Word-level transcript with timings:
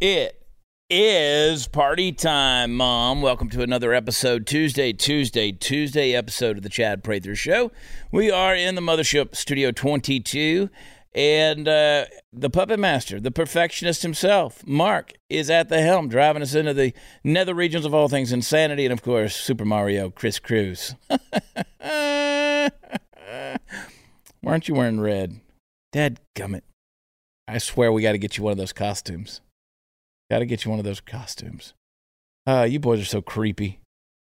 It 0.00 0.42
is 0.88 1.66
party 1.66 2.12
time, 2.12 2.74
Mom. 2.74 3.20
Welcome 3.20 3.50
to 3.50 3.60
another 3.60 3.92
episode, 3.92 4.46
Tuesday, 4.46 4.94
Tuesday, 4.94 5.52
Tuesday 5.52 6.14
episode 6.14 6.56
of 6.56 6.62
the 6.62 6.70
Chad 6.70 7.04
Prather 7.04 7.34
Show. 7.36 7.70
We 8.10 8.30
are 8.30 8.54
in 8.54 8.76
the 8.76 8.80
Mothership 8.80 9.36
Studio 9.36 9.72
22, 9.72 10.70
and 11.14 11.68
uh, 11.68 12.06
the 12.32 12.48
puppet 12.48 12.78
master, 12.78 13.20
the 13.20 13.30
perfectionist 13.30 14.00
himself, 14.00 14.66
Mark, 14.66 15.12
is 15.28 15.50
at 15.50 15.68
the 15.68 15.82
helm, 15.82 16.08
driving 16.08 16.40
us 16.40 16.54
into 16.54 16.72
the 16.72 16.94
nether 17.22 17.52
regions 17.52 17.84
of 17.84 17.92
all 17.92 18.08
things 18.08 18.32
insanity, 18.32 18.86
and 18.86 18.92
of 18.94 19.02
course, 19.02 19.36
Super 19.36 19.66
Mario, 19.66 20.08
Chris 20.08 20.38
Cruz. 20.38 20.94
Why 24.40 24.52
aren't 24.52 24.68
you 24.68 24.74
wearing 24.74 25.00
red? 25.00 25.40
Dad 25.92 26.20
gummit. 26.36 26.62
I 27.46 27.58
swear 27.58 27.92
we 27.92 28.02
got 28.02 28.12
to 28.12 28.18
get 28.18 28.36
you 28.36 28.44
one 28.44 28.52
of 28.52 28.58
those 28.58 28.72
costumes. 28.72 29.40
Got 30.30 30.40
to 30.40 30.46
get 30.46 30.64
you 30.64 30.70
one 30.70 30.78
of 30.78 30.84
those 30.84 31.00
costumes. 31.00 31.74
Uh, 32.46 32.66
you 32.68 32.78
boys 32.78 33.00
are 33.00 33.06
so 33.06 33.22
creepy. 33.22 33.80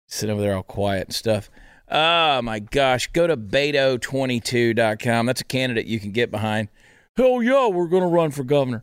Sitting 0.09 0.33
over 0.33 0.41
there 0.41 0.57
all 0.57 0.62
quiet 0.62 1.09
and 1.09 1.15
stuff. 1.15 1.51
Oh 1.91 2.41
my 2.43 2.61
gosh. 2.61 3.09
Go 3.09 3.27
to 3.27 3.37
Beto22.com. 3.37 5.27
That's 5.27 5.41
a 5.41 5.45
candidate 5.45 5.87
you 5.87 6.01
can 6.01 6.12
get 6.12 6.31
behind. 6.31 6.69
Hell 7.17 7.43
yeah, 7.43 7.67
we're 7.69 7.89
going 7.89 8.03
to 8.03 8.09
run 8.09 8.31
for 8.31 8.45
governor. 8.45 8.83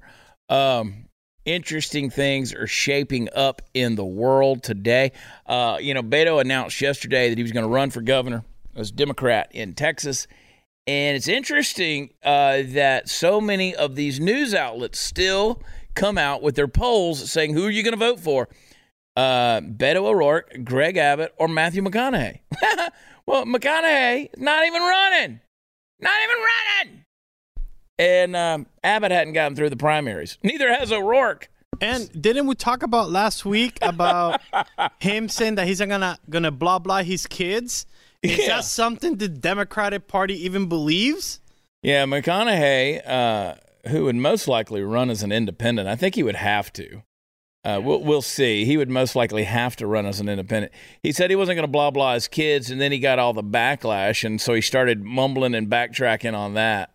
Um, 0.49 1.05
interesting 1.45 2.09
things 2.09 2.53
are 2.53 2.67
shaping 2.67 3.29
up 3.33 3.61
in 3.73 3.95
the 3.95 4.05
world 4.05 4.61
today. 4.63 5.13
Uh, 5.45 5.77
you 5.79 5.93
know, 5.93 6.03
Beto 6.03 6.41
announced 6.41 6.81
yesterday 6.81 7.29
that 7.29 7.37
he 7.37 7.43
was 7.43 7.51
going 7.51 7.65
to 7.65 7.71
run 7.71 7.89
for 7.89 8.01
governor 8.01 8.43
as 8.75 8.89
a 8.89 8.93
Democrat 8.93 9.49
in 9.51 9.73
Texas. 9.73 10.27
And 10.87 11.17
it's 11.17 11.27
interesting 11.27 12.11
uh, 12.23 12.61
that 12.67 13.09
so 13.09 13.41
many 13.41 13.75
of 13.75 13.95
these 13.95 14.19
news 14.19 14.53
outlets 14.53 14.99
still 14.99 15.61
come 15.95 16.17
out 16.17 16.43
with 16.43 16.55
their 16.55 16.67
polls 16.67 17.31
saying 17.31 17.53
who 17.53 17.65
are 17.65 17.71
you 17.71 17.81
going 17.81 17.93
to 17.93 17.99
vote 17.99 18.19
for? 18.19 18.49
Uh, 19.15 19.61
Beto 19.61 20.05
O'Rourke, 20.05 20.63
Greg 20.63 20.97
Abbott, 20.97 21.33
or 21.37 21.47
Matthew 21.47 21.81
McConaughey? 21.81 22.39
well, 23.25 23.45
McConaughey 23.45 24.29
is 24.33 24.41
not 24.41 24.65
even 24.67 24.81
running. 24.81 25.39
Not 25.99 26.13
even 26.23 26.37
running. 26.37 27.05
And 27.97 28.35
um, 28.35 28.67
Abbott 28.83 29.11
hadn't 29.11 29.33
gotten 29.33 29.55
through 29.55 29.69
the 29.69 29.77
primaries. 29.77 30.37
Neither 30.43 30.71
has 30.71 30.91
O'Rourke. 30.91 31.49
And 31.81 32.09
didn't 32.21 32.47
we 32.47 32.55
talk 32.55 32.83
about 32.83 33.09
last 33.09 33.45
week 33.45 33.79
about 33.81 34.41
him 34.99 35.29
saying 35.29 35.55
that 35.55 35.67
he's 35.67 35.79
gonna 35.79 36.17
gonna 36.29 36.51
blah 36.51 36.79
blah 36.79 37.03
his 37.03 37.27
kids? 37.27 37.85
Is 38.31 38.37
Yeah. 38.39 38.47
that 38.57 38.65
something 38.65 39.17
the 39.17 39.27
Democratic 39.29 40.07
Party 40.07 40.33
even 40.45 40.67
believes? 40.67 41.39
Yeah, 41.81 42.05
McConaughey, 42.05 43.01
uh, 43.07 43.55
who 43.89 44.05
would 44.05 44.15
most 44.15 44.47
likely 44.47 44.81
run 44.81 45.09
as 45.09 45.21
an 45.23 45.31
independent, 45.31 45.87
I 45.87 45.95
think 45.95 46.15
he 46.15 46.23
would 46.23 46.35
have 46.35 46.73
to. 46.73 47.03
Uh, 47.63 47.81
we'll, 47.83 48.01
we'll 48.03 48.21
see. 48.21 48.63
He 48.65 48.77
would 48.77 48.89
most 48.89 49.15
likely 49.15 49.43
have 49.43 49.75
to 49.77 49.87
run 49.87 50.05
as 50.05 50.19
an 50.19 50.29
independent. 50.29 50.71
He 51.01 51.11
said 51.11 51.29
he 51.31 51.35
wasn't 51.35 51.57
going 51.57 51.63
to 51.67 51.71
blah 51.71 51.89
blah 51.91 52.13
his 52.13 52.27
kids, 52.27 52.69
and 52.69 52.79
then 52.79 52.91
he 52.91 52.99
got 52.99 53.17
all 53.17 53.33
the 53.33 53.43
backlash, 53.43 54.23
and 54.23 54.39
so 54.39 54.53
he 54.53 54.61
started 54.61 55.03
mumbling 55.03 55.55
and 55.55 55.67
backtracking 55.67 56.35
on 56.35 56.53
that, 56.53 56.93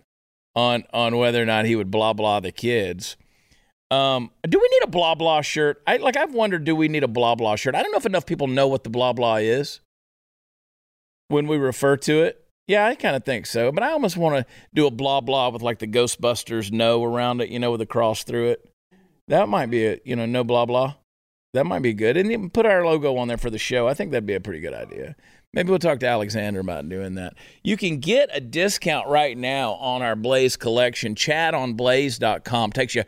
on 0.54 0.84
on 0.92 1.16
whether 1.16 1.42
or 1.42 1.46
not 1.46 1.64
he 1.64 1.74
would 1.74 1.90
blah 1.90 2.12
blah 2.12 2.38
the 2.38 2.52
kids. 2.52 3.16
Um, 3.90 4.30
do 4.48 4.60
we 4.60 4.68
need 4.68 4.84
a 4.84 4.86
blah 4.86 5.16
blah 5.16 5.40
shirt? 5.40 5.82
I 5.88 5.96
like. 5.96 6.16
I've 6.16 6.34
wondered, 6.34 6.62
do 6.64 6.76
we 6.76 6.86
need 6.86 7.02
a 7.02 7.08
blah 7.08 7.34
blah 7.34 7.56
shirt? 7.56 7.74
I 7.74 7.82
don't 7.82 7.90
know 7.90 7.98
if 7.98 8.06
enough 8.06 8.26
people 8.26 8.46
know 8.46 8.68
what 8.68 8.84
the 8.84 8.90
blah 8.90 9.12
blah 9.12 9.36
is 9.36 9.80
when 11.30 11.46
we 11.46 11.56
refer 11.56 11.96
to 11.96 12.22
it. 12.22 12.44
Yeah, 12.66 12.86
I 12.86 12.94
kind 12.94 13.16
of 13.16 13.24
think 13.24 13.46
so. 13.46 13.72
But 13.72 13.82
I 13.82 13.90
almost 13.92 14.16
want 14.16 14.36
to 14.36 14.52
do 14.74 14.86
a 14.86 14.90
blah 14.90 15.20
blah 15.20 15.48
with 15.48 15.62
like 15.62 15.78
the 15.78 15.86
Ghostbusters 15.86 16.70
no 16.70 17.02
around 17.02 17.40
it, 17.40 17.48
you 17.48 17.58
know, 17.58 17.70
with 17.70 17.80
a 17.80 17.86
cross 17.86 18.24
through 18.24 18.50
it. 18.50 18.72
That 19.28 19.48
might 19.48 19.66
be 19.66 19.86
a, 19.86 19.98
you 20.04 20.16
know, 20.16 20.26
no 20.26 20.44
blah 20.44 20.66
blah. 20.66 20.94
That 21.52 21.66
might 21.66 21.82
be 21.82 21.94
good. 21.94 22.16
And 22.16 22.30
even 22.30 22.50
put 22.50 22.66
our 22.66 22.84
logo 22.84 23.16
on 23.16 23.28
there 23.28 23.38
for 23.38 23.50
the 23.50 23.58
show. 23.58 23.88
I 23.88 23.94
think 23.94 24.10
that'd 24.10 24.26
be 24.26 24.34
a 24.34 24.40
pretty 24.40 24.60
good 24.60 24.74
idea. 24.74 25.16
Maybe 25.52 25.70
we'll 25.70 25.80
talk 25.80 25.98
to 26.00 26.06
Alexander 26.06 26.60
about 26.60 26.88
doing 26.88 27.14
that. 27.16 27.34
You 27.64 27.76
can 27.76 27.98
get 27.98 28.30
a 28.32 28.40
discount 28.40 29.08
right 29.08 29.36
now 29.36 29.72
on 29.72 30.00
our 30.00 30.14
Blaze 30.14 30.56
collection. 30.56 31.16
ChadOnBlaze.com 31.16 32.70
takes 32.70 32.94
you 32.94 33.02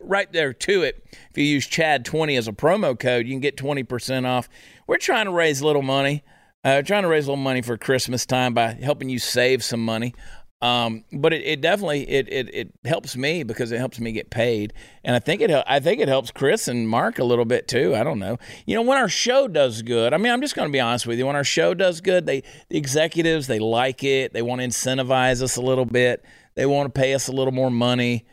right 0.00 0.32
there 0.32 0.52
to 0.52 0.82
it. 0.82 1.04
If 1.30 1.38
you 1.38 1.44
use 1.44 1.66
Chad20 1.66 2.38
as 2.38 2.46
a 2.46 2.52
promo 2.52 2.96
code, 2.96 3.26
you 3.26 3.32
can 3.32 3.40
get 3.40 3.56
20% 3.56 4.26
off. 4.26 4.48
We're 4.86 4.98
trying 4.98 5.24
to 5.24 5.32
raise 5.32 5.60
a 5.60 5.66
little 5.66 5.82
money. 5.82 6.22
Uh, 6.64 6.82
trying 6.82 7.02
to 7.02 7.08
raise 7.08 7.26
a 7.26 7.30
little 7.30 7.42
money 7.42 7.62
for 7.62 7.76
Christmas 7.76 8.26
time 8.26 8.52
by 8.52 8.72
helping 8.72 9.08
you 9.08 9.18
save 9.18 9.62
some 9.62 9.84
money. 9.84 10.14
Um, 10.60 11.04
but 11.12 11.32
it, 11.32 11.42
it 11.44 11.60
definitely 11.60 12.08
it, 12.08 12.28
it 12.32 12.52
it 12.52 12.72
helps 12.84 13.16
me 13.16 13.44
because 13.44 13.70
it 13.70 13.78
helps 13.78 14.00
me 14.00 14.10
get 14.10 14.28
paid, 14.28 14.72
and 15.04 15.14
I 15.14 15.20
think 15.20 15.40
it 15.40 15.52
I 15.68 15.78
think 15.78 16.00
it 16.00 16.08
helps 16.08 16.32
Chris 16.32 16.66
and 16.66 16.88
Mark 16.88 17.20
a 17.20 17.24
little 17.24 17.44
bit 17.44 17.68
too. 17.68 17.94
I 17.94 18.02
don't 18.02 18.18
know. 18.18 18.38
You 18.66 18.74
know, 18.74 18.82
when 18.82 18.98
our 18.98 19.08
show 19.08 19.46
does 19.46 19.82
good, 19.82 20.12
I 20.12 20.16
mean, 20.16 20.32
I'm 20.32 20.40
just 20.40 20.56
going 20.56 20.66
to 20.66 20.72
be 20.72 20.80
honest 20.80 21.06
with 21.06 21.16
you. 21.16 21.26
When 21.26 21.36
our 21.36 21.44
show 21.44 21.74
does 21.74 22.00
good, 22.00 22.26
they 22.26 22.42
the 22.70 22.76
executives 22.76 23.46
they 23.46 23.60
like 23.60 24.02
it. 24.02 24.32
They 24.32 24.42
want 24.42 24.60
to 24.60 24.66
incentivize 24.66 25.42
us 25.42 25.54
a 25.56 25.62
little 25.62 25.86
bit. 25.86 26.24
They 26.56 26.66
want 26.66 26.92
to 26.92 27.00
pay 27.00 27.14
us 27.14 27.28
a 27.28 27.32
little 27.32 27.52
more 27.52 27.70
money, 27.70 28.26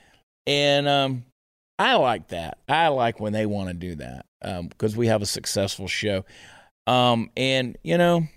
and 0.48 0.88
um, 0.88 1.26
I 1.78 1.94
like 1.98 2.30
that. 2.30 2.58
I 2.68 2.88
like 2.88 3.20
when 3.20 3.34
they 3.34 3.46
want 3.46 3.68
to 3.68 3.76
do 3.76 3.96
that 3.96 4.26
because 4.70 4.98
we 4.98 5.08
have 5.08 5.22
a 5.22 5.28
successful 5.28 5.88
show. 5.88 6.26
Um, 6.88 7.30
and 7.36 7.78
you 7.84 7.98
know, 7.98 8.28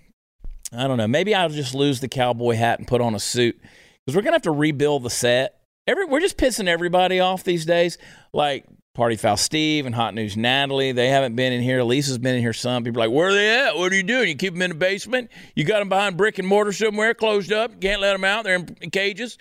I 0.72 0.86
don't 0.86 0.98
know. 0.98 1.09
Maybe 1.09 1.34
I'll 1.34 1.48
just 1.48 1.75
lose 1.75 2.00
the 2.00 2.09
cowboy 2.09 2.54
hat 2.54 2.78
and 2.78 2.88
put 2.88 3.00
on 3.00 3.14
a 3.14 3.20
suit 3.20 3.59
because 4.04 4.16
we're 4.16 4.22
gonna 4.22 4.34
have 4.34 4.42
to 4.42 4.50
rebuild 4.50 5.03
the 5.03 5.10
set. 5.10 5.60
Every 5.86 6.04
we're 6.04 6.20
just 6.20 6.36
pissing 6.36 6.69
everybody 6.69 7.20
off 7.20 7.44
these 7.44 7.64
days. 7.64 7.98
Like 8.32 8.66
Party 8.94 9.16
Foul 9.16 9.37
Steve 9.37 9.87
and 9.87 9.94
Hot 9.94 10.14
News 10.14 10.37
Natalie, 10.37 10.92
they 10.92 11.08
haven't 11.08 11.37
been 11.37 11.53
in 11.53 11.62
here. 11.62 11.82
Lisa's 11.82 12.19
been 12.19 12.34
in 12.34 12.41
here. 12.41 12.53
Some 12.53 12.84
people 12.84 13.00
are 13.00 13.06
like, 13.06 13.14
where 13.14 13.28
are 13.28 13.32
they 13.32 13.66
at? 13.66 13.76
What 13.76 13.92
are 13.92 13.94
you 13.94 14.03
doing? 14.03 14.28
You 14.28 14.34
keep 14.34 14.54
them 14.54 14.62
in 14.62 14.70
the 14.70 14.76
basement? 14.76 15.31
You 15.54 15.64
got 15.64 15.78
them 15.78 15.88
behind 15.88 16.16
brick 16.16 16.38
and 16.38 16.48
mortar 16.48 16.72
somewhere, 16.72 17.14
closed 17.14 17.53
up. 17.53 17.81
Can't 17.81 18.00
let 18.00 18.12
them 18.12 18.25
out. 18.25 18.44
They're 18.44 18.56
in 18.56 18.91
cages 18.91 19.38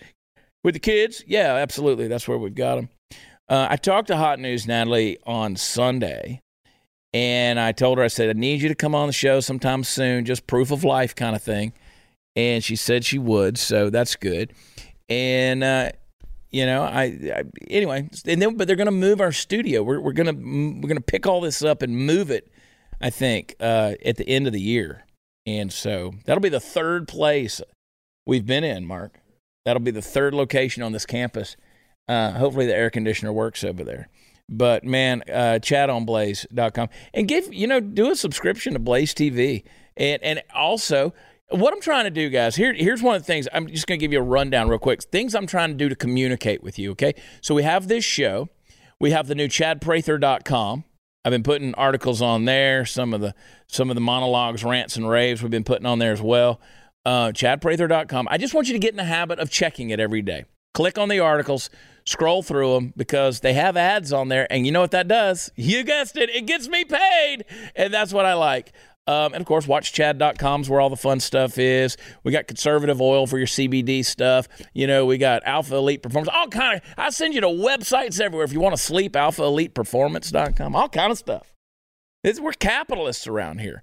with 0.63 0.75
the 0.75 0.79
kids. 0.79 1.23
Yeah, 1.25 1.55
absolutely. 1.55 2.07
That's 2.07 2.27
where 2.27 2.37
we've 2.37 2.53
got 2.53 2.75
them. 2.75 2.89
Uh, 3.49 3.67
I 3.69 3.77
talked 3.77 4.09
to 4.09 4.17
Hot 4.17 4.39
News 4.39 4.67
Natalie 4.67 5.17
on 5.25 5.55
Sunday. 5.55 6.41
And 7.13 7.59
I 7.59 7.71
told 7.71 7.97
her, 7.97 8.03
I 8.03 8.07
said, 8.07 8.29
I 8.29 8.33
need 8.33 8.61
you 8.61 8.69
to 8.69 8.75
come 8.75 8.93
on 8.93 9.07
the 9.07 9.13
show 9.13 9.39
sometime 9.39 9.83
soon, 9.83 10.25
just 10.25 10.45
proof 10.45 10.71
of 10.71 10.83
life 10.83 11.15
kind 11.15 11.35
of 11.35 11.41
thing. 11.41 11.73
And 12.35 12.63
she 12.63 12.75
said 12.75 13.05
she 13.05 13.17
would, 13.17 13.57
so 13.57 13.89
that's 13.89 14.15
good. 14.15 14.53
And 15.09 15.63
uh, 15.63 15.91
you 16.51 16.65
know, 16.65 16.83
I, 16.83 17.03
I 17.03 17.43
anyway, 17.69 18.09
and 18.25 18.41
then 18.41 18.55
but 18.55 18.67
they're 18.67 18.75
going 18.75 18.85
to 18.85 18.91
move 18.91 19.19
our 19.21 19.31
studio. 19.31 19.83
We're 19.83 19.99
we're 19.99 20.13
gonna 20.13 20.33
we're 20.33 20.87
gonna 20.87 21.01
pick 21.01 21.25
all 21.25 21.41
this 21.41 21.63
up 21.63 21.81
and 21.81 21.95
move 21.95 22.31
it. 22.31 22.51
I 23.01 23.09
think 23.09 23.55
uh, 23.59 23.93
at 24.05 24.17
the 24.17 24.27
end 24.27 24.47
of 24.47 24.53
the 24.53 24.61
year, 24.61 25.05
and 25.45 25.71
so 25.71 26.13
that'll 26.25 26.41
be 26.41 26.49
the 26.49 26.59
third 26.59 27.07
place 27.07 27.61
we've 28.25 28.45
been 28.45 28.63
in. 28.63 28.85
Mark, 28.85 29.19
that'll 29.65 29.81
be 29.81 29.91
the 29.91 30.01
third 30.01 30.33
location 30.33 30.83
on 30.83 30.93
this 30.93 31.05
campus. 31.05 31.57
Uh, 32.07 32.31
hopefully, 32.31 32.65
the 32.65 32.75
air 32.75 32.89
conditioner 32.89 33.33
works 33.33 33.63
over 33.63 33.83
there. 33.83 34.07
But 34.49 34.83
man, 34.83 35.23
uh, 35.27 35.59
chadonblaze.com 35.61 36.89
and 37.13 37.27
give, 37.27 37.53
you 37.53 37.67
know, 37.67 37.79
do 37.79 38.11
a 38.11 38.15
subscription 38.15 38.73
to 38.73 38.79
Blaze 38.79 39.13
TV. 39.13 39.63
And, 39.97 40.23
and 40.23 40.43
also, 40.53 41.13
what 41.49 41.73
I'm 41.73 41.81
trying 41.81 42.05
to 42.05 42.11
do, 42.11 42.29
guys, 42.29 42.55
here, 42.55 42.73
here's 42.73 43.01
one 43.01 43.15
of 43.15 43.21
the 43.21 43.25
things. 43.25 43.47
I'm 43.53 43.67
just 43.67 43.87
going 43.87 43.99
to 43.99 44.03
give 44.03 44.13
you 44.13 44.19
a 44.19 44.23
rundown 44.23 44.69
real 44.69 44.79
quick. 44.79 45.03
Things 45.03 45.35
I'm 45.35 45.47
trying 45.47 45.69
to 45.69 45.75
do 45.75 45.89
to 45.89 45.95
communicate 45.95 46.63
with 46.63 46.79
you, 46.79 46.91
okay? 46.91 47.13
So 47.41 47.55
we 47.55 47.63
have 47.63 47.87
this 47.87 48.05
show. 48.05 48.49
We 48.99 49.11
have 49.11 49.27
the 49.27 49.35
new 49.35 49.47
chadprather.com. 49.47 50.83
I've 51.25 51.31
been 51.31 51.43
putting 51.43 51.75
articles 51.75 52.21
on 52.21 52.45
there, 52.45 52.85
some 52.85 53.13
of 53.13 53.19
the 53.19 53.35
some 53.67 53.89
of 53.89 53.95
the 53.95 54.01
monologues, 54.01 54.63
rants, 54.63 54.95
and 54.95 55.09
raves 55.09 55.41
we've 55.41 55.51
been 55.51 55.65
putting 55.65 55.85
on 55.85 55.99
there 55.99 56.13
as 56.13 56.21
well. 56.21 56.61
Uh, 57.05 57.33
chadprather.com. 57.33 58.29
I 58.31 58.37
just 58.37 58.53
want 58.53 58.67
you 58.67 58.73
to 58.73 58.79
get 58.79 58.91
in 58.91 58.97
the 58.97 59.03
habit 59.03 59.39
of 59.39 59.49
checking 59.49 59.89
it 59.89 59.99
every 59.99 60.21
day. 60.21 60.45
Click 60.77 60.99
on 60.99 61.09
the 61.09 61.19
articles, 61.19 61.71
scroll 62.05 62.43
through 62.43 62.75
them 62.75 62.93
because 62.95 63.39
they 63.39 63.53
have 63.53 63.75
ads 63.75 64.13
on 64.13 64.27
there. 64.27 64.45
And 64.53 64.63
you 64.63 64.71
know 64.71 64.81
what 64.81 64.91
that 64.91 65.07
does? 65.07 65.51
You 65.57 65.83
guessed 65.83 66.15
it, 66.17 66.29
it 66.29 66.45
gets 66.45 66.67
me 66.67 66.85
paid. 66.85 67.45
And 67.75 67.91
that's 67.91 68.13
what 68.13 68.27
I 68.27 68.35
like. 68.35 68.73
Um, 69.07 69.33
and 69.33 69.41
of 69.41 69.47
course, 69.47 69.65
watchchad.com 69.65 70.61
is 70.61 70.69
where 70.69 70.79
all 70.79 70.91
the 70.91 70.95
fun 70.95 71.19
stuff 71.19 71.57
is. 71.57 71.97
We 72.23 72.31
got 72.31 72.45
conservative 72.45 73.01
oil 73.01 73.25
for 73.25 73.39
your 73.39 73.47
CBD 73.47 74.05
stuff. 74.05 74.47
You 74.75 74.85
know, 74.85 75.07
we 75.07 75.17
got 75.17 75.41
Alpha 75.47 75.75
Elite 75.75 76.03
Performance. 76.03 76.29
All 76.31 76.47
kind 76.47 76.77
of. 76.77 76.83
I 76.95 77.09
send 77.09 77.33
you 77.33 77.41
to 77.41 77.47
websites 77.47 78.21
everywhere 78.21 78.45
if 78.45 78.53
you 78.53 78.59
want 78.59 78.75
to 78.75 78.81
sleep. 78.81 79.13
AlphaElitePerformance.com. 79.13 80.75
All 80.75 80.89
kind 80.89 81.11
of 81.11 81.17
stuff. 81.17 81.51
It's, 82.23 82.39
we're 82.39 82.51
capitalists 82.51 83.25
around 83.25 83.61
here. 83.61 83.81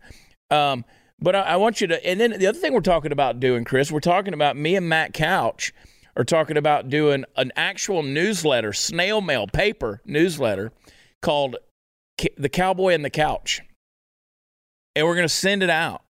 Um, 0.49 0.85
but 1.19 1.35
I, 1.35 1.41
I 1.41 1.57
want 1.57 1.81
you 1.81 1.89
to. 1.89 2.07
And 2.07 2.21
then 2.21 2.39
the 2.39 2.47
other 2.47 2.59
thing 2.61 2.73
we're 2.73 2.83
talking 2.83 3.11
about 3.11 3.41
doing, 3.41 3.65
Chris, 3.65 3.91
we're 3.91 3.99
talking 3.99 4.33
about 4.33 4.57
me 4.57 4.77
and 4.77 4.89
Matt 4.89 5.13
Couch 5.13 5.73
are 6.17 6.25
talking 6.25 6.57
about 6.57 6.89
doing 6.89 7.25
an 7.37 7.53
actual 7.57 8.03
newsletter, 8.03 8.73
snail 8.73 9.21
mail 9.21 9.47
paper 9.47 10.01
newsletter 10.05 10.73
called 11.23 11.57
The 12.37 12.49
Cowboy 12.49 12.95
and 12.95 13.05
the 13.05 13.11
Couch 13.11 13.63
and 14.95 15.07
we're 15.07 15.15
going 15.15 15.29
to 15.29 15.35
send 15.35 15.63
it 15.63 15.71
out. 15.71 16.03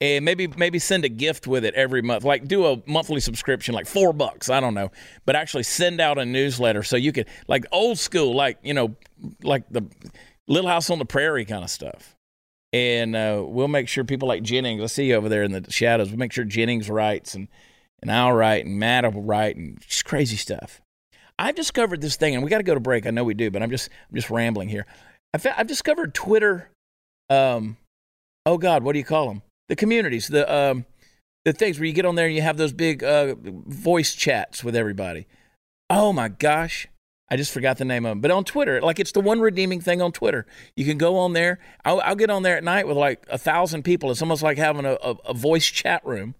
and 0.00 0.24
maybe 0.24 0.48
maybe 0.48 0.78
send 0.78 1.04
a 1.04 1.08
gift 1.08 1.46
with 1.46 1.64
it 1.64 1.74
every 1.74 2.02
month. 2.02 2.24
Like 2.24 2.48
do 2.48 2.66
a 2.66 2.82
monthly 2.86 3.20
subscription, 3.20 3.74
like 3.74 3.86
four 3.86 4.12
bucks. 4.12 4.50
I 4.50 4.60
don't 4.60 4.74
know, 4.74 4.90
but 5.24 5.36
actually 5.36 5.62
send 5.62 6.00
out 6.00 6.18
a 6.18 6.24
newsletter 6.24 6.82
so 6.82 6.96
you 6.96 7.12
could 7.12 7.28
like 7.46 7.64
old 7.72 7.98
school, 7.98 8.34
like 8.34 8.58
you 8.62 8.74
know, 8.74 8.96
like 9.42 9.68
the 9.70 9.84
Little 10.48 10.68
House 10.68 10.90
on 10.90 10.98
the 10.98 11.04
Prairie 11.04 11.44
kind 11.44 11.62
of 11.64 11.70
stuff. 11.70 12.16
And 12.72 13.14
uh, 13.14 13.44
we'll 13.46 13.68
make 13.68 13.88
sure 13.88 14.02
people 14.02 14.26
like 14.28 14.42
Jennings, 14.42 14.82
I 14.82 14.86
see 14.86 15.06
you 15.06 15.14
over 15.14 15.28
there 15.28 15.42
in 15.42 15.52
the 15.52 15.70
shadows. 15.70 16.08
We'll 16.08 16.18
make 16.18 16.32
sure 16.32 16.44
Jennings 16.44 16.90
writes 16.90 17.34
and 17.34 17.48
and 18.02 18.10
I'll 18.10 18.32
write 18.32 18.66
and 18.66 18.78
Matt 18.78 19.12
will 19.14 19.22
write 19.22 19.56
and 19.56 19.80
just 19.80 20.04
crazy 20.04 20.36
stuff. 20.36 20.80
I've 21.38 21.54
discovered 21.54 22.00
this 22.00 22.16
thing, 22.16 22.34
and 22.34 22.44
we 22.44 22.50
got 22.50 22.58
to 22.58 22.64
go 22.64 22.74
to 22.74 22.80
break. 22.80 23.06
I 23.06 23.10
know 23.10 23.24
we 23.24 23.34
do, 23.34 23.50
but 23.50 23.62
I'm 23.62 23.70
just 23.70 23.88
I'm 24.08 24.14
just 24.14 24.30
rambling 24.30 24.68
here. 24.68 24.86
I've, 25.32 25.46
I've 25.56 25.66
discovered 25.66 26.14
Twitter. 26.14 26.70
Um, 27.30 27.78
oh 28.44 28.58
God, 28.58 28.82
what 28.82 28.92
do 28.92 28.98
you 28.98 29.04
call 29.04 29.28
them? 29.28 29.42
The 29.68 29.76
communities, 29.76 30.28
the 30.28 30.52
um, 30.52 30.84
the 31.44 31.52
things 31.52 31.78
where 31.78 31.86
you 31.86 31.92
get 31.92 32.04
on 32.04 32.14
there 32.14 32.26
and 32.26 32.34
you 32.34 32.42
have 32.42 32.58
those 32.58 32.72
big 32.72 33.02
uh, 33.02 33.34
voice 33.40 34.14
chats 34.14 34.62
with 34.62 34.76
everybody. 34.76 35.26
Oh 35.88 36.12
my 36.12 36.28
gosh, 36.28 36.88
I 37.30 37.36
just 37.36 37.52
forgot 37.52 37.78
the 37.78 37.84
name 37.84 38.04
of 38.04 38.10
them. 38.10 38.20
But 38.20 38.30
on 38.30 38.44
Twitter, 38.44 38.80
like 38.80 39.00
it's 39.00 39.12
the 39.12 39.20
one 39.20 39.40
redeeming 39.40 39.80
thing 39.80 40.02
on 40.02 40.12
Twitter. 40.12 40.46
You 40.76 40.84
can 40.84 40.98
go 40.98 41.16
on 41.16 41.32
there. 41.32 41.58
I'll, 41.84 42.00
I'll 42.02 42.14
get 42.14 42.30
on 42.30 42.42
there 42.42 42.56
at 42.56 42.64
night 42.64 42.86
with 42.86 42.96
like 42.96 43.26
a 43.30 43.38
thousand 43.38 43.84
people. 43.84 44.10
It's 44.10 44.22
almost 44.22 44.42
like 44.42 44.58
having 44.58 44.84
a, 44.84 44.98
a, 45.02 45.16
a 45.26 45.34
voice 45.34 45.66
chat 45.66 46.04
room, 46.04 46.34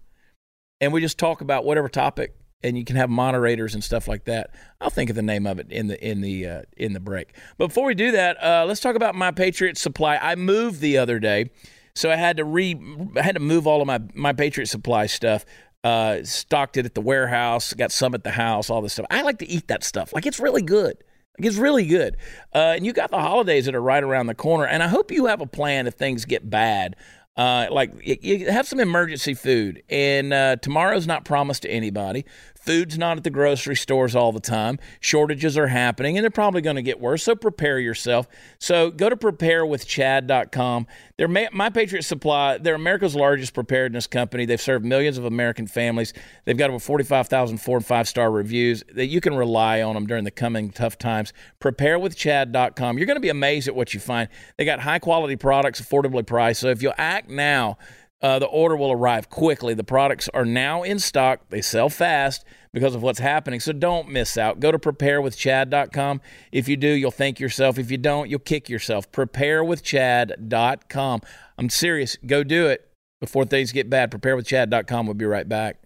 and 0.83 0.93
we 0.93 1.01
just 1.01 1.17
talk 1.17 1.41
about 1.41 1.63
whatever 1.65 1.87
topic 1.87 2.35
and 2.63 2.77
you 2.77 2.85
can 2.85 2.95
have 2.95 3.09
moderators 3.09 3.73
and 3.73 3.83
stuff 3.83 4.07
like 4.07 4.25
that. 4.25 4.51
I'll 4.79 4.89
think 4.89 5.09
of 5.09 5.15
the 5.15 5.21
name 5.21 5.45
of 5.45 5.59
it 5.59 5.71
in 5.71 5.87
the 5.87 6.05
in 6.05 6.21
the 6.21 6.47
uh, 6.47 6.61
in 6.77 6.93
the 6.93 6.99
break. 6.99 7.35
But 7.57 7.67
before 7.67 7.85
we 7.85 7.95
do 7.95 8.11
that, 8.11 8.41
uh, 8.43 8.65
let's 8.65 8.79
talk 8.79 8.95
about 8.95 9.15
my 9.15 9.31
Patriot 9.31 9.77
Supply. 9.77 10.17
I 10.17 10.35
moved 10.35 10.79
the 10.79 10.97
other 10.97 11.19
day, 11.19 11.51
so 11.95 12.11
I 12.11 12.15
had 12.15 12.37
to 12.37 12.43
re 12.43 12.79
I 13.15 13.21
had 13.21 13.35
to 13.35 13.41
move 13.41 13.67
all 13.67 13.81
of 13.81 13.87
my 13.87 14.01
my 14.13 14.33
Patriot 14.33 14.67
Supply 14.67 15.05
stuff. 15.05 15.45
Uh, 15.83 16.23
stocked 16.23 16.77
it 16.77 16.85
at 16.85 16.95
the 16.95 17.01
warehouse, 17.01 17.73
got 17.73 17.91
some 17.91 18.15
at 18.15 18.23
the 18.23 18.31
house, 18.31 18.69
all 18.69 18.81
this 18.81 18.93
stuff. 18.93 19.05
I 19.09 19.21
like 19.21 19.39
to 19.39 19.47
eat 19.47 19.67
that 19.67 19.83
stuff. 19.83 20.13
Like 20.13 20.25
it's 20.25 20.39
really 20.39 20.61
good. 20.61 20.97
Like 21.37 21.45
it's 21.45 21.57
really 21.57 21.85
good. 21.85 22.15
Uh, 22.55 22.73
and 22.77 22.85
you 22.85 22.93
got 22.93 23.11
the 23.11 23.19
holidays 23.19 23.65
that 23.65 23.75
are 23.75 23.81
right 23.81 24.01
around 24.01 24.27
the 24.27 24.35
corner. 24.35 24.65
And 24.65 24.81
I 24.81 24.87
hope 24.87 25.11
you 25.11 25.25
have 25.25 25.41
a 25.41 25.45
plan 25.45 25.85
if 25.85 25.95
things 25.95 26.23
get 26.23 26.49
bad 26.49 26.95
uh, 27.35 27.67
like 27.71 27.91
you 28.03 28.51
have 28.51 28.67
some 28.67 28.79
emergency 28.79 29.33
food, 29.33 29.81
and 29.89 30.33
uh, 30.33 30.55
tomorrow's 30.57 31.07
not 31.07 31.25
promised 31.25 31.63
to 31.63 31.69
anybody. 31.69 32.25
Food's 32.63 32.97
not 32.97 33.17
at 33.17 33.25
the 33.25 33.29
grocery 33.29 33.75
stores 33.75 34.15
all 34.15 34.31
the 34.31 34.39
time. 34.39 34.79
Shortages 35.01 35.57
are 35.57 35.67
happening, 35.67 36.17
and 36.17 36.23
they're 36.23 36.31
probably 36.31 36.61
going 36.61 36.77
to 36.77 36.81
get 36.81 36.97
worse. 36.97 37.23
So 37.23 37.35
prepare 37.35 37.77
yourself. 37.77 38.25
So 38.57 38.89
go 38.89 39.09
to 39.09 39.17
preparewithchad.com. 39.17 40.87
They're 41.17 41.27
My 41.27 41.69
Patriot 41.69 42.03
Supply. 42.03 42.57
They're 42.57 42.75
America's 42.75 43.15
largest 43.15 43.53
preparedness 43.53 44.07
company. 44.07 44.45
They've 44.45 44.61
served 44.61 44.85
millions 44.85 45.17
of 45.17 45.25
American 45.25 45.67
families. 45.67 46.13
They've 46.45 46.57
got 46.57 46.69
over 46.69 46.79
45,000 46.79 47.57
four 47.57 47.75
and 47.75 47.85
five 47.85 48.07
star 48.07 48.31
reviews. 48.31 48.81
That 48.93 49.07
you 49.07 49.19
can 49.19 49.35
rely 49.35 49.81
on 49.81 49.95
them 49.95 50.07
during 50.07 50.23
the 50.23 50.31
coming 50.31 50.69
tough 50.69 50.97
times. 50.97 51.33
Preparewithchad.com. 51.59 52.97
You're 52.97 53.07
going 53.07 53.17
to 53.17 53.21
be 53.21 53.27
amazed 53.29 53.67
at 53.67 53.75
what 53.75 53.93
you 53.93 53.99
find. 53.99 54.29
They 54.57 54.63
got 54.63 54.79
high 54.79 54.99
quality 54.99 55.35
products, 55.35 55.81
affordably 55.81 56.25
priced. 56.25 56.61
So 56.61 56.69
if 56.69 56.81
you'll 56.81 56.93
act 56.97 57.29
now 57.29 57.77
uh, 58.23 58.39
the 58.39 58.47
order 58.47 58.77
will 58.77 58.91
arrive 58.91 59.29
quickly. 59.29 59.73
The 59.73 59.83
products 59.83 60.29
are 60.33 60.45
now 60.45 60.81
in 60.81 60.97
stock. 60.97 61.49
They 61.49 61.61
sell 61.61 61.89
fast 61.89 62.45
because 62.71 62.95
of 62.95 63.03
what's 63.03 63.19
happening. 63.19 63.59
So 63.59 63.73
don't 63.73 64.07
miss 64.07 64.37
out. 64.37 64.61
Go 64.61 64.71
to 64.71 64.79
preparewithchad.com. 64.79 66.21
If 66.51 66.69
you 66.69 66.77
do, 66.77 66.87
you'll 66.87 67.11
thank 67.11 67.41
yourself. 67.41 67.77
If 67.77 67.91
you 67.91 67.97
don't, 67.97 68.29
you'll 68.29 68.39
kick 68.39 68.69
yourself. 68.69 69.11
Preparewithchad.com. 69.11 71.21
I'm 71.57 71.69
serious. 71.69 72.17
Go 72.25 72.45
do 72.45 72.67
it 72.67 72.89
before 73.19 73.43
things 73.43 73.73
get 73.73 73.89
bad. 73.89 74.09
Preparewithchad.com. 74.09 75.05
We'll 75.05 75.15
be 75.15 75.25
right 75.25 75.47
back. 75.47 75.82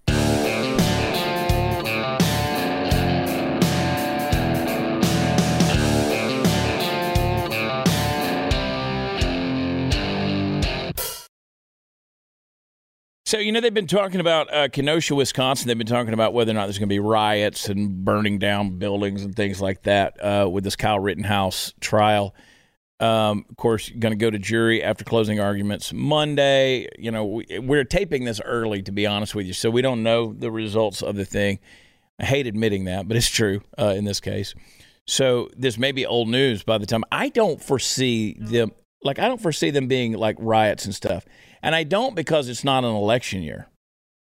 So, 13.27 13.39
you 13.39 13.51
know, 13.51 13.59
they've 13.59 13.73
been 13.73 13.87
talking 13.87 14.21
about 14.21 14.53
uh, 14.53 14.69
Kenosha, 14.69 15.13
Wisconsin. 15.13 15.67
They've 15.67 15.77
been 15.77 15.85
talking 15.85 16.13
about 16.13 16.33
whether 16.33 16.51
or 16.51 16.53
not 16.53 16.67
there's 16.67 16.77
going 16.77 16.87
to 16.87 16.93
be 16.93 16.99
riots 16.99 17.67
and 17.67 18.05
burning 18.05 18.39
down 18.39 18.77
buildings 18.77 19.21
and 19.21 19.35
things 19.35 19.59
like 19.59 19.83
that 19.83 20.15
uh, 20.23 20.47
with 20.49 20.63
this 20.63 20.77
Kyle 20.77 20.97
Rittenhouse 20.97 21.73
trial. 21.81 22.33
Um, 23.01 23.43
of 23.49 23.57
course, 23.57 23.89
going 23.89 24.13
to 24.13 24.15
go 24.15 24.29
to 24.31 24.39
jury 24.39 24.81
after 24.81 25.03
closing 25.03 25.41
arguments 25.41 25.91
Monday. 25.91 26.87
You 26.97 27.11
know, 27.11 27.25
we, 27.25 27.59
we're 27.59 27.83
taping 27.83 28.23
this 28.23 28.39
early, 28.45 28.81
to 28.83 28.93
be 28.93 29.05
honest 29.05 29.35
with 29.35 29.45
you, 29.45 29.51
so 29.51 29.69
we 29.69 29.81
don't 29.81 30.03
know 30.03 30.31
the 30.31 30.49
results 30.49 31.01
of 31.01 31.17
the 31.17 31.25
thing. 31.25 31.59
I 32.17 32.23
hate 32.23 32.47
admitting 32.47 32.85
that, 32.85 33.09
but 33.09 33.17
it's 33.17 33.29
true 33.29 33.59
uh, 33.77 33.93
in 33.97 34.05
this 34.05 34.21
case. 34.21 34.55
So 35.05 35.49
this 35.53 35.77
may 35.77 35.91
be 35.91 36.05
old 36.05 36.29
news 36.29 36.63
by 36.63 36.77
the 36.77 36.85
time 36.85 37.03
I 37.11 37.27
don't 37.27 37.61
foresee 37.61 38.37
them. 38.39 38.71
Like 39.03 39.19
I 39.19 39.27
don't 39.27 39.41
foresee 39.41 39.71
them 39.71 39.89
being 39.89 40.13
like 40.13 40.37
riots 40.39 40.85
and 40.85 40.95
stuff. 40.95 41.25
And 41.61 41.75
I 41.75 41.83
don't 41.83 42.15
because 42.15 42.49
it's 42.49 42.63
not 42.63 42.83
an 42.83 42.95
election 42.95 43.41
year. 43.41 43.67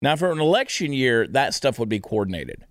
Now, 0.03 0.17
for 0.17 0.31
an 0.31 0.41
election 0.41 0.93
year, 0.93 1.27
that 1.29 1.55
stuff 1.55 1.79
would 1.79 1.89
be 1.89 2.01
coordinated. 2.01 2.67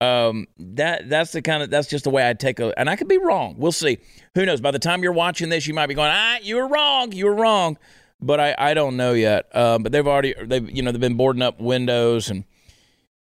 Um, 0.00 0.46
that 0.58 1.08
that's 1.08 1.32
the 1.32 1.40
kind 1.40 1.62
of 1.62 1.70
that's 1.70 1.88
just 1.88 2.04
the 2.04 2.10
way 2.10 2.28
I 2.28 2.34
take 2.34 2.60
a, 2.60 2.78
and 2.78 2.90
I 2.90 2.96
could 2.96 3.08
be 3.08 3.16
wrong. 3.16 3.54
We'll 3.56 3.72
see. 3.72 3.98
Who 4.34 4.44
knows? 4.44 4.60
By 4.60 4.70
the 4.70 4.78
time 4.78 5.02
you're 5.02 5.12
watching 5.12 5.48
this, 5.48 5.66
you 5.66 5.72
might 5.72 5.86
be 5.86 5.94
going, 5.94 6.10
ah, 6.12 6.36
you 6.42 6.56
were 6.56 6.68
wrong, 6.68 7.12
you 7.12 7.24
were 7.24 7.34
wrong. 7.34 7.78
But 8.20 8.38
I, 8.40 8.54
I 8.58 8.74
don't 8.74 8.96
know 8.96 9.14
yet. 9.14 9.54
Um, 9.56 9.82
but 9.82 9.92
they've 9.92 10.06
already 10.06 10.34
they've 10.44 10.70
you 10.70 10.82
know 10.82 10.92
they've 10.92 11.00
been 11.00 11.16
boarding 11.16 11.42
up 11.42 11.60
windows 11.60 12.28
and 12.28 12.44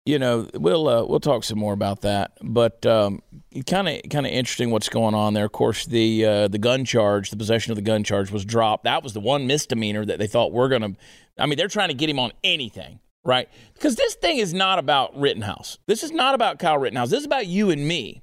you 0.05 0.19
know 0.19 0.49
we'll 0.55 0.89
uh, 0.89 1.05
we'll 1.05 1.21
talk 1.21 1.45
some 1.45 1.59
more 1.59 1.73
about 1.73 2.03
that. 2.03 2.33
But 2.43 2.83
kind 2.83 3.89
of 3.89 4.01
kind 4.11 4.27
of 4.27 4.33
interesting 4.33 4.71
what's 4.71 4.89
going 4.89 5.15
on 5.15 5.35
there. 5.35 5.45
Of 5.45 5.53
course, 5.53 5.87
the 5.87 6.25
uh, 6.25 6.49
the 6.49 6.59
gun 6.59 6.85
charge, 6.85 7.31
the 7.31 7.37
possession 7.37 7.73
of 7.73 7.77
the 7.77 7.83
gun 7.83 8.05
charge, 8.05 8.31
was 8.31 8.45
dropped. 8.45 8.85
That 8.85 9.03
was 9.03 9.13
the 9.13 9.21
one 9.21 9.47
misdemeanor 9.47 10.05
that 10.05 10.19
they 10.19 10.27
thought 10.27 10.53
we're 10.53 10.69
going 10.69 10.83
to. 10.83 10.95
I 11.39 11.47
mean, 11.47 11.57
they're 11.57 11.69
trying 11.69 11.89
to 11.89 11.95
get 11.95 12.11
him 12.11 12.19
on 12.19 12.33
anything, 12.43 13.01
right? 13.25 13.49
Because 13.75 13.97
this 13.97 14.15
thing 14.15 14.39
is 14.39 14.53
not 14.53 14.79
about 14.79 15.19
Rittenhouse. 15.19 15.79
This 15.87 16.03
is 16.03 16.11
not 16.11 16.35
about 16.35 16.59
Kyle 16.59 16.79
Rittenhouse. 16.79 17.11
This 17.11 17.21
is 17.21 17.27
about 17.27 17.47
you 17.47 17.71
and 17.71 17.87
me. 17.87 18.23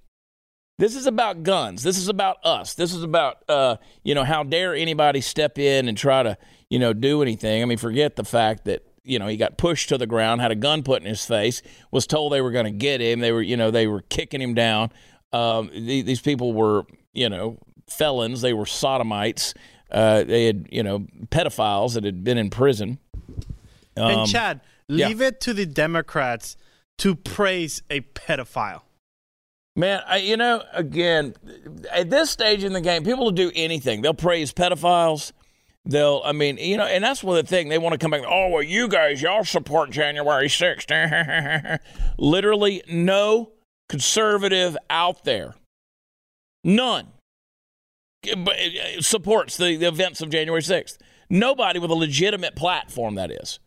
This 0.77 0.95
is 0.95 1.07
about 1.07 1.43
guns. 1.43 1.83
This 1.83 1.97
is 1.97 2.07
about 2.07 2.37
us. 2.45 2.73
This 2.73 2.93
is 2.93 3.03
about 3.03 3.43
uh, 3.49 3.77
you 4.03 4.15
know 4.15 4.23
how 4.23 4.43
dare 4.43 4.73
anybody 4.73 5.21
step 5.21 5.59
in 5.59 5.87
and 5.87 5.97
try 5.97 6.23
to 6.23 6.37
you 6.69 6.79
know 6.79 6.93
do 6.93 7.21
anything. 7.21 7.61
I 7.61 7.65
mean, 7.65 7.77
forget 7.77 8.15
the 8.15 8.23
fact 8.23 8.65
that 8.65 8.85
you 9.09 9.19
know 9.19 9.27
he 9.27 9.37
got 9.37 9.57
pushed 9.57 9.89
to 9.89 9.97
the 9.97 10.07
ground, 10.07 10.41
had 10.41 10.51
a 10.51 10.55
gun 10.55 10.83
put 10.83 11.01
in 11.01 11.07
his 11.07 11.25
face, 11.25 11.61
was 11.91 12.07
told 12.07 12.31
they 12.31 12.41
were 12.41 12.51
going 12.51 12.65
to 12.65 12.71
get 12.71 13.01
him. 13.01 13.19
They 13.19 13.31
were 13.31 13.41
you 13.41 13.57
know 13.57 13.71
they 13.71 13.87
were 13.87 14.01
kicking 14.03 14.41
him 14.41 14.53
down. 14.53 14.91
Um, 15.31 15.69
these 15.73 16.21
people 16.21 16.53
were, 16.53 16.85
you 17.13 17.29
know, 17.29 17.59
felons. 17.87 18.41
They 18.41 18.53
were 18.53 18.65
sodomites. 18.65 19.53
Uh, 19.91 20.23
they 20.23 20.45
had, 20.45 20.67
you 20.71 20.83
know, 20.83 20.99
pedophiles 21.29 21.93
that 21.93 22.03
had 22.03 22.23
been 22.23 22.37
in 22.37 22.49
prison. 22.49 22.99
Um, 23.97 24.11
and 24.11 24.29
Chad, 24.29 24.61
leave 24.87 25.21
yeah. 25.21 25.27
it 25.27 25.41
to 25.41 25.53
the 25.53 25.65
Democrats 25.65 26.57
to 26.99 27.15
praise 27.15 27.81
a 27.89 28.01
pedophile. 28.01 28.81
Man, 29.75 30.01
I, 30.05 30.17
you 30.17 30.35
know, 30.35 30.63
again, 30.73 31.35
at 31.91 32.09
this 32.09 32.29
stage 32.29 32.63
in 32.63 32.73
the 32.73 32.81
game, 32.81 33.03
people 33.03 33.23
will 33.23 33.31
do 33.31 33.51
anything. 33.55 34.01
They'll 34.01 34.13
praise 34.13 34.51
pedophiles. 34.51 35.31
They'll, 35.85 36.21
I 36.23 36.33
mean, 36.33 36.57
you 36.57 36.77
know, 36.77 36.85
and 36.85 37.03
that's 37.03 37.23
one 37.23 37.37
of 37.37 37.45
the 37.45 37.49
thing 37.49 37.69
they 37.69 37.77
want 37.77 37.93
to 37.93 37.97
come 37.97 38.11
back. 38.11 38.21
Oh, 38.27 38.49
well, 38.49 38.63
you 38.63 38.87
guys, 38.87 39.21
y'all 39.21 39.43
support 39.43 39.89
January 39.89 40.47
6th. 40.47 41.79
Literally, 42.17 42.83
no 42.87 43.51
conservative 43.87 44.77
out 44.89 45.23
there, 45.23 45.55
none, 46.63 47.07
uh, 48.31 48.51
supports 48.99 49.57
the, 49.57 49.77
the 49.77 49.87
events 49.87 50.21
of 50.21 50.29
January 50.29 50.61
6th. 50.61 50.97
Nobody 51.29 51.79
with 51.79 51.91
a 51.91 51.95
legitimate 51.95 52.55
platform, 52.55 53.15
that 53.15 53.31
is, 53.31 53.59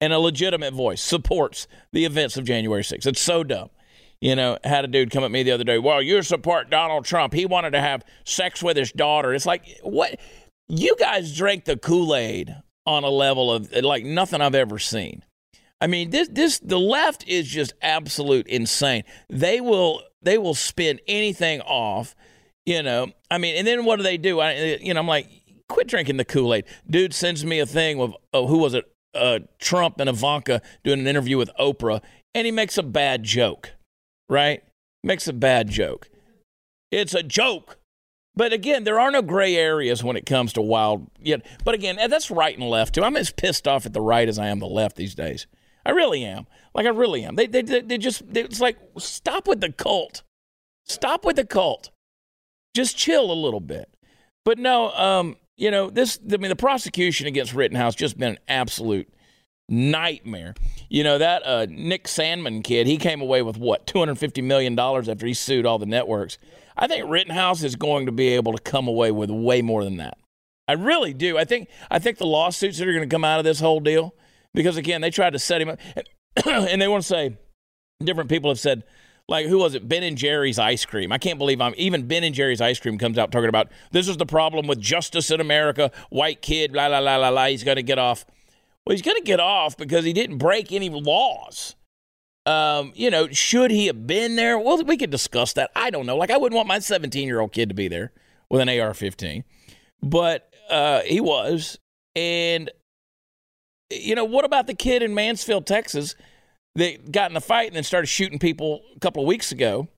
and 0.00 0.12
a 0.12 0.18
legitimate 0.18 0.74
voice 0.74 1.02
supports 1.02 1.66
the 1.92 2.04
events 2.04 2.36
of 2.36 2.44
January 2.44 2.82
6th. 2.82 3.06
It's 3.06 3.20
so 3.20 3.44
dumb. 3.44 3.70
You 4.20 4.36
know, 4.36 4.58
had 4.64 4.84
a 4.84 4.88
dude 4.88 5.10
come 5.10 5.24
at 5.24 5.30
me 5.30 5.42
the 5.42 5.52
other 5.52 5.64
day. 5.64 5.78
Well, 5.78 6.02
you 6.02 6.22
support 6.22 6.68
Donald 6.68 7.06
Trump. 7.06 7.32
He 7.32 7.46
wanted 7.46 7.70
to 7.70 7.80
have 7.80 8.04
sex 8.24 8.62
with 8.62 8.76
his 8.76 8.92
daughter. 8.92 9.32
It's 9.32 9.46
like, 9.46 9.64
what? 9.82 10.20
You 10.70 10.94
guys 10.96 11.36
drank 11.36 11.64
the 11.64 11.76
Kool 11.76 12.14
Aid 12.14 12.54
on 12.86 13.02
a 13.02 13.08
level 13.08 13.52
of 13.52 13.72
like 13.72 14.04
nothing 14.04 14.40
I've 14.40 14.54
ever 14.54 14.78
seen. 14.78 15.24
I 15.80 15.88
mean, 15.88 16.10
this 16.10 16.28
this 16.28 16.60
the 16.60 16.78
left 16.78 17.26
is 17.26 17.48
just 17.48 17.72
absolute 17.82 18.46
insane. 18.46 19.02
They 19.28 19.60
will 19.60 20.02
they 20.22 20.38
will 20.38 20.54
spin 20.54 21.00
anything 21.08 21.60
off, 21.62 22.14
you 22.64 22.84
know. 22.84 23.08
I 23.30 23.38
mean, 23.38 23.56
and 23.56 23.66
then 23.66 23.84
what 23.84 23.96
do 23.96 24.04
they 24.04 24.16
do? 24.16 24.38
I 24.38 24.78
you 24.80 24.94
know, 24.94 25.00
I'm 25.00 25.08
like, 25.08 25.28
quit 25.68 25.88
drinking 25.88 26.18
the 26.18 26.24
Kool 26.24 26.54
Aid. 26.54 26.66
Dude 26.88 27.14
sends 27.14 27.44
me 27.44 27.58
a 27.58 27.66
thing 27.66 27.98
with 27.98 28.12
oh, 28.32 28.46
who 28.46 28.58
was 28.58 28.74
it? 28.74 28.84
Uh, 29.12 29.40
Trump 29.58 29.98
and 29.98 30.08
Ivanka 30.08 30.62
doing 30.84 31.00
an 31.00 31.08
interview 31.08 31.36
with 31.36 31.50
Oprah, 31.58 32.00
and 32.32 32.46
he 32.46 32.52
makes 32.52 32.78
a 32.78 32.82
bad 32.84 33.24
joke, 33.24 33.70
right? 34.28 34.62
Makes 35.02 35.26
a 35.26 35.32
bad 35.32 35.68
joke. 35.68 36.08
It's 36.92 37.14
a 37.14 37.24
joke. 37.24 37.79
But 38.36 38.52
again, 38.52 38.84
there 38.84 39.00
are 39.00 39.10
no 39.10 39.22
gray 39.22 39.56
areas 39.56 40.04
when 40.04 40.16
it 40.16 40.24
comes 40.24 40.52
to 40.54 40.62
wild. 40.62 41.10
Yet, 41.20 41.44
but 41.64 41.74
again, 41.74 41.98
that's 42.08 42.30
right 42.30 42.56
and 42.56 42.68
left 42.68 42.94
too. 42.94 43.02
I'm 43.02 43.16
as 43.16 43.30
pissed 43.30 43.66
off 43.66 43.86
at 43.86 43.92
the 43.92 44.00
right 44.00 44.28
as 44.28 44.38
I 44.38 44.48
am 44.48 44.60
the 44.60 44.66
left 44.66 44.96
these 44.96 45.14
days. 45.14 45.46
I 45.84 45.90
really 45.90 46.24
am. 46.24 46.46
Like 46.74 46.86
I 46.86 46.90
really 46.90 47.24
am. 47.24 47.34
They 47.34 47.46
they 47.46 47.62
they 47.62 47.98
just 47.98 48.32
they, 48.32 48.42
it's 48.42 48.60
like 48.60 48.78
stop 48.98 49.48
with 49.48 49.60
the 49.60 49.72
cult. 49.72 50.22
Stop 50.86 51.24
with 51.24 51.36
the 51.36 51.46
cult. 51.46 51.90
Just 52.74 52.96
chill 52.96 53.30
a 53.30 53.34
little 53.34 53.60
bit. 53.60 53.88
But 54.44 54.58
no, 54.58 54.92
um, 54.92 55.36
you 55.56 55.70
know 55.70 55.90
this. 55.90 56.18
I 56.32 56.36
mean, 56.36 56.50
the 56.50 56.56
prosecution 56.56 57.26
against 57.26 57.54
Rittenhouse 57.54 57.94
just 57.94 58.18
been 58.18 58.32
an 58.32 58.38
absolute 58.48 59.12
nightmare. 59.68 60.54
You 60.88 61.04
know 61.04 61.18
that 61.18 61.46
uh, 61.46 61.66
Nick 61.68 62.04
Sandmann 62.04 62.62
kid. 62.62 62.86
He 62.86 62.96
came 62.96 63.20
away 63.20 63.42
with 63.42 63.56
what 63.56 63.86
250 63.86 64.42
million 64.42 64.74
dollars 64.74 65.08
after 65.08 65.26
he 65.26 65.34
sued 65.34 65.66
all 65.66 65.78
the 65.78 65.86
networks. 65.86 66.38
I 66.80 66.86
think 66.86 67.08
Rittenhouse 67.08 67.62
is 67.62 67.76
going 67.76 68.06
to 68.06 68.12
be 68.12 68.28
able 68.28 68.54
to 68.54 68.62
come 68.62 68.88
away 68.88 69.12
with 69.12 69.30
way 69.30 69.60
more 69.60 69.84
than 69.84 69.98
that. 69.98 70.16
I 70.66 70.72
really 70.72 71.12
do. 71.12 71.36
I 71.36 71.44
think 71.44 71.68
I 71.90 71.98
think 71.98 72.18
the 72.18 72.26
lawsuits 72.26 72.78
that 72.78 72.88
are 72.88 72.92
going 72.92 73.08
to 73.08 73.14
come 73.14 73.24
out 73.24 73.38
of 73.38 73.44
this 73.44 73.60
whole 73.60 73.80
deal, 73.80 74.14
because 74.54 74.76
again, 74.76 75.02
they 75.02 75.10
tried 75.10 75.34
to 75.34 75.38
set 75.38 75.60
him 75.60 75.68
up, 75.68 75.78
and 76.46 76.80
they 76.80 76.88
want 76.88 77.02
to 77.02 77.08
say 77.08 77.36
different 78.02 78.30
people 78.30 78.50
have 78.50 78.58
said, 78.58 78.84
like 79.28 79.46
who 79.46 79.58
was 79.58 79.74
it? 79.74 79.88
Ben 79.88 80.02
and 80.02 80.16
Jerry's 80.16 80.58
ice 80.58 80.86
cream. 80.86 81.12
I 81.12 81.18
can't 81.18 81.38
believe 81.38 81.60
I'm 81.60 81.74
even 81.76 82.08
Ben 82.08 82.24
and 82.24 82.34
Jerry's 82.34 82.60
ice 82.60 82.80
cream 82.80 82.98
comes 82.98 83.18
out 83.18 83.30
talking 83.30 83.48
about 83.48 83.68
this 83.92 84.08
is 84.08 84.16
the 84.16 84.26
problem 84.26 84.66
with 84.66 84.80
justice 84.80 85.30
in 85.30 85.40
America. 85.40 85.90
White 86.08 86.40
kid, 86.40 86.72
la 86.72 86.86
la 86.86 86.98
la 86.98 87.16
la 87.16 87.28
la. 87.28 87.46
He's 87.46 87.64
going 87.64 87.76
to 87.76 87.82
get 87.82 87.98
off. 87.98 88.24
Well, 88.86 88.94
he's 88.94 89.02
going 89.02 89.18
to 89.18 89.22
get 89.22 89.38
off 89.38 89.76
because 89.76 90.04
he 90.04 90.12
didn't 90.12 90.38
break 90.38 90.72
any 90.72 90.88
laws. 90.88 91.76
Um, 92.46 92.92
you 92.94 93.10
know, 93.10 93.28
should 93.28 93.70
he 93.70 93.86
have 93.86 94.06
been 94.06 94.36
there? 94.36 94.58
Well, 94.58 94.82
we 94.84 94.96
could 94.96 95.10
discuss 95.10 95.52
that. 95.54 95.70
I 95.76 95.90
don't 95.90 96.06
know. 96.06 96.16
Like, 96.16 96.30
I 96.30 96.36
wouldn't 96.36 96.56
want 96.56 96.68
my 96.68 96.78
17 96.78 97.26
year 97.26 97.40
old 97.40 97.52
kid 97.52 97.68
to 97.68 97.74
be 97.74 97.88
there 97.88 98.12
with 98.48 98.60
an 98.60 98.68
AR 98.68 98.94
15, 98.94 99.44
but 100.02 100.52
uh, 100.70 101.00
he 101.00 101.20
was. 101.20 101.78
And, 102.16 102.70
you 103.90 104.14
know, 104.14 104.24
what 104.24 104.44
about 104.44 104.66
the 104.66 104.74
kid 104.74 105.02
in 105.02 105.14
Mansfield, 105.14 105.66
Texas 105.66 106.14
that 106.76 107.12
got 107.12 107.30
in 107.30 107.36
a 107.36 107.40
fight 107.40 107.68
and 107.68 107.76
then 107.76 107.84
started 107.84 108.06
shooting 108.06 108.38
people 108.38 108.82
a 108.96 109.00
couple 109.00 109.22
of 109.22 109.28
weeks 109.28 109.52
ago? 109.52 109.88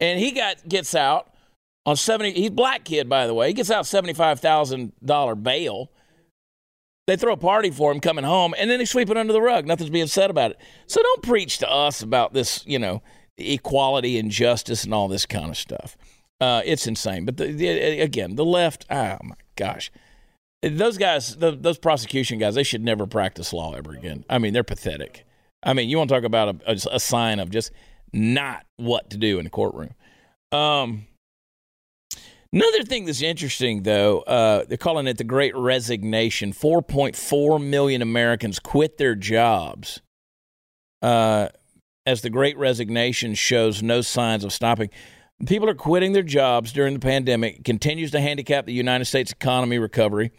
And 0.00 0.18
he 0.20 0.32
got 0.32 0.68
gets 0.68 0.94
out 0.94 1.32
on 1.86 1.96
70. 1.96 2.32
He's 2.32 2.50
black 2.50 2.84
kid, 2.84 3.08
by 3.08 3.26
the 3.26 3.34
way. 3.34 3.48
He 3.48 3.54
gets 3.54 3.70
out 3.70 3.84
$75,000 3.84 5.42
bail 5.42 5.90
they 7.08 7.16
throw 7.16 7.32
a 7.32 7.38
party 7.38 7.70
for 7.70 7.90
him 7.90 8.00
coming 8.00 8.24
home, 8.24 8.54
and 8.58 8.68
then 8.68 8.78
they 8.78 8.84
sweep 8.84 9.08
it 9.08 9.16
under 9.16 9.32
the 9.32 9.40
rug. 9.40 9.66
Nothing's 9.66 9.88
being 9.88 10.08
said 10.08 10.28
about 10.28 10.50
it. 10.50 10.58
So 10.86 11.02
don't 11.02 11.22
preach 11.22 11.56
to 11.58 11.70
us 11.70 12.02
about 12.02 12.34
this, 12.34 12.62
you 12.66 12.78
know, 12.78 13.02
equality 13.38 14.18
and 14.18 14.30
justice 14.30 14.84
and 14.84 14.92
all 14.92 15.08
this 15.08 15.24
kind 15.24 15.48
of 15.48 15.56
stuff. 15.56 15.96
Uh, 16.38 16.60
it's 16.66 16.86
insane. 16.86 17.24
But 17.24 17.38
the, 17.38 17.50
the, 17.50 18.00
again, 18.00 18.36
the 18.36 18.44
left, 18.44 18.84
oh 18.90 19.16
my 19.24 19.36
gosh. 19.56 19.90
Those 20.60 20.98
guys, 20.98 21.36
the, 21.36 21.52
those 21.52 21.78
prosecution 21.78 22.38
guys, 22.38 22.56
they 22.56 22.62
should 22.62 22.84
never 22.84 23.06
practice 23.06 23.54
law 23.54 23.72
ever 23.72 23.92
again. 23.92 24.26
I 24.28 24.36
mean, 24.36 24.52
they're 24.52 24.62
pathetic. 24.62 25.24
I 25.62 25.72
mean, 25.72 25.88
you 25.88 25.96
want 25.96 26.10
to 26.10 26.14
talk 26.14 26.24
about 26.24 26.56
a, 26.56 26.72
a, 26.72 26.96
a 26.96 27.00
sign 27.00 27.40
of 27.40 27.48
just 27.48 27.72
not 28.12 28.66
what 28.76 29.08
to 29.10 29.16
do 29.16 29.38
in 29.38 29.44
the 29.44 29.50
courtroom. 29.50 29.94
Um, 30.52 31.06
Another 32.52 32.82
thing 32.82 33.04
that's 33.04 33.20
interesting, 33.20 33.82
though, 33.82 34.20
uh, 34.20 34.64
they're 34.66 34.78
calling 34.78 35.06
it 35.06 35.18
the 35.18 35.24
Great 35.24 35.54
Resignation. 35.54 36.52
4.4 36.52 37.62
million 37.62 38.00
Americans 38.00 38.58
quit 38.58 38.96
their 38.96 39.14
jobs 39.14 40.00
uh, 41.02 41.48
as 42.06 42.22
the 42.22 42.30
Great 42.30 42.56
Resignation 42.56 43.34
shows 43.34 43.82
no 43.82 44.00
signs 44.00 44.44
of 44.44 44.52
stopping. 44.52 44.88
People 45.46 45.68
are 45.68 45.74
quitting 45.74 46.12
their 46.14 46.22
jobs 46.22 46.72
during 46.72 46.94
the 46.94 47.00
pandemic. 47.00 47.64
Continues 47.64 48.12
to 48.12 48.20
handicap 48.20 48.64
the 48.64 48.72
United 48.72 49.04
States 49.04 49.30
economy 49.30 49.78
recovery. 49.78 50.32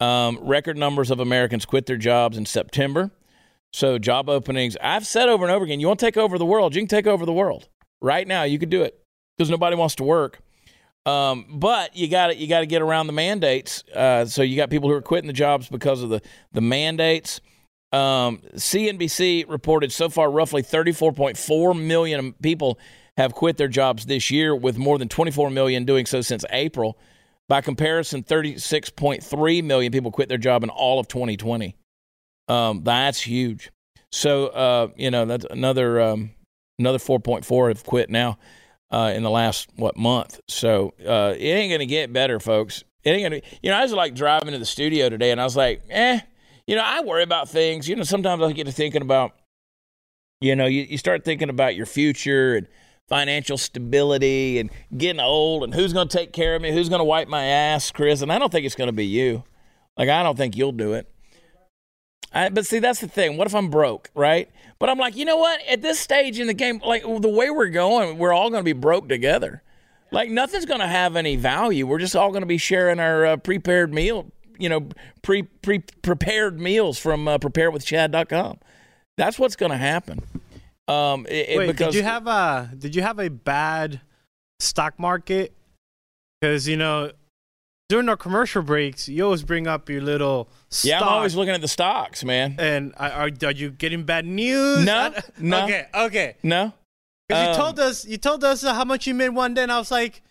Um, 0.00 0.40
record 0.42 0.76
numbers 0.76 1.12
of 1.12 1.20
Americans 1.20 1.64
quit 1.64 1.86
their 1.86 1.96
jobs 1.96 2.36
in 2.36 2.46
September. 2.46 3.12
So, 3.72 3.98
job 3.98 4.28
openings, 4.28 4.76
I've 4.80 5.06
said 5.06 5.28
over 5.28 5.44
and 5.44 5.52
over 5.52 5.64
again, 5.64 5.80
you 5.80 5.86
want 5.86 6.00
to 6.00 6.06
take 6.06 6.16
over 6.16 6.36
the 6.36 6.44
world, 6.44 6.74
you 6.74 6.80
can 6.80 6.88
take 6.88 7.06
over 7.06 7.24
the 7.24 7.32
world. 7.32 7.68
Right 8.02 8.26
now, 8.26 8.42
you 8.42 8.58
could 8.58 8.70
do 8.70 8.82
it 8.82 9.00
because 9.36 9.50
nobody 9.50 9.76
wants 9.76 9.94
to 9.96 10.04
work. 10.04 10.40
Um, 11.06 11.46
but 11.50 11.94
you 11.96 12.08
got 12.08 12.36
you 12.36 12.46
got 12.46 12.60
to 12.60 12.66
get 12.66 12.80
around 12.80 13.06
the 13.06 13.12
mandates. 13.12 13.84
Uh, 13.94 14.24
so 14.24 14.42
you 14.42 14.56
got 14.56 14.70
people 14.70 14.88
who 14.88 14.94
are 14.94 15.02
quitting 15.02 15.26
the 15.26 15.34
jobs 15.34 15.68
because 15.68 16.02
of 16.02 16.08
the 16.08 16.22
the 16.52 16.60
mandates. 16.60 17.40
Um, 17.92 18.38
CNBC 18.56 19.48
reported 19.48 19.92
so 19.92 20.08
far 20.08 20.28
roughly 20.30 20.62
34.4 20.62 21.80
million 21.80 22.32
people 22.42 22.78
have 23.16 23.34
quit 23.34 23.56
their 23.56 23.68
jobs 23.68 24.06
this 24.06 24.32
year, 24.32 24.56
with 24.56 24.76
more 24.76 24.98
than 24.98 25.08
24 25.08 25.50
million 25.50 25.84
doing 25.84 26.04
so 26.06 26.20
since 26.20 26.44
April. 26.50 26.98
By 27.46 27.60
comparison, 27.60 28.24
36.3 28.24 29.62
million 29.62 29.92
people 29.92 30.10
quit 30.10 30.28
their 30.28 30.38
job 30.38 30.64
in 30.64 30.70
all 30.70 30.98
of 30.98 31.06
2020. 31.06 31.76
Um, 32.48 32.82
that's 32.82 33.20
huge. 33.20 33.70
So 34.10 34.46
uh, 34.48 34.88
you 34.96 35.10
know 35.10 35.26
that's 35.26 35.44
another 35.50 36.00
um, 36.00 36.30
another 36.78 36.98
4.4 36.98 37.68
have 37.68 37.84
quit 37.84 38.10
now 38.10 38.38
uh, 38.90 39.12
in 39.14 39.22
the 39.22 39.30
last 39.30 39.68
what 39.76 39.96
month. 39.96 40.40
So 40.48 40.94
uh, 41.06 41.34
it 41.36 41.44
ain't 41.44 41.72
gonna 41.72 41.86
get 41.86 42.12
better, 42.12 42.40
folks. 42.40 42.84
It 43.02 43.10
ain't 43.10 43.22
gonna. 43.22 43.42
You 43.62 43.70
know, 43.70 43.76
I 43.76 43.82
was 43.82 43.92
like 43.92 44.14
driving 44.14 44.52
to 44.52 44.58
the 44.58 44.64
studio 44.64 45.08
today, 45.08 45.30
and 45.30 45.40
I 45.40 45.44
was 45.44 45.56
like, 45.56 45.82
eh. 45.90 46.20
You 46.66 46.76
know, 46.76 46.82
I 46.84 47.02
worry 47.02 47.22
about 47.22 47.48
things. 47.48 47.88
You 47.88 47.96
know, 47.96 48.04
sometimes 48.04 48.42
I 48.42 48.52
get 48.52 48.66
to 48.66 48.72
thinking 48.72 49.02
about. 49.02 49.32
You 50.40 50.56
know, 50.56 50.66
you, 50.66 50.82
you 50.82 50.98
start 50.98 51.24
thinking 51.24 51.48
about 51.48 51.74
your 51.74 51.86
future 51.86 52.56
and 52.56 52.66
financial 53.08 53.56
stability 53.56 54.58
and 54.58 54.70
getting 54.96 55.20
old 55.20 55.64
and 55.64 55.74
who's 55.74 55.92
going 55.92 56.08
to 56.08 56.16
take 56.16 56.32
care 56.32 56.54
of 56.54 56.62
me, 56.62 56.72
who's 56.72 56.88
going 56.88 57.00
to 57.00 57.04
wipe 57.04 57.28
my 57.28 57.44
ass, 57.44 57.90
Chris. 57.90 58.22
And 58.22 58.32
I 58.32 58.38
don't 58.38 58.50
think 58.50 58.66
it's 58.66 58.74
going 58.74 58.88
to 58.88 58.92
be 58.92 59.06
you. 59.06 59.44
Like, 59.96 60.08
I 60.08 60.22
don't 60.22 60.36
think 60.36 60.56
you'll 60.56 60.72
do 60.72 60.94
it. 60.94 61.08
I, 62.34 62.48
but 62.48 62.66
see, 62.66 62.80
that's 62.80 63.00
the 63.00 63.08
thing. 63.08 63.36
What 63.36 63.46
if 63.46 63.54
I'm 63.54 63.70
broke, 63.70 64.10
right? 64.14 64.50
But 64.80 64.90
I'm 64.90 64.98
like, 64.98 65.16
you 65.16 65.24
know 65.24 65.36
what? 65.36 65.60
At 65.68 65.82
this 65.82 66.00
stage 66.00 66.40
in 66.40 66.48
the 66.48 66.54
game, 66.54 66.80
like 66.84 67.02
the 67.02 67.28
way 67.28 67.48
we're 67.48 67.68
going, 67.68 68.18
we're 68.18 68.32
all 68.32 68.50
going 68.50 68.60
to 68.60 68.64
be 68.64 68.72
broke 68.72 69.08
together. 69.08 69.62
Like 70.10 70.30
nothing's 70.30 70.66
going 70.66 70.80
to 70.80 70.86
have 70.86 71.16
any 71.16 71.36
value. 71.36 71.86
We're 71.86 71.98
just 71.98 72.16
all 72.16 72.30
going 72.30 72.42
to 72.42 72.46
be 72.46 72.58
sharing 72.58 72.98
our 72.98 73.24
uh, 73.24 73.36
prepared 73.36 73.94
meal, 73.94 74.26
you 74.58 74.68
know, 74.68 74.88
pre 75.22 75.42
pre 75.42 75.78
prepared 76.02 76.60
meals 76.60 76.98
from 76.98 77.26
uh, 77.28 77.38
preparewithchad.com. 77.38 78.58
That's 79.16 79.38
what's 79.38 79.56
going 79.56 79.72
to 79.72 79.78
happen. 79.78 80.20
Um, 80.86 81.26
it, 81.28 81.56
Wait, 81.56 81.66
because, 81.68 81.94
did 81.94 81.98
you 81.98 82.02
have 82.02 82.26
a 82.26 82.70
did 82.76 82.94
you 82.94 83.02
have 83.02 83.18
a 83.18 83.30
bad 83.30 84.00
stock 84.58 84.98
market? 84.98 85.52
Because 86.40 86.68
you 86.68 86.76
know 86.76 87.12
during 87.88 88.08
our 88.08 88.16
commercial 88.16 88.62
breaks, 88.62 89.08
you 89.08 89.24
always 89.24 89.42
bring 89.42 89.66
up 89.66 89.88
your 89.88 90.00
little. 90.00 90.48
Stock. 90.70 90.88
Yeah, 90.88 91.00
I'm 91.00 91.08
always 91.08 91.34
looking 91.34 91.54
at 91.54 91.60
the 91.60 91.68
stocks, 91.68 92.24
man. 92.24 92.56
And 92.58 92.94
are, 92.96 93.30
are 93.44 93.50
you 93.50 93.70
getting 93.70 94.04
bad 94.04 94.24
news? 94.26 94.84
No, 94.84 95.14
no. 95.38 95.64
Okay, 95.64 95.86
okay. 95.94 96.36
No. 96.42 96.72
Because 97.28 97.46
um, 97.46 97.50
you 97.50 97.56
told 97.56 97.80
us, 97.80 98.04
you 98.06 98.18
told 98.18 98.44
us 98.44 98.62
how 98.62 98.84
much 98.84 99.06
you 99.06 99.14
made 99.14 99.30
one 99.30 99.54
day, 99.54 99.62
and 99.62 99.72
I 99.72 99.78
was 99.78 99.90
like, 99.90 100.22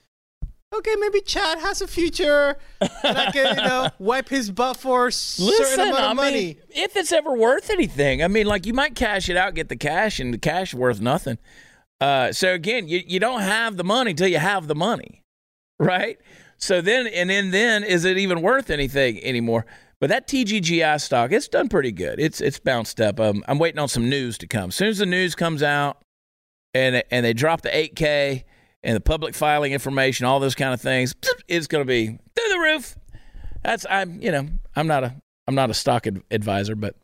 okay, 0.73 0.95
maybe 0.99 1.21
Chad 1.21 1.59
has 1.59 1.81
a 1.81 1.87
future, 1.87 2.57
and 2.81 3.17
I 3.17 3.31
can, 3.31 3.57
you 3.57 3.63
know, 3.63 3.89
wipe 3.99 4.29
his 4.29 4.51
butt 4.51 4.77
for 4.77 5.07
a 5.07 5.11
certain 5.11 5.89
amount 5.89 6.03
of 6.03 6.11
I 6.11 6.13
money. 6.13 6.45
Mean, 6.45 6.57
if 6.69 6.95
it's 6.95 7.11
ever 7.11 7.33
worth 7.33 7.69
anything, 7.69 8.23
I 8.23 8.27
mean, 8.27 8.45
like 8.45 8.65
you 8.65 8.73
might 8.73 8.95
cash 8.95 9.29
it 9.29 9.37
out, 9.37 9.53
get 9.55 9.69
the 9.69 9.75
cash, 9.75 10.19
and 10.19 10.33
the 10.33 10.37
cash 10.37 10.73
is 10.73 10.79
worth 10.79 11.01
nothing. 11.01 11.37
Uh, 12.01 12.31
so 12.31 12.53
again, 12.53 12.87
you 12.87 13.01
you 13.05 13.19
don't 13.19 13.41
have 13.41 13.77
the 13.77 13.83
money 13.83 14.13
till 14.13 14.27
you 14.27 14.39
have 14.39 14.67
the 14.67 14.75
money, 14.75 15.21
right? 15.79 16.19
So 16.63 16.79
then, 16.79 17.07
and 17.07 17.29
then, 17.29 17.51
then 17.51 17.83
is 17.83 18.05
it 18.05 18.17
even 18.17 18.41
worth 18.41 18.69
anything 18.69 19.21
anymore? 19.21 19.65
But 19.99 20.07
that 20.11 20.29
TGGI 20.29 21.01
stock, 21.01 21.33
it's 21.33 21.49
done 21.49 21.67
pretty 21.67 21.91
good. 21.91 22.21
It's 22.21 22.39
it's 22.39 22.57
bounced 22.57 23.01
up. 23.01 23.19
Um, 23.19 23.43
I'm 23.49 23.59
waiting 23.59 23.79
on 23.79 23.89
some 23.89 24.07
news 24.07 24.37
to 24.37 24.47
come. 24.47 24.69
As 24.69 24.75
soon 24.75 24.87
as 24.87 24.99
the 24.99 25.05
news 25.05 25.35
comes 25.35 25.61
out, 25.61 26.01
and 26.73 27.03
and 27.11 27.25
they 27.25 27.33
drop 27.33 27.63
the 27.63 27.69
8K 27.69 28.45
and 28.81 28.95
the 28.95 29.01
public 29.01 29.35
filing 29.35 29.73
information, 29.73 30.25
all 30.25 30.39
those 30.39 30.55
kind 30.55 30.73
of 30.73 30.79
things, 30.79 31.13
it's 31.49 31.67
going 31.67 31.81
to 31.81 31.85
be 31.85 32.07
through 32.07 32.49
the 32.49 32.59
roof. 32.59 32.95
That's 33.61 33.85
I'm 33.89 34.21
you 34.21 34.31
know 34.31 34.47
I'm 34.73 34.87
not 34.87 35.03
a 35.03 35.15
I'm 35.45 35.55
not 35.55 35.69
a 35.69 35.73
stock 35.73 36.07
ad- 36.07 36.23
advisor, 36.31 36.77
but 36.77 36.95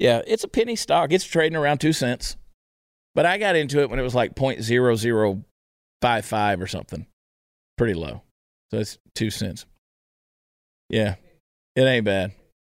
yeah, 0.00 0.22
it's 0.26 0.42
a 0.42 0.48
penny 0.48 0.74
stock. 0.74 1.12
It's 1.12 1.24
trading 1.24 1.54
around 1.54 1.78
two 1.78 1.92
cents. 1.92 2.36
But 3.14 3.26
I 3.26 3.38
got 3.38 3.54
into 3.54 3.78
it 3.80 3.90
when 3.90 4.00
it 4.00 4.02
was 4.02 4.16
like 4.16 4.34
point 4.34 4.62
zero 4.62 4.96
zero 4.96 5.44
five 6.02 6.24
five 6.24 6.60
or 6.60 6.66
something, 6.66 7.06
pretty 7.78 7.94
low. 7.94 8.23
So 8.74 8.80
it's 8.80 8.98
two 9.14 9.30
cents. 9.30 9.66
Yeah, 10.88 11.14
it 11.76 11.82
ain't 11.82 12.04
bad. 12.04 12.32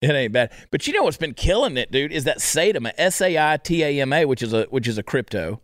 It 0.03 0.11
ain't 0.11 0.33
bad. 0.33 0.51
But 0.73 0.89
you 0.89 0.93
know 0.93 1.05
what's 1.05 1.17
been 1.17 1.35
killing 1.35 1.77
it, 1.77 1.93
dude, 1.93 2.11
is 2.11 2.25
that 2.25 2.39
Saitama, 2.39 2.91
S 2.99 3.21
A 3.21 3.39
I 3.39 3.59
T 3.59 3.85
A 3.85 4.01
M 4.01 4.13
A, 4.13 4.25
which 4.25 4.43
is 4.43 4.53
a 4.53 4.65
which 4.71 4.89
is 4.89 4.99
a 4.99 5.05
crypto. 5.05 5.61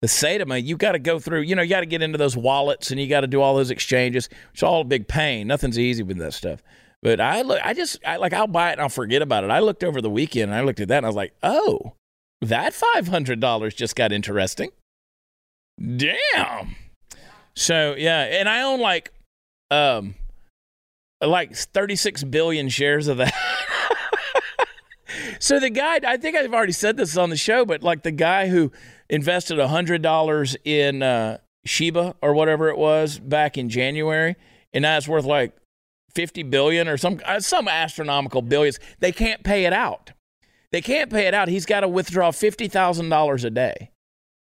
The 0.00 0.06
Saitama, 0.06 0.64
you 0.64 0.76
got 0.76 0.92
to 0.92 1.00
go 1.00 1.18
through. 1.18 1.40
You 1.40 1.56
know, 1.56 1.62
you 1.62 1.70
got 1.70 1.80
to 1.80 1.86
get 1.86 2.02
into 2.02 2.18
those 2.18 2.36
wallets 2.36 2.92
and 2.92 3.00
you 3.00 3.08
got 3.08 3.22
to 3.22 3.26
do 3.26 3.40
all 3.40 3.56
those 3.56 3.72
exchanges. 3.72 4.28
It's 4.52 4.62
all 4.62 4.82
a 4.82 4.84
big 4.84 5.08
pain. 5.08 5.48
Nothing's 5.48 5.76
easy 5.76 6.04
with 6.04 6.18
that 6.18 6.34
stuff. 6.34 6.62
But 7.02 7.20
I 7.20 7.42
look, 7.42 7.58
I 7.64 7.74
just 7.74 7.98
I, 8.06 8.18
like 8.18 8.32
I'll 8.32 8.46
buy 8.46 8.68
it 8.68 8.74
and 8.74 8.80
I'll 8.80 8.88
forget 8.88 9.22
about 9.22 9.42
it. 9.42 9.50
I 9.50 9.58
looked 9.58 9.82
over 9.82 10.00
the 10.00 10.08
weekend 10.08 10.52
and 10.52 10.54
I 10.54 10.62
looked 10.62 10.78
at 10.78 10.86
that 10.86 10.98
and 10.98 11.06
I 11.06 11.08
was 11.08 11.16
like, 11.16 11.34
oh, 11.42 11.94
that 12.42 12.74
five 12.74 13.08
hundred 13.08 13.40
dollars 13.40 13.74
just 13.74 13.96
got 13.96 14.12
interesting. 14.12 14.70
Damn. 15.80 16.76
So 17.56 17.96
yeah, 17.98 18.20
and 18.20 18.48
I 18.48 18.62
own 18.62 18.78
like 18.78 19.10
um, 19.70 20.14
like 21.20 21.54
36 21.54 22.24
billion 22.24 22.68
shares 22.68 23.08
of 23.08 23.18
that. 23.18 23.34
so 25.38 25.60
the 25.60 25.70
guy, 25.70 26.00
I 26.06 26.16
think 26.16 26.36
I've 26.36 26.52
already 26.52 26.72
said 26.72 26.96
this 26.96 27.16
on 27.16 27.30
the 27.30 27.36
show, 27.36 27.64
but 27.64 27.82
like 27.82 28.02
the 28.02 28.10
guy 28.10 28.48
who 28.48 28.72
invested 29.08 29.58
$100 29.58 30.56
in 30.64 31.02
uh, 31.02 31.38
Shiba 31.64 32.14
or 32.20 32.34
whatever 32.34 32.68
it 32.68 32.78
was 32.78 33.18
back 33.18 33.56
in 33.56 33.68
January, 33.68 34.36
and 34.72 34.82
now 34.82 34.96
it's 34.96 35.08
worth 35.08 35.24
like 35.24 35.56
50 36.14 36.42
billion 36.44 36.88
or 36.88 36.96
some 36.96 37.20
uh, 37.24 37.40
some 37.40 37.68
astronomical 37.68 38.42
billions. 38.42 38.78
They 39.00 39.12
can't 39.12 39.42
pay 39.42 39.64
it 39.64 39.72
out. 39.72 40.12
They 40.70 40.80
can't 40.80 41.10
pay 41.10 41.26
it 41.26 41.34
out. 41.34 41.48
He's 41.48 41.66
got 41.66 41.80
to 41.80 41.88
withdraw 41.88 42.32
$50,000 42.32 43.44
a 43.44 43.50
day. 43.50 43.90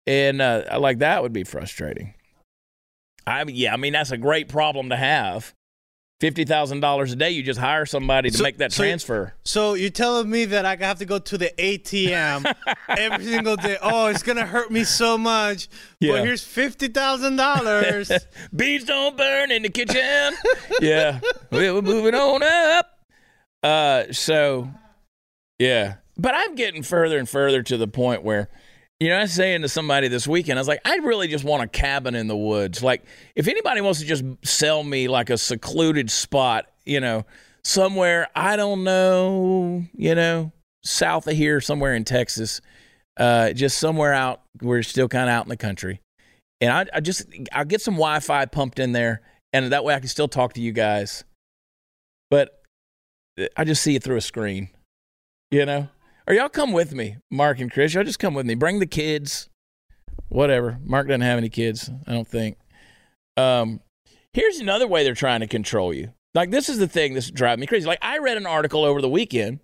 And 0.07 0.43
uh, 0.43 0.79
like 0.79 0.99
that 0.99 1.23
would 1.23 1.33
be 1.33 1.45
frustrating. 1.45 2.15
I 3.27 3.45
mean, 3.45 3.57
yeah, 3.57 3.75
I 3.75 3.77
mean 3.77 3.93
that's 3.93 4.11
a 4.11 4.17
great 4.19 4.49
problem 4.49 4.89
to 4.91 4.97
have. 4.97 5.55
Fifty 6.21 6.45
thousand 6.45 6.81
dollars 6.81 7.13
a 7.13 7.17
day, 7.17 7.31
you 7.31 7.45
just 7.45 7.61
hire 7.61 7.87
somebody 7.87 8.31
to 8.31 8.37
So- 8.39 8.43
make 8.43 8.59
that 8.59 8.73
so- 8.73 8.83
transfer. 8.83 9.35
So 9.45 9.75
you're 9.75 9.91
telling 9.91 10.29
me 10.29 10.47
that 10.47 10.65
I 10.67 10.75
have 10.77 10.99
to 10.99 11.05
go 11.05 11.21
to 11.21 11.39
the 11.39 11.53
ATM 11.59 12.53
every 12.89 13.25
single 13.25 13.55
day? 13.55 13.77
Oh, 13.81 14.07
it's 14.07 14.25
gonna 14.25 14.45
hurt 14.45 14.73
me 14.73 14.83
so 14.83 15.17
much. 15.17 15.69
Yeah. 16.01 16.13
But 16.15 16.25
here's 16.25 16.43
fifty 16.43 16.89
thousand 16.89 17.37
dollars. 17.37 18.11
Bees 18.57 18.85
don't 18.85 19.17
burn 19.17 19.53
in 19.53 19.63
the 19.63 19.69
kitchen. 19.69 20.35
yeah, 20.81 21.21
We- 21.53 21.71
we're 21.71 21.83
moving 21.83 22.15
on 22.17 22.43
up. 22.43 22.87
Uh, 23.63 24.13
so 24.13 24.69
yeah, 25.61 25.95
but 26.17 26.35
I'm 26.35 26.57
getting 26.57 26.83
further 26.83 27.17
and 27.19 27.29
further 27.29 27.63
to 27.63 27.77
the 27.77 27.87
point 27.89 28.25
where, 28.25 28.49
you 29.01 29.09
know, 29.09 29.17
I 29.17 29.23
was 29.23 29.33
saying 29.33 29.63
to 29.63 29.69
somebody 29.69 30.09
this 30.09 30.27
weekend, 30.27 30.59
I 30.59 30.61
was 30.61 30.69
like, 30.69 30.81
I 30.85 30.97
really 30.97 31.29
just 31.29 31.45
want 31.45 31.63
a 31.63 31.69
cabin 31.69 32.15
in 32.15 32.27
the 32.27 32.37
woods. 32.37 32.83
Like, 32.83 33.05
if 33.37 33.49
anybody 33.49 33.81
wants 33.81 34.01
to 34.01 34.07
just 34.07 34.25
sell 34.45 34.83
me 34.83 35.09
like 35.09 35.31
a 35.31 35.39
secluded 35.39 36.11
spot, 36.11 36.67
you 36.85 37.01
know, 37.01 37.25
somewhere 37.65 38.29
I 38.35 38.57
don't 38.57 38.85
know, 38.85 39.85
you 39.95 40.15
know, 40.15 40.53
south 40.85 41.27
of 41.29 41.37
here, 41.37 41.61
somewhere 41.61 41.95
in 41.95 42.05
Texas, 42.05 42.61
uh, 43.19 43.53
just 43.53 43.79
somewhere 43.79 44.13
out. 44.13 44.43
We're 44.61 44.83
still 44.83 45.09
kind 45.09 45.29
of 45.29 45.35
out 45.35 45.45
in 45.45 45.51
the 45.51 45.57
country 45.57 46.01
and 46.61 46.73
I, 46.73 46.87
I 46.97 47.01
just 47.01 47.27
I'll 47.53 47.65
get 47.65 47.81
some 47.81 47.95
Wi-Fi 47.95 48.47
pumped 48.47 48.79
in 48.79 48.93
there, 48.93 49.23
and 49.53 49.73
that 49.73 49.85
way 49.85 49.95
I 49.95 50.01
can 50.01 50.09
still 50.09 50.29
talk 50.29 50.55
to 50.55 50.61
you 50.61 50.73
guys. 50.73 51.25
But 52.31 52.63
I 53.57 53.65
just 53.65 53.83
see 53.83 53.95
it 53.95 54.03
through 54.03 54.17
a 54.17 54.21
screen, 54.21 54.69
you 55.51 55.65
know. 55.65 55.89
Or 56.29 56.35
y'all 56.35 56.51
come 56.51 56.73
with 56.73 56.93
me, 56.93 57.17
Mark 57.31 57.59
and 57.59 57.73
Chris. 57.73 57.95
Y'all 57.95 58.05
just 58.05 58.19
come 58.19 58.35
with 58.35 58.45
me. 58.45 58.55
Bring 58.55 58.81
the 58.81 58.87
kids, 58.87 59.49
whatever. 60.29 60.79
Mark 60.85 61.09
doesn't 61.09 61.23
have 61.23 61.39
any 61.39 61.49
kids, 61.49 61.91
I 62.07 62.13
don't 62.13 62.29
think. 62.29 62.59
Um, 63.39 63.81
here's 64.35 64.59
another 64.59 64.87
way 64.87 65.05
they're 65.05 65.15
trying 65.15 65.41
to 65.41 65.47
control 65.47 65.95
you. 65.95 66.13
Like 66.35 66.51
this 66.51 66.69
is 66.69 66.77
the 66.77 66.87
thing 66.87 67.15
that's 67.15 67.31
driving 67.31 67.61
me 67.61 67.67
crazy. 67.67 67.87
Like 67.87 68.01
I 68.03 68.19
read 68.19 68.37
an 68.37 68.45
article 68.45 68.85
over 68.85 69.01
the 69.01 69.09
weekend. 69.09 69.61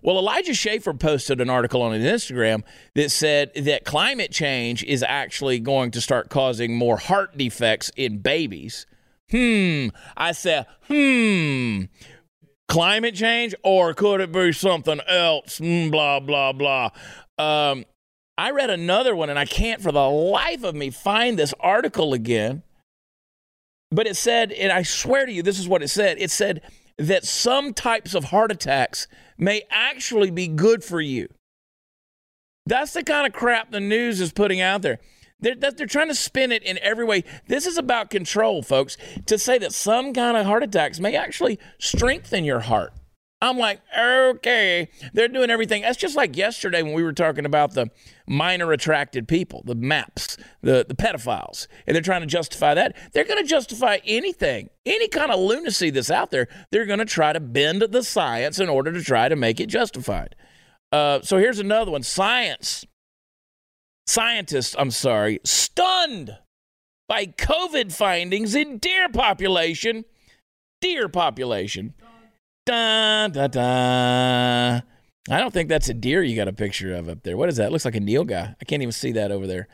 Well, 0.00 0.16
Elijah 0.16 0.54
Schaffer 0.54 0.94
posted 0.94 1.38
an 1.38 1.50
article 1.50 1.82
on 1.82 1.92
his 1.92 2.22
Instagram 2.22 2.62
that 2.94 3.10
said 3.10 3.52
that 3.54 3.84
climate 3.84 4.32
change 4.32 4.82
is 4.84 5.02
actually 5.02 5.60
going 5.60 5.90
to 5.90 6.00
start 6.00 6.30
causing 6.30 6.74
more 6.74 6.96
heart 6.96 7.36
defects 7.36 7.90
in 7.94 8.20
babies. 8.20 8.86
Hmm. 9.30 9.88
I 10.16 10.32
said, 10.32 10.64
hmm. 10.88 11.82
Climate 12.68 13.14
change, 13.14 13.54
or 13.62 13.94
could 13.94 14.20
it 14.20 14.32
be 14.32 14.52
something 14.52 15.00
else? 15.08 15.58
Hmm, 15.58 15.90
blah 15.90 16.20
blah 16.20 16.52
blah. 16.52 16.90
Um, 17.38 17.84
I 18.38 18.50
read 18.50 18.70
another 18.70 19.14
one, 19.14 19.30
and 19.30 19.38
I 19.38 19.44
can't 19.44 19.80
for 19.80 19.92
the 19.92 20.08
life 20.08 20.64
of 20.64 20.74
me 20.74 20.90
find 20.90 21.38
this 21.38 21.54
article 21.60 22.12
again. 22.12 22.62
But 23.90 24.06
it 24.06 24.16
said, 24.16 24.52
and 24.52 24.72
I 24.72 24.82
swear 24.82 25.26
to 25.26 25.32
you, 25.32 25.42
this 25.42 25.58
is 25.58 25.68
what 25.68 25.82
it 25.82 25.88
said. 25.88 26.18
It 26.18 26.30
said 26.30 26.60
that 26.98 27.24
some 27.24 27.72
types 27.72 28.14
of 28.14 28.24
heart 28.24 28.50
attacks 28.50 29.06
may 29.38 29.62
actually 29.70 30.30
be 30.30 30.48
good 30.48 30.82
for 30.82 31.00
you. 31.00 31.28
That's 32.66 32.92
the 32.92 33.04
kind 33.04 33.26
of 33.26 33.32
crap 33.32 33.70
the 33.70 33.80
news 33.80 34.20
is 34.20 34.32
putting 34.32 34.60
out 34.60 34.82
there. 34.82 34.98
They're, 35.40 35.54
they're 35.54 35.86
trying 35.86 36.08
to 36.08 36.14
spin 36.14 36.52
it 36.52 36.62
in 36.62 36.78
every 36.80 37.04
way. 37.04 37.24
This 37.46 37.66
is 37.66 37.76
about 37.76 38.10
control, 38.10 38.62
folks. 38.62 38.96
To 39.26 39.38
say 39.38 39.58
that 39.58 39.72
some 39.72 40.12
kind 40.12 40.36
of 40.36 40.46
heart 40.46 40.62
attacks 40.62 40.98
may 40.98 41.14
actually 41.14 41.58
strengthen 41.78 42.44
your 42.44 42.60
heart. 42.60 42.92
I'm 43.42 43.58
like, 43.58 43.82
okay, 43.96 44.88
they're 45.12 45.28
doing 45.28 45.50
everything. 45.50 45.82
That's 45.82 45.98
just 45.98 46.16
like 46.16 46.38
yesterday 46.38 46.80
when 46.80 46.94
we 46.94 47.02
were 47.02 47.12
talking 47.12 47.44
about 47.44 47.74
the 47.74 47.90
minor 48.26 48.72
attracted 48.72 49.28
people, 49.28 49.62
the 49.66 49.74
MAPS, 49.74 50.38
the, 50.62 50.86
the 50.88 50.94
pedophiles, 50.94 51.66
and 51.86 51.94
they're 51.94 52.02
trying 52.02 52.22
to 52.22 52.26
justify 52.26 52.72
that. 52.72 52.96
They're 53.12 53.24
going 53.24 53.42
to 53.42 53.48
justify 53.48 53.98
anything, 54.06 54.70
any 54.86 55.08
kind 55.08 55.30
of 55.30 55.38
lunacy 55.38 55.90
that's 55.90 56.10
out 56.10 56.30
there. 56.30 56.48
They're 56.70 56.86
going 56.86 56.98
to 56.98 57.04
try 57.04 57.34
to 57.34 57.40
bend 57.40 57.82
the 57.82 58.02
science 58.02 58.58
in 58.58 58.70
order 58.70 58.90
to 58.90 59.02
try 59.02 59.28
to 59.28 59.36
make 59.36 59.60
it 59.60 59.66
justified. 59.66 60.34
Uh, 60.90 61.20
so 61.20 61.36
here's 61.36 61.58
another 61.58 61.90
one 61.90 62.04
science. 62.04 62.86
Scientists, 64.06 64.74
I'm 64.78 64.90
sorry, 64.90 65.40
stunned 65.44 66.36
by 67.08 67.26
COVID 67.26 67.92
findings 67.92 68.54
in 68.54 68.78
deer 68.78 69.08
population. 69.08 70.04
Deer 70.80 71.08
population. 71.08 71.94
Dun, 72.66 73.32
dun, 73.32 73.50
dun. 73.50 74.82
I 75.28 75.40
don't 75.40 75.52
think 75.52 75.68
that's 75.68 75.88
a 75.88 75.94
deer 75.94 76.22
you 76.22 76.36
got 76.36 76.48
a 76.48 76.52
picture 76.52 76.94
of 76.94 77.08
up 77.08 77.22
there. 77.22 77.36
What 77.36 77.48
is 77.48 77.56
that? 77.56 77.72
looks 77.72 77.84
like 77.84 77.96
a 77.96 78.00
nilgai. 78.00 78.54
I 78.60 78.64
can't 78.64 78.82
even 78.82 78.92
see 78.92 79.12
that 79.12 79.32
over 79.32 79.46
there. 79.46 79.68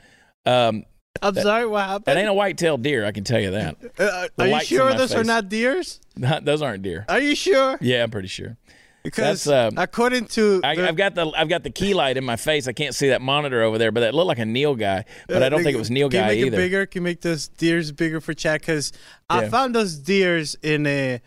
Um, 0.47 0.85
I'm 1.21 1.35
sorry, 1.35 1.67
what 1.67 1.85
happened? 1.85 2.05
that 2.07 2.17
ain't 2.17 2.29
a 2.29 2.35
white-tailed 2.35 2.83
deer. 2.83 3.05
I 3.05 3.13
can 3.13 3.25
tell 3.25 3.41
you 3.41 3.51
that. 3.51 3.77
Uh, 3.99 4.29
are 4.39 4.49
you 4.49 4.61
sure 4.61 4.95
those 4.95 5.15
are 5.15 5.25
not 5.25 5.49
deers? 5.49 6.01
Those 6.43 6.63
aren't 6.63 6.83
deer. 6.83 7.05
Are 7.09 7.21
you 7.21 7.35
sure? 7.35 7.79
Yeah, 7.81 8.03
I'm 8.03 8.11
pretty 8.11 8.29
sure. 8.29 8.57
Because 9.03 9.49
um, 9.49 9.75
according 9.77 10.27
to 10.27 10.61
I, 10.63 10.71
I've 10.73 10.97
got 10.97 11.15
the 11.15 11.27
I've 11.37 11.49
got 11.49 11.65
the 11.65 11.71
key 11.71 11.93
light 11.95 12.17
in 12.17 12.25
my 12.25 12.37
face. 12.37 12.69
I 12.69 12.73
can't 12.73 12.95
see 12.95 13.09
that 13.09 13.21
monitor 13.21 13.63
over 13.63 13.77
there, 13.79 13.91
but 13.91 14.01
that 14.01 14.15
looked 14.15 14.29
like 14.29 14.39
a 14.39 14.43
nilgai. 14.43 15.05
But 15.29 15.43
Uh, 15.43 15.47
I 15.47 15.49
don't 15.49 15.63
think 15.63 15.75
it 15.75 15.79
was 15.79 15.91
Neil 15.91 16.09
can 16.09 16.19
you 16.19 16.23
guy 16.23 16.29
make 16.29 16.39
either. 16.47 16.57
It 16.57 16.57
bigger? 16.57 16.87
Can 16.87 17.01
you 17.01 17.05
make 17.05 17.21
those 17.21 17.49
deers 17.49 17.91
bigger 17.93 18.21
for 18.21 18.33
chat? 18.35 18.61
Because 18.61 18.93
I 19.29 19.49
found 19.49 19.75
those 19.75 19.97
deers 19.97 20.57
in 20.63 20.87
a 20.87 21.21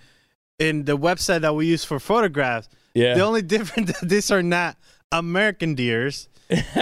in 0.57 0.85
the 0.85 0.97
website 0.97 1.41
that 1.41 1.53
we 1.53 1.65
use 1.67 1.83
for 1.83 1.99
photographs. 1.99 2.69
Yeah. 2.93 3.15
The 3.15 3.21
only 3.21 3.41
difference 3.55 3.99
that 3.99 4.07
these 4.07 4.31
are 4.31 4.43
not 4.43 4.77
American 5.11 5.75
deers. 5.75 6.29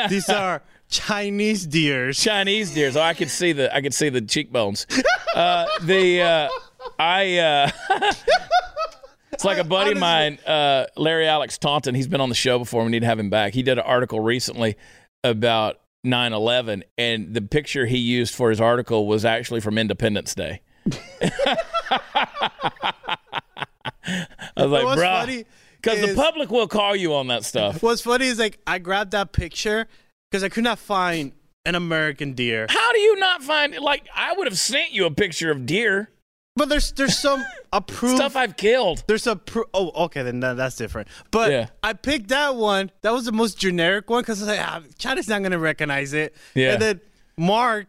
these 0.09 0.29
are 0.29 0.61
Chinese 0.89 1.65
deers. 1.65 2.19
Chinese 2.19 2.71
deers. 2.71 2.95
Oh, 2.95 3.01
I 3.01 3.15
could 3.15 3.31
see 3.31 3.51
the 3.51 3.73
I 3.75 3.81
could 3.81 3.95
see 3.95 4.09
the 4.09 4.21
cheekbones. 4.21 4.85
Uh, 5.33 5.65
the 5.81 6.21
uh, 6.21 6.49
I 6.99 7.37
uh, 7.37 7.71
it's 9.33 9.45
like 9.45 9.57
a 9.57 9.63
buddy 9.63 9.91
of 9.91 9.97
mine, 9.97 10.39
uh, 10.45 10.85
Larry 10.95 11.27
Alex 11.27 11.57
Taunton. 11.57 11.95
He's 11.95 12.07
been 12.07 12.21
on 12.21 12.29
the 12.29 12.35
show 12.35 12.59
before. 12.59 12.83
We 12.83 12.91
need 12.91 13.01
to 13.01 13.05
have 13.05 13.19
him 13.19 13.29
back. 13.29 13.53
He 13.53 13.63
did 13.63 13.77
an 13.77 13.83
article 13.83 14.19
recently 14.19 14.75
about 15.23 15.79
9/11, 16.05 16.83
and 16.97 17.33
the 17.33 17.41
picture 17.41 17.85
he 17.85 17.97
used 17.97 18.33
for 18.33 18.49
his 18.49 18.61
article 18.61 19.07
was 19.07 19.25
actually 19.25 19.61
from 19.61 19.77
Independence 19.77 20.35
Day. 20.35 20.61
I 24.55 24.65
was 24.65 24.71
like, 24.71 24.97
bro. 24.97 25.43
because 25.81 26.01
the 26.01 26.13
public 26.15 26.51
will 26.51 26.67
call 26.67 26.95
you 26.95 27.13
on 27.13 27.27
that 27.27 27.43
stuff. 27.45 27.81
What's 27.81 28.01
funny 28.01 28.27
is 28.27 28.39
like 28.39 28.59
I 28.67 28.79
grabbed 28.79 29.11
that 29.11 29.31
picture 29.31 29.87
because 30.29 30.43
I 30.43 30.49
could 30.49 30.63
not 30.63 30.79
find 30.79 31.31
an 31.65 31.75
American 31.75 32.33
deer. 32.33 32.67
How 32.69 32.91
do 32.91 32.99
you 32.99 33.15
not 33.17 33.41
find 33.43 33.77
like 33.79 34.07
I 34.15 34.33
would 34.33 34.47
have 34.47 34.59
sent 34.59 34.91
you 34.91 35.05
a 35.05 35.11
picture 35.11 35.51
of 35.51 35.65
deer 35.65 36.09
But 36.55 36.69
there's 36.69 36.91
there's 36.91 37.17
some 37.17 37.43
approved 37.73 38.17
stuff 38.17 38.35
I've 38.35 38.55
killed. 38.57 39.03
There's 39.07 39.25
a 39.25 39.35
pro- 39.35 39.65
oh 39.73 40.05
okay 40.05 40.21
then 40.21 40.39
that, 40.41 40.55
that's 40.57 40.75
different. 40.75 41.07
But 41.31 41.51
Yeah. 41.51 41.67
I 41.81 41.93
picked 41.93 42.29
that 42.29 42.55
one. 42.55 42.91
That 43.01 43.11
was 43.11 43.25
the 43.25 43.31
most 43.31 43.57
generic 43.57 44.09
one 44.09 44.21
because 44.21 44.41
I 44.41 44.45
was 44.45 44.57
like 44.57 44.67
ah, 44.67 44.81
China's 44.97 45.27
not 45.27 45.41
gonna 45.41 45.57
recognize 45.59 46.13
it. 46.13 46.35
Yeah. 46.53 46.73
And 46.73 46.81
then 46.81 47.01
Mark 47.37 47.87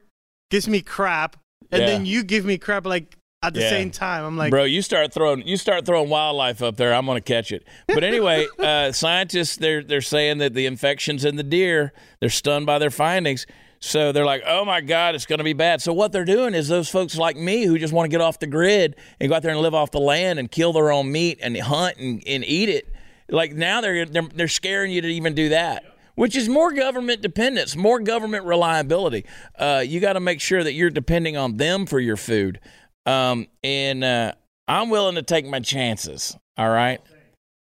gives 0.50 0.66
me 0.68 0.80
crap, 0.80 1.36
and 1.70 1.82
Yeah. 1.82 1.86
then 1.88 2.06
you 2.06 2.24
give 2.24 2.44
me 2.46 2.56
crap 2.56 2.86
like 2.86 3.16
at 3.42 3.52
the 3.52 3.60
Yeah. 3.60 3.68
same 3.68 3.90
time. 3.90 4.24
I'm 4.24 4.38
like, 4.38 4.50
Bro, 4.50 4.64
you 4.64 4.80
start 4.80 5.12
throwing 5.12 5.46
you 5.46 5.58
start 5.58 5.84
throwing 5.84 6.08
wildlife 6.08 6.62
up 6.62 6.78
there, 6.78 6.94
I'm 6.94 7.04
gonna 7.04 7.20
catch 7.20 7.52
it. 7.52 7.66
But 7.86 8.02
anyway, 8.02 8.46
uh, 8.58 8.92
scientists 8.92 9.56
they're 9.56 9.82
they're 9.82 10.00
saying 10.00 10.38
that 10.38 10.54
the 10.54 10.64
infections 10.64 11.26
in 11.26 11.36
the 11.36 11.42
deer, 11.42 11.92
they're 12.20 12.30
stunned 12.30 12.64
by 12.64 12.78
their 12.78 12.90
findings. 12.90 13.46
So 13.84 14.12
they're 14.12 14.24
like, 14.24 14.42
oh 14.46 14.64
my 14.64 14.80
God, 14.80 15.14
it's 15.14 15.26
gonna 15.26 15.44
be 15.44 15.52
bad. 15.52 15.82
So 15.82 15.92
what 15.92 16.10
they're 16.10 16.24
doing 16.24 16.54
is 16.54 16.68
those 16.68 16.88
folks 16.88 17.18
like 17.18 17.36
me 17.36 17.64
who 17.64 17.78
just 17.78 17.92
want 17.92 18.06
to 18.06 18.08
get 18.08 18.22
off 18.22 18.38
the 18.38 18.46
grid 18.46 18.96
and 19.20 19.28
go 19.28 19.36
out 19.36 19.42
there 19.42 19.52
and 19.52 19.60
live 19.60 19.74
off 19.74 19.90
the 19.90 20.00
land 20.00 20.38
and 20.38 20.50
kill 20.50 20.72
their 20.72 20.90
own 20.90 21.12
meat 21.12 21.38
and 21.42 21.54
hunt 21.58 21.98
and, 21.98 22.22
and 22.26 22.44
eat 22.46 22.70
it. 22.70 22.90
Like 23.28 23.52
now 23.52 23.82
they're, 23.82 24.06
they're 24.06 24.22
they're 24.34 24.48
scaring 24.48 24.90
you 24.90 25.02
to 25.02 25.08
even 25.08 25.34
do 25.34 25.50
that. 25.50 25.84
Which 26.14 26.34
is 26.34 26.48
more 26.48 26.72
government 26.72 27.20
dependence, 27.20 27.76
more 27.76 28.00
government 28.00 28.44
reliability. 28.46 29.26
Uh, 29.58 29.82
you 29.84 30.00
got 30.00 30.12
to 30.14 30.20
make 30.20 30.40
sure 30.40 30.62
that 30.62 30.72
you're 30.72 30.88
depending 30.90 31.36
on 31.36 31.56
them 31.56 31.86
for 31.86 31.98
your 32.00 32.16
food. 32.16 32.60
Um, 33.04 33.48
and 33.62 34.02
uh, 34.02 34.32
I'm 34.66 34.90
willing 34.90 35.16
to 35.16 35.22
take 35.22 35.44
my 35.44 35.60
chances. 35.60 36.36
All 36.56 36.70
right. 36.70 37.00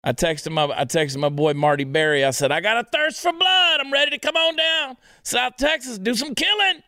I 0.04 0.12
texted 0.12 0.52
my 0.52 0.64
I 0.64 0.84
texted 0.84 1.18
my 1.18 1.28
boy 1.28 1.54
Marty 1.54 1.84
Berry. 1.84 2.24
I 2.24 2.30
said 2.30 2.52
I 2.52 2.60
got 2.60 2.78
a 2.78 2.84
thirst 2.84 3.20
for 3.20 3.32
blood. 3.32 3.80
I'm 3.80 3.92
ready 3.92 4.12
to 4.12 4.18
come 4.18 4.36
on 4.36 4.56
down 4.56 4.96
South 5.22 5.56
Texas, 5.56 5.98
do 5.98 6.14
some 6.14 6.34
killing. 6.34 6.82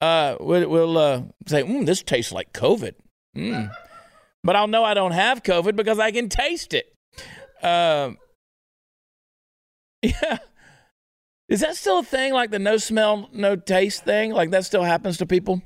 Uh, 0.00 0.36
we'll, 0.40 0.68
we'll 0.68 0.98
uh, 0.98 1.22
say, 1.46 1.62
mm, 1.62 1.86
this 1.86 2.02
tastes 2.02 2.32
like 2.32 2.52
COVID. 2.52 2.94
Mm. 3.36 3.70
but 4.44 4.54
I'll 4.54 4.66
know 4.66 4.84
I 4.84 4.94
don't 4.94 5.12
have 5.12 5.42
COVID 5.42 5.76
because 5.76 5.98
I 5.98 6.10
can 6.10 6.28
taste 6.28 6.74
it. 6.74 6.92
Um, 7.62 8.18
yeah. 10.02 10.38
Is 11.48 11.60
that 11.60 11.76
still 11.76 12.00
a 12.00 12.04
thing? 12.04 12.32
Like 12.32 12.50
the 12.50 12.58
no 12.58 12.76
smell, 12.76 13.28
no 13.32 13.56
taste 13.56 14.04
thing? 14.04 14.32
Like 14.32 14.50
that 14.50 14.64
still 14.64 14.82
happens 14.82 15.18
to 15.18 15.26
people? 15.26 15.62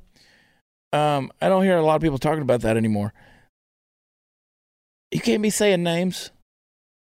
Um, 0.92 1.30
I 1.40 1.48
don't 1.48 1.64
hear 1.64 1.76
a 1.76 1.82
lot 1.82 1.96
of 1.96 2.02
people 2.02 2.18
talking 2.18 2.42
about 2.42 2.62
that 2.62 2.76
anymore. 2.76 3.12
You 5.10 5.20
can't 5.20 5.42
be 5.42 5.50
saying 5.50 5.82
names. 5.82 6.30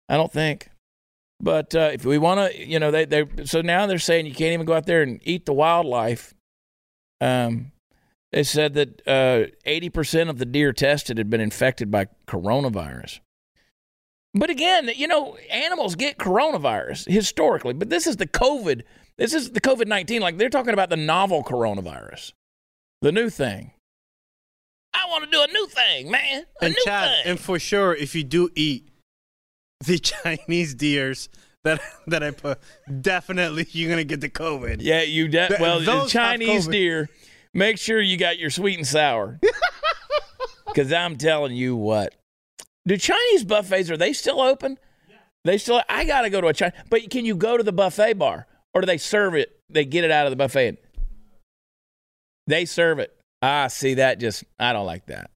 I 0.09 0.17
don't 0.17 0.33
think. 0.33 0.69
But 1.41 1.75
uh, 1.75 1.91
if 1.93 2.05
we 2.05 2.19
want 2.19 2.53
to, 2.53 2.67
you 2.67 2.79
know, 2.79 2.91
they 2.91 3.05
they 3.05 3.25
so 3.45 3.61
now 3.61 3.87
they're 3.87 3.99
saying 3.99 4.27
you 4.27 4.35
can't 4.35 4.53
even 4.53 4.67
go 4.67 4.75
out 4.75 4.87
there 4.87 5.03
and 5.03 5.21
eat 5.25 5.47
the 5.47 5.53
wildlife. 5.53 6.33
Um, 7.21 7.73
they 8.33 8.45
said 8.45 8.75
that 8.75 9.07
uh, 9.07 9.51
eighty 9.65 9.91
percent 9.91 10.31
of 10.31 10.39
the 10.39 10.47
deer 10.47 10.73
tested 10.73 11.19
had 11.19 11.31
been 11.31 11.41
infected 11.41 11.91
by 11.91 12.07
coronavirus. 12.27 13.21
But 14.33 14.51
again, 14.51 14.91
you 14.97 15.07
know, 15.07 15.37
animals 15.51 15.95
get 15.95 16.19
coronavirus 16.19 17.09
historically, 17.09 17.75
but 17.75 17.91
this 17.91 18.07
is 18.07 18.17
the 18.17 18.27
COVID. 18.27 18.83
This 19.17 19.35
is 19.35 19.51
the 19.51 19.61
COVID 19.61 19.87
nineteen. 19.87 20.23
Like 20.23 20.39
they're 20.39 20.49
talking 20.49 20.73
about 20.73 20.91
the 20.91 20.97
novel 20.97 21.43
coronavirus, 21.45 22.33
the 23.03 23.13
new 23.13 23.29
thing. 23.29 23.73
I 24.93 25.07
want 25.11 25.25
to 25.25 25.31
do 25.31 25.43
a 25.43 25.53
new 25.53 25.67
thing, 25.67 26.11
man. 26.11 26.47
A 26.61 26.65
and 26.67 26.75
new 26.75 26.83
Chad, 26.85 27.09
thing. 27.09 27.33
and 27.33 27.41
for 27.41 27.59
sure, 27.59 27.95
if 27.95 28.15
you 28.15 28.23
do 28.25 28.49
eat 28.55 28.89
the 29.87 29.99
Chinese 29.99 30.75
deers 30.75 31.29
that 31.65 31.81
that 32.07 32.23
I 32.23 32.31
put, 32.31 32.59
definitely 33.01 33.67
you're 33.71 33.91
gonna 33.91 34.05
get 34.05 34.21
the 34.21 34.29
COVID. 34.31 34.79
Yeah, 34.81 35.03
you 35.03 35.29
de- 35.29 35.49
Th- 35.49 35.61
well, 35.61 35.81
the 35.81 36.07
Chinese 36.07 36.67
deer. 36.67 37.09
Make 37.53 37.79
sure 37.79 38.01
you 38.01 38.17
got 38.17 38.39
your 38.39 38.51
sweet 38.51 38.79
and 38.79 38.87
sour. 38.87 39.41
Because 40.67 40.93
I'm 40.93 41.17
telling 41.17 41.55
you 41.55 41.77
what, 41.77 42.17
do 42.85 42.97
Chinese 42.97 43.45
buffets 43.45 43.91
are 43.91 43.97
they 43.97 44.13
still 44.13 44.41
open? 44.41 44.77
They 45.45 45.57
still. 45.59 45.81
I 45.89 46.05
gotta 46.05 46.31
go 46.31 46.41
to 46.41 46.49
a 46.49 46.53
China. 46.53 46.73
But 46.91 47.09
can 47.11 47.25
you 47.25 47.37
go 47.37 47.57
to 47.57 47.63
the 47.63 47.73
buffet 47.73 48.15
bar, 48.15 48.49
or 48.75 48.81
do 48.81 48.87
they 48.87 48.99
serve 48.99 49.35
it? 49.37 49.57
They 49.69 49.85
get 49.85 50.03
it 50.03 50.11
out 50.11 50.27
of 50.27 50.31
the 50.31 50.37
buffet. 50.37 50.79
They 52.49 52.65
serve 52.65 52.99
it. 52.99 53.17
Ah, 53.41 53.69
see 53.69 53.95
that? 53.95 54.19
Just 54.19 54.43
I 54.59 54.73
don't 54.73 54.87
like 54.87 55.07
that. 55.07 55.31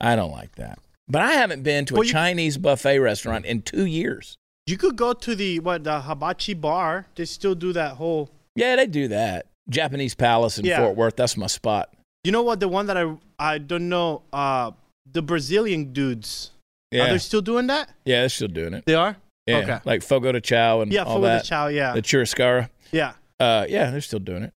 I 0.00 0.14
don't 0.14 0.30
like 0.32 0.54
that. 0.56 0.78
But 1.08 1.22
I 1.22 1.32
haven't 1.32 1.62
been 1.62 1.84
to 1.86 1.94
a 1.94 1.98
Well, 1.98 2.04
you- 2.06 2.12
Chinese 2.12 2.58
buffet 2.58 2.98
restaurant 2.98 3.44
in 3.44 3.62
two 3.62 3.86
years. 3.86 4.36
You 4.66 4.76
could 4.76 4.96
go 4.96 5.12
to 5.12 5.34
the 5.34 5.58
what 5.60 5.84
the 5.84 6.00
hibachi 6.00 6.54
bar. 6.54 7.06
They 7.16 7.24
still 7.24 7.54
do 7.54 7.72
that 7.72 7.94
whole. 7.96 8.30
Yeah, 8.54 8.76
they 8.76 8.86
do 8.86 9.08
that. 9.08 9.46
Japanese 9.68 10.14
Palace 10.14 10.58
in 10.58 10.64
Yeah. 10.64 10.78
Fort 10.78 10.96
Worth. 10.96 11.16
That's 11.16 11.36
my 11.36 11.46
spot. 11.48 11.92
You 12.24 12.30
know 12.32 12.42
what? 12.42 12.60
The 12.60 12.68
one 12.68 12.86
that 12.86 12.96
I 12.96 13.16
I 13.38 13.58
don't 13.58 13.88
know. 13.88 14.22
Uh, 14.32 14.70
the 15.10 15.20
Brazilian 15.22 15.92
dudes. 15.92 16.52
Are 16.92 16.96
Yeah, 16.98 17.08
they 17.10 17.18
still 17.18 17.40
doing 17.42 17.66
that? 17.66 17.88
yeah, 18.04 18.20
they're 18.20 18.28
still 18.28 18.48
doing 18.48 18.74
it. 18.74 18.84
They 18.86 18.94
are. 18.94 19.16
Yeah, 19.46 19.56
Okay. 19.58 19.78
like 19.84 20.02
Fogo 20.02 20.30
de 20.30 20.40
Chao 20.40 20.80
and 20.82 20.92
Yeah, 20.92 21.02
all 21.02 21.16
Fogo 21.16 21.38
de. 21.38 21.42
Chao. 21.42 21.66
Yeah, 21.66 21.94
The 21.94 22.02
churrascaria. 22.02 22.68
yeah. 22.92 23.14
Uh, 23.40 23.66
yeah, 23.68 23.90
they're 23.90 24.00
still 24.00 24.20
doing 24.20 24.44
it. 24.44 24.54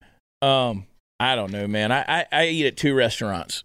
Um, 0.46 0.86
I 1.18 1.34
don't 1.36 1.50
know, 1.52 1.66
man. 1.66 1.90
I, 1.90 2.04
I, 2.06 2.26
I 2.30 2.46
eat 2.48 2.66
at 2.66 2.76
two 2.76 2.92
restaurants, 2.94 3.64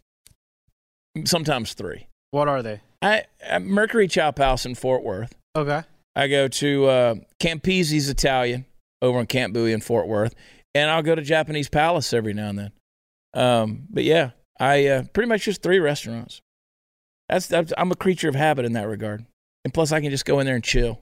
sometimes 1.25 1.73
three. 1.73 2.07
What 2.31 2.47
are 2.47 2.61
they? 2.61 2.81
I, 3.01 3.23
I 3.49 3.59
Mercury 3.59 4.07
Chop 4.07 4.37
House 4.37 4.65
in 4.65 4.75
Fort 4.75 5.03
Worth. 5.03 5.33
Okay. 5.55 5.83
I 6.15 6.27
go 6.27 6.47
to 6.47 6.85
uh, 6.85 7.15
Campisi's 7.39 8.09
Italian 8.09 8.65
over 9.01 9.19
in 9.19 9.25
Camp 9.25 9.53
Bowie 9.53 9.73
in 9.73 9.81
Fort 9.81 10.07
Worth, 10.07 10.35
and 10.75 10.89
I'll 10.89 11.03
go 11.03 11.15
to 11.15 11.21
Japanese 11.21 11.69
Palace 11.69 12.13
every 12.13 12.33
now 12.33 12.49
and 12.49 12.59
then. 12.59 12.71
Um, 13.33 13.87
but 13.89 14.03
yeah, 14.03 14.31
I 14.59 14.87
uh, 14.87 15.03
pretty 15.13 15.29
much 15.29 15.43
just 15.43 15.61
three 15.61 15.79
restaurants. 15.79 16.41
That's, 17.29 17.47
that's 17.47 17.73
I'm 17.77 17.91
a 17.91 17.95
creature 17.95 18.27
of 18.27 18.35
habit 18.35 18.65
in 18.65 18.73
that 18.73 18.87
regard, 18.87 19.25
and 19.63 19.73
plus 19.73 19.91
I 19.91 20.01
can 20.01 20.09
just 20.09 20.25
go 20.25 20.39
in 20.39 20.45
there 20.45 20.55
and 20.55 20.63
chill. 20.63 20.99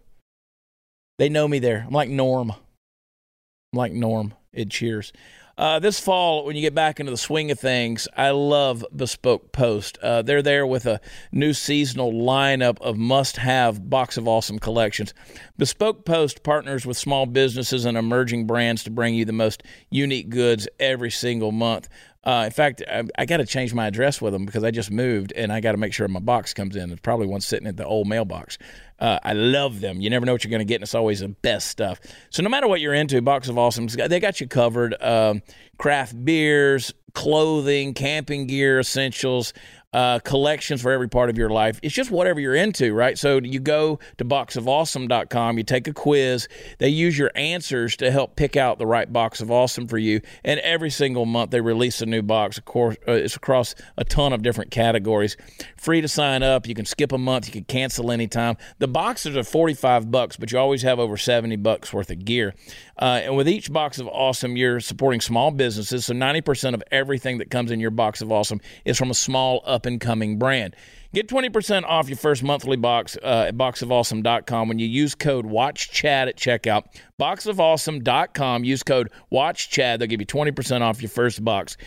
They 1.17 1.29
know 1.29 1.47
me 1.47 1.59
there. 1.59 1.83
I'm 1.87 1.93
like 1.93 2.09
Norm. 2.09 2.51
I'm 2.51 3.77
like 3.77 3.93
Norm. 3.93 4.33
It 4.53 4.69
cheers. 4.69 5.13
Uh, 5.57 5.79
this 5.79 5.99
fall, 5.99 6.45
when 6.45 6.55
you 6.55 6.61
get 6.61 6.75
back 6.75 6.99
into 6.99 7.11
the 7.11 7.17
swing 7.17 7.49
of 7.49 7.59
things, 7.59 8.07
I 8.15 8.29
love 8.29 8.85
Bespoke 8.95 9.51
Post. 9.51 9.97
Uh, 10.03 10.21
they're 10.21 10.43
there 10.43 10.67
with 10.67 10.85
a 10.85 11.01
new 11.31 11.51
seasonal 11.51 12.13
lineup 12.13 12.79
of 12.79 12.95
must 12.95 13.37
have 13.37 13.89
Box 13.89 14.17
of 14.17 14.27
Awesome 14.27 14.59
collections. 14.59 15.15
Bespoke 15.57 16.05
Post 16.05 16.43
partners 16.43 16.85
with 16.85 16.95
small 16.95 17.25
businesses 17.25 17.85
and 17.85 17.97
emerging 17.97 18.45
brands 18.45 18.83
to 18.83 18.91
bring 18.91 19.15
you 19.15 19.25
the 19.25 19.33
most 19.33 19.63
unique 19.89 20.29
goods 20.29 20.67
every 20.79 21.09
single 21.09 21.51
month. 21.51 21.89
Uh, 22.23 22.43
in 22.45 22.51
fact, 22.51 22.81
I, 22.89 23.03
I 23.17 23.25
got 23.25 23.37
to 23.37 23.45
change 23.45 23.73
my 23.73 23.87
address 23.87 24.21
with 24.21 24.33
them 24.33 24.45
because 24.45 24.63
I 24.63 24.71
just 24.71 24.91
moved 24.91 25.31
and 25.33 25.51
I 25.51 25.61
got 25.61 25.71
to 25.71 25.77
make 25.77 25.93
sure 25.93 26.07
my 26.07 26.19
box 26.19 26.53
comes 26.53 26.75
in. 26.75 26.89
There's 26.89 26.99
probably 26.99 27.27
one 27.27 27.41
sitting 27.41 27.67
at 27.67 27.77
the 27.77 27.85
old 27.85 28.07
mailbox. 28.07 28.57
Uh, 28.99 29.19
I 29.23 29.33
love 29.33 29.79
them. 29.79 30.01
You 30.01 30.09
never 30.09 30.25
know 30.25 30.33
what 30.33 30.43
you're 30.43 30.49
going 30.51 30.59
to 30.59 30.65
get, 30.65 30.75
and 30.75 30.83
it's 30.83 30.95
always 30.95 31.19
the 31.19 31.29
best 31.29 31.67
stuff. 31.67 31.99
So 32.29 32.41
no 32.43 32.49
matter 32.49 32.67
what 32.67 32.81
you're 32.81 32.95
into, 32.95 33.21
Box 33.21 33.47
of 33.47 33.57
Awesome, 33.57 33.87
they 33.87 34.19
got 34.19 34.41
you 34.41 34.47
covered. 34.47 35.01
Um, 35.01 35.41
craft 35.77 36.25
beers, 36.25 36.93
clothing, 37.13 37.93
camping 37.93 38.47
gear, 38.47 38.79
essentials. 38.79 39.53
Uh, 39.93 40.19
collections 40.19 40.81
for 40.81 40.91
every 40.91 41.07
part 41.07 41.29
of 41.29 41.37
your 41.37 41.49
life. 41.49 41.79
It's 41.81 41.95
just 41.95 42.11
whatever 42.11 42.41
you're 42.41 42.53
into, 42.53 42.93
right? 42.93 43.17
So 43.17 43.39
you 43.41 43.61
go 43.61 43.99
to 44.17 44.25
boxofawesome.com, 44.25 45.57
you 45.57 45.63
take 45.63 45.87
a 45.87 45.93
quiz, 45.93 46.49
they 46.77 46.89
use 46.89 47.17
your 47.17 47.31
answers 47.35 47.95
to 47.97 48.11
help 48.11 48.35
pick 48.35 48.57
out 48.57 48.79
the 48.79 48.85
right 48.85 49.11
box 49.11 49.39
of 49.39 49.49
awesome 49.49 49.87
for 49.87 49.97
you. 49.97 50.19
And 50.43 50.59
every 50.59 50.89
single 50.89 51.25
month 51.25 51.51
they 51.51 51.61
release 51.61 52.01
a 52.01 52.05
new 52.05 52.21
box. 52.21 52.57
Of 52.57 52.65
course, 52.65 52.97
uh, 53.07 53.13
it's 53.13 53.37
across 53.37 53.75
a 53.97 54.03
ton 54.03 54.33
of 54.33 54.41
different 54.41 54.71
categories. 54.71 55.37
Free 55.77 56.01
to 56.01 56.09
sign 56.09 56.43
up. 56.43 56.67
You 56.67 56.75
can 56.75 56.85
skip 56.85 57.13
a 57.13 57.17
month. 57.17 57.47
You 57.47 57.53
can 57.53 57.63
cancel 57.63 58.11
anytime. 58.11 58.57
The 58.79 58.89
boxes 58.89 59.37
are 59.37 59.43
45 59.43 60.11
bucks, 60.11 60.35
but 60.35 60.51
you 60.51 60.59
always 60.59 60.81
have 60.81 60.99
over 60.99 61.15
70 61.15 61.55
bucks 61.55 61.93
worth 61.93 62.11
of 62.11 62.25
gear. 62.25 62.53
Uh, 62.99 63.21
and 63.23 63.37
with 63.37 63.47
each 63.47 63.71
box 63.71 63.99
of 63.99 64.07
awesome, 64.07 64.57
you're 64.57 64.79
supporting 64.79 65.21
small 65.21 65.51
businesses. 65.51 66.05
So 66.05 66.13
90% 66.13 66.73
of 66.73 66.83
everything 66.91 67.37
that 67.37 67.49
comes 67.49 67.71
in 67.71 67.79
your 67.79 67.91
box 67.91 68.21
of 68.21 68.31
awesome 68.31 68.59
is 68.83 68.97
from 68.97 69.11
a 69.11 69.15
small 69.15 69.61
up 69.77 69.85
and 69.85 70.01
coming 70.01 70.37
brand. 70.37 70.75
Get 71.13 71.29
20% 71.29 71.83
off 71.83 72.09
your 72.09 72.17
first 72.17 72.43
monthly 72.43 72.77
box 72.77 73.15
uh, 73.23 73.45
at 73.47 73.55
boxofawesome.com 73.55 74.67
when 74.67 74.79
you 74.79 74.87
use 74.87 75.15
code 75.15 75.45
WATCHCHAD 75.45 76.27
at 76.27 76.35
checkout. 76.35 76.85
Boxofawesome.com. 77.21 78.63
Use 78.63 78.83
code 78.83 79.09
WATCHCHAD. 79.31 79.99
They'll 79.99 80.07
give 80.07 80.19
you 80.19 80.27
20% 80.27 80.81
off 80.81 81.01
your 81.01 81.09
first 81.09 81.43
box. 81.45 81.77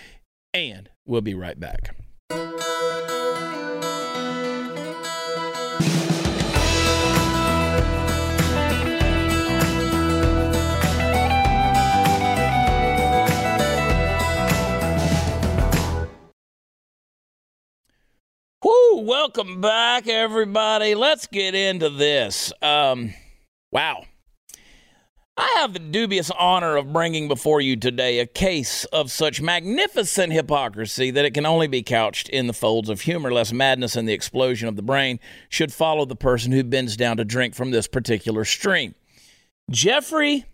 And 0.54 0.88
we'll 1.04 1.20
be 1.20 1.34
right 1.34 1.58
back. 1.58 1.94
Welcome 19.00 19.62
back, 19.62 20.08
everybody. 20.08 20.94
Let's 20.94 21.26
get 21.26 21.54
into 21.54 21.88
this. 21.88 22.52
Um, 22.60 23.14
wow. 23.72 24.04
I 25.38 25.56
have 25.56 25.72
the 25.72 25.78
dubious 25.78 26.30
honor 26.30 26.76
of 26.76 26.92
bringing 26.92 27.26
before 27.26 27.62
you 27.62 27.76
today 27.76 28.18
a 28.18 28.26
case 28.26 28.84
of 28.86 29.10
such 29.10 29.40
magnificent 29.40 30.34
hypocrisy 30.34 31.10
that 31.12 31.24
it 31.24 31.32
can 31.32 31.46
only 31.46 31.66
be 31.66 31.82
couched 31.82 32.28
in 32.28 32.46
the 32.46 32.52
folds 32.52 32.90
of 32.90 33.00
humor, 33.00 33.32
lest 33.32 33.54
madness 33.54 33.96
and 33.96 34.06
the 34.06 34.12
explosion 34.12 34.68
of 34.68 34.76
the 34.76 34.82
brain 34.82 35.18
should 35.48 35.72
follow 35.72 36.04
the 36.04 36.14
person 36.14 36.52
who 36.52 36.62
bends 36.62 36.94
down 36.94 37.16
to 37.16 37.24
drink 37.24 37.54
from 37.54 37.70
this 37.70 37.88
particular 37.88 38.44
stream. 38.44 38.94
Jeffrey 39.70 40.44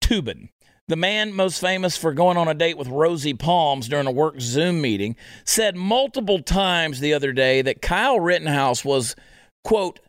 Toobin, 0.00 0.50
the 0.88 0.96
man 0.96 1.32
most 1.32 1.60
famous 1.60 1.96
for 1.96 2.12
going 2.12 2.36
on 2.36 2.48
a 2.48 2.54
date 2.54 2.76
with 2.76 2.88
Rosie 2.88 3.34
Palms 3.34 3.88
during 3.88 4.06
a 4.06 4.12
work 4.12 4.40
Zoom 4.40 4.80
meeting, 4.80 5.16
said 5.44 5.76
multiple 5.76 6.42
times 6.42 7.00
the 7.00 7.14
other 7.14 7.32
day 7.32 7.62
that 7.62 7.82
Kyle 7.82 8.20
Rittenhouse 8.20 8.84
was, 8.84 9.14
quote, 9.64 10.00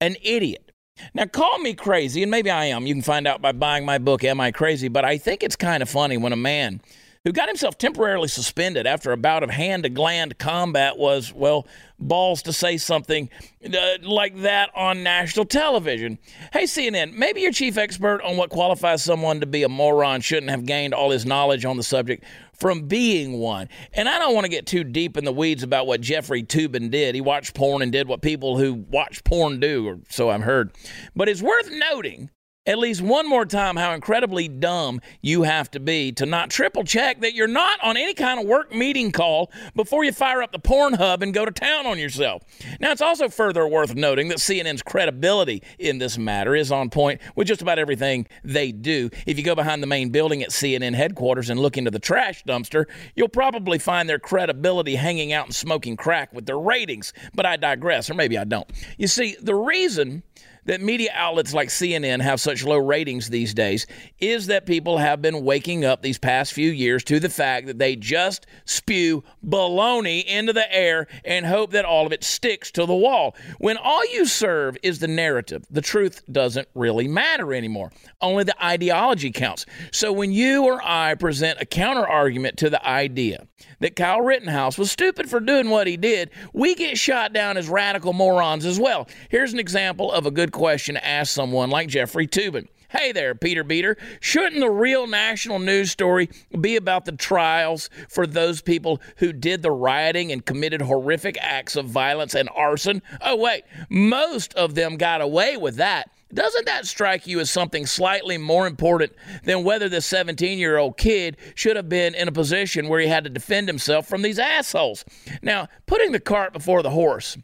an 0.00 0.16
idiot. 0.22 0.72
Now, 1.14 1.24
call 1.26 1.58
me 1.58 1.74
crazy, 1.74 2.22
and 2.22 2.30
maybe 2.30 2.50
I 2.50 2.66
am. 2.66 2.86
You 2.86 2.94
can 2.94 3.02
find 3.02 3.26
out 3.26 3.40
by 3.40 3.52
buying 3.52 3.86
my 3.86 3.98
book, 3.98 4.22
Am 4.22 4.40
I 4.40 4.50
Crazy? 4.50 4.88
But 4.88 5.04
I 5.04 5.16
think 5.16 5.42
it's 5.42 5.56
kind 5.56 5.82
of 5.82 5.88
funny 5.88 6.18
when 6.18 6.32
a 6.32 6.36
man 6.36 6.82
who 7.24 7.32
got 7.32 7.48
himself 7.48 7.76
temporarily 7.76 8.28
suspended 8.28 8.86
after 8.86 9.12
a 9.12 9.16
bout 9.16 9.42
of 9.42 9.50
hand 9.50 9.82
to 9.82 9.90
gland 9.90 10.38
combat 10.38 10.96
was, 10.96 11.32
well, 11.34 11.66
balls 11.98 12.40
to 12.42 12.52
say 12.52 12.78
something 12.78 13.28
uh, 13.62 13.96
like 14.02 14.40
that 14.40 14.70
on 14.74 15.02
national 15.02 15.44
television. 15.44 16.18
Hey, 16.52 16.64
CNN, 16.64 17.12
maybe 17.12 17.42
your 17.42 17.52
chief 17.52 17.76
expert 17.76 18.22
on 18.22 18.38
what 18.38 18.48
qualifies 18.48 19.04
someone 19.04 19.40
to 19.40 19.46
be 19.46 19.62
a 19.64 19.68
moron 19.68 20.22
shouldn't 20.22 20.50
have 20.50 20.64
gained 20.64 20.94
all 20.94 21.10
his 21.10 21.26
knowledge 21.26 21.66
on 21.66 21.76
the 21.76 21.82
subject 21.82 22.24
from 22.54 22.88
being 22.88 23.38
one. 23.38 23.68
And 23.92 24.08
I 24.08 24.18
don't 24.18 24.34
want 24.34 24.46
to 24.46 24.50
get 24.50 24.66
too 24.66 24.82
deep 24.82 25.18
in 25.18 25.24
the 25.26 25.32
weeds 25.32 25.62
about 25.62 25.86
what 25.86 26.00
Jeffrey 26.00 26.42
Toobin 26.42 26.90
did. 26.90 27.14
He 27.14 27.20
watched 27.20 27.54
porn 27.54 27.82
and 27.82 27.92
did 27.92 28.08
what 28.08 28.22
people 28.22 28.56
who 28.56 28.72
watch 28.72 29.22
porn 29.24 29.60
do, 29.60 29.86
or 29.86 29.98
so 30.08 30.30
I've 30.30 30.42
heard. 30.42 30.72
But 31.14 31.28
it's 31.28 31.42
worth 31.42 31.70
noting 31.70 32.30
at 32.66 32.78
least 32.78 33.00
one 33.00 33.26
more 33.26 33.46
time 33.46 33.74
how 33.76 33.94
incredibly 33.94 34.46
dumb 34.46 35.00
you 35.22 35.44
have 35.44 35.70
to 35.70 35.80
be 35.80 36.12
to 36.12 36.26
not 36.26 36.50
triple 36.50 36.84
check 36.84 37.20
that 37.20 37.32
you're 37.32 37.48
not 37.48 37.82
on 37.82 37.96
any 37.96 38.12
kind 38.12 38.38
of 38.38 38.46
work 38.46 38.74
meeting 38.74 39.10
call 39.10 39.50
before 39.74 40.04
you 40.04 40.12
fire 40.12 40.42
up 40.42 40.52
the 40.52 40.58
Pornhub 40.58 41.22
and 41.22 41.32
go 41.32 41.46
to 41.46 41.50
town 41.50 41.86
on 41.86 41.98
yourself. 41.98 42.42
Now, 42.78 42.92
it's 42.92 43.00
also 43.00 43.30
further 43.30 43.66
worth 43.66 43.94
noting 43.94 44.28
that 44.28 44.38
CNN's 44.38 44.82
credibility 44.82 45.62
in 45.78 45.98
this 45.98 46.18
matter 46.18 46.54
is 46.54 46.70
on 46.70 46.90
point 46.90 47.22
with 47.34 47.48
just 47.48 47.62
about 47.62 47.78
everything 47.78 48.26
they 48.44 48.72
do. 48.72 49.08
If 49.26 49.38
you 49.38 49.44
go 49.44 49.54
behind 49.54 49.82
the 49.82 49.86
main 49.86 50.10
building 50.10 50.42
at 50.42 50.50
CNN 50.50 50.94
headquarters 50.94 51.48
and 51.48 51.58
look 51.58 51.78
into 51.78 51.90
the 51.90 51.98
trash 51.98 52.44
dumpster, 52.44 52.84
you'll 53.16 53.28
probably 53.28 53.78
find 53.78 54.06
their 54.06 54.18
credibility 54.18 54.96
hanging 54.96 55.32
out 55.32 55.46
and 55.46 55.54
smoking 55.54 55.96
crack 55.96 56.32
with 56.34 56.44
their 56.44 56.58
ratings. 56.58 57.14
But 57.34 57.46
I 57.46 57.56
digress, 57.56 58.10
or 58.10 58.14
maybe 58.14 58.36
I 58.36 58.44
don't. 58.44 58.70
You 58.98 59.06
see, 59.06 59.36
the 59.40 59.54
reason 59.54 60.22
that 60.66 60.80
media 60.80 61.10
outlets 61.14 61.54
like 61.54 61.68
CNN 61.68 62.20
have 62.20 62.40
such 62.40 62.64
low 62.64 62.78
ratings 62.78 63.28
these 63.28 63.54
days 63.54 63.86
is 64.18 64.46
that 64.46 64.66
people 64.66 64.98
have 64.98 65.22
been 65.22 65.44
waking 65.44 65.84
up 65.84 66.02
these 66.02 66.18
past 66.18 66.52
few 66.52 66.70
years 66.70 67.02
to 67.04 67.20
the 67.20 67.28
fact 67.28 67.66
that 67.66 67.78
they 67.78 67.96
just 67.96 68.46
spew 68.64 69.22
baloney 69.46 70.24
into 70.24 70.52
the 70.52 70.72
air 70.74 71.06
and 71.24 71.46
hope 71.46 71.70
that 71.72 71.84
all 71.84 72.06
of 72.06 72.12
it 72.12 72.24
sticks 72.24 72.70
to 72.72 72.86
the 72.86 72.94
wall. 72.94 73.34
When 73.58 73.76
all 73.76 74.04
you 74.12 74.26
serve 74.26 74.76
is 74.82 74.98
the 74.98 75.08
narrative, 75.08 75.64
the 75.70 75.80
truth 75.80 76.22
doesn't 76.30 76.68
really 76.74 77.08
matter 77.08 77.54
anymore. 77.54 77.92
Only 78.20 78.44
the 78.44 78.64
ideology 78.64 79.30
counts. 79.30 79.66
So 79.92 80.12
when 80.12 80.32
you 80.32 80.64
or 80.64 80.80
I 80.82 81.14
present 81.14 81.60
a 81.60 81.66
counter 81.66 82.06
argument 82.06 82.56
to 82.58 82.70
the 82.70 82.86
idea 82.86 83.46
that 83.80 83.96
Kyle 83.96 84.20
Rittenhouse 84.20 84.78
was 84.78 84.90
stupid 84.90 85.28
for 85.28 85.40
doing 85.40 85.70
what 85.70 85.86
he 85.86 85.96
did, 85.96 86.30
we 86.52 86.74
get 86.74 86.98
shot 86.98 87.32
down 87.32 87.56
as 87.56 87.68
radical 87.68 88.12
morons 88.12 88.64
as 88.64 88.78
well. 88.78 89.08
Here's 89.28 89.52
an 89.52 89.58
example 89.58 90.12
of 90.12 90.26
a 90.26 90.30
good 90.30 90.49
question 90.50 90.94
to 90.94 91.06
ask 91.06 91.32
someone 91.32 91.70
like 91.70 91.88
Jeffrey 91.88 92.26
Toobin. 92.26 92.68
Hey 92.90 93.12
there, 93.12 93.36
Peter 93.36 93.62
Beater. 93.62 93.96
Shouldn't 94.18 94.60
the 94.60 94.68
real 94.68 95.06
national 95.06 95.60
news 95.60 95.92
story 95.92 96.28
be 96.60 96.74
about 96.74 97.04
the 97.04 97.12
trials 97.12 97.88
for 98.08 98.26
those 98.26 98.60
people 98.60 99.00
who 99.18 99.32
did 99.32 99.62
the 99.62 99.70
rioting 99.70 100.32
and 100.32 100.44
committed 100.44 100.82
horrific 100.82 101.38
acts 101.40 101.76
of 101.76 101.86
violence 101.86 102.34
and 102.34 102.48
arson? 102.52 103.00
Oh, 103.20 103.36
wait, 103.36 103.62
most 103.88 104.52
of 104.54 104.74
them 104.74 104.96
got 104.96 105.20
away 105.20 105.56
with 105.56 105.76
that. 105.76 106.10
Doesn't 106.34 106.66
that 106.66 106.84
strike 106.84 107.28
you 107.28 107.38
as 107.38 107.48
something 107.48 107.86
slightly 107.86 108.38
more 108.38 108.66
important 108.66 109.12
than 109.44 109.62
whether 109.62 109.88
the 109.88 110.00
17 110.00 110.58
year 110.58 110.76
old 110.76 110.96
kid 110.96 111.36
should 111.54 111.76
have 111.76 111.88
been 111.88 112.16
in 112.16 112.26
a 112.26 112.32
position 112.32 112.88
where 112.88 113.00
he 113.00 113.06
had 113.06 113.22
to 113.22 113.30
defend 113.30 113.68
himself 113.68 114.08
from 114.08 114.22
these 114.22 114.40
assholes? 114.40 115.04
Now, 115.42 115.68
putting 115.86 116.10
the 116.10 116.20
cart 116.20 116.52
before 116.52 116.82
the 116.82 116.90
horse 116.90 117.36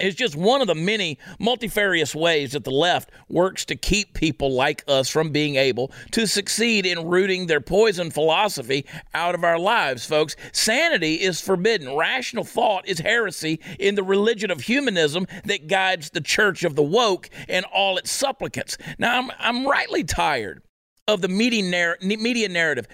is 0.00 0.14
just 0.14 0.34
one 0.34 0.60
of 0.60 0.66
the 0.66 0.74
many 0.74 1.18
multifarious 1.38 2.14
ways 2.14 2.52
that 2.52 2.64
the 2.64 2.70
left 2.70 3.10
works 3.28 3.64
to 3.64 3.76
keep 3.76 4.12
people 4.14 4.52
like 4.52 4.82
us 4.88 5.08
from 5.08 5.30
being 5.30 5.54
able 5.54 5.92
to 6.10 6.26
succeed 6.26 6.84
in 6.84 7.06
rooting 7.06 7.46
their 7.46 7.60
poison 7.60 8.10
philosophy 8.10 8.84
out 9.14 9.34
of 9.34 9.44
our 9.44 9.58
lives, 9.58 10.04
folks. 10.04 10.34
Sanity 10.52 11.14
is 11.14 11.40
forbidden. 11.40 11.94
Rational 11.94 12.44
thought 12.44 12.88
is 12.88 12.98
heresy 12.98 13.60
in 13.78 13.94
the 13.94 14.02
religion 14.02 14.50
of 14.50 14.62
humanism 14.62 15.26
that 15.44 15.68
guides 15.68 16.10
the 16.10 16.20
church 16.20 16.64
of 16.64 16.74
the 16.74 16.82
woke 16.82 17.30
and 17.48 17.64
all 17.66 17.96
its 17.96 18.10
supplicants. 18.10 18.76
Now, 18.98 19.18
I'm, 19.18 19.30
I'm 19.38 19.66
rightly 19.66 20.02
tired 20.02 20.62
of 21.06 21.20
the 21.20 21.28
media, 21.28 21.62
narr- 21.62 21.98
media 22.00 22.48
narrative 22.48 22.88